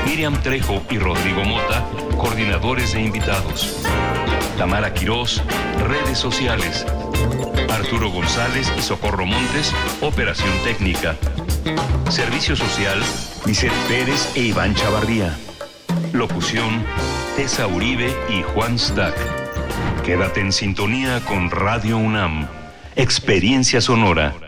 [0.07, 1.85] Miriam Trejo y Rodrigo Mota,
[2.17, 3.83] coordinadores de invitados.
[4.57, 5.43] Tamara Quirós,
[5.89, 6.87] redes sociales.
[7.69, 11.17] Arturo González y Socorro Montes, operación técnica.
[12.11, 13.03] Servicio social,
[13.45, 15.37] Vicente Pérez e Iván Chavarría.
[16.13, 16.85] Locución,
[17.35, 19.17] Tessa Uribe y Juan Stack.
[20.05, 22.47] Quédate en sintonía con Radio UNAM.
[22.95, 24.46] Experiencia sonora.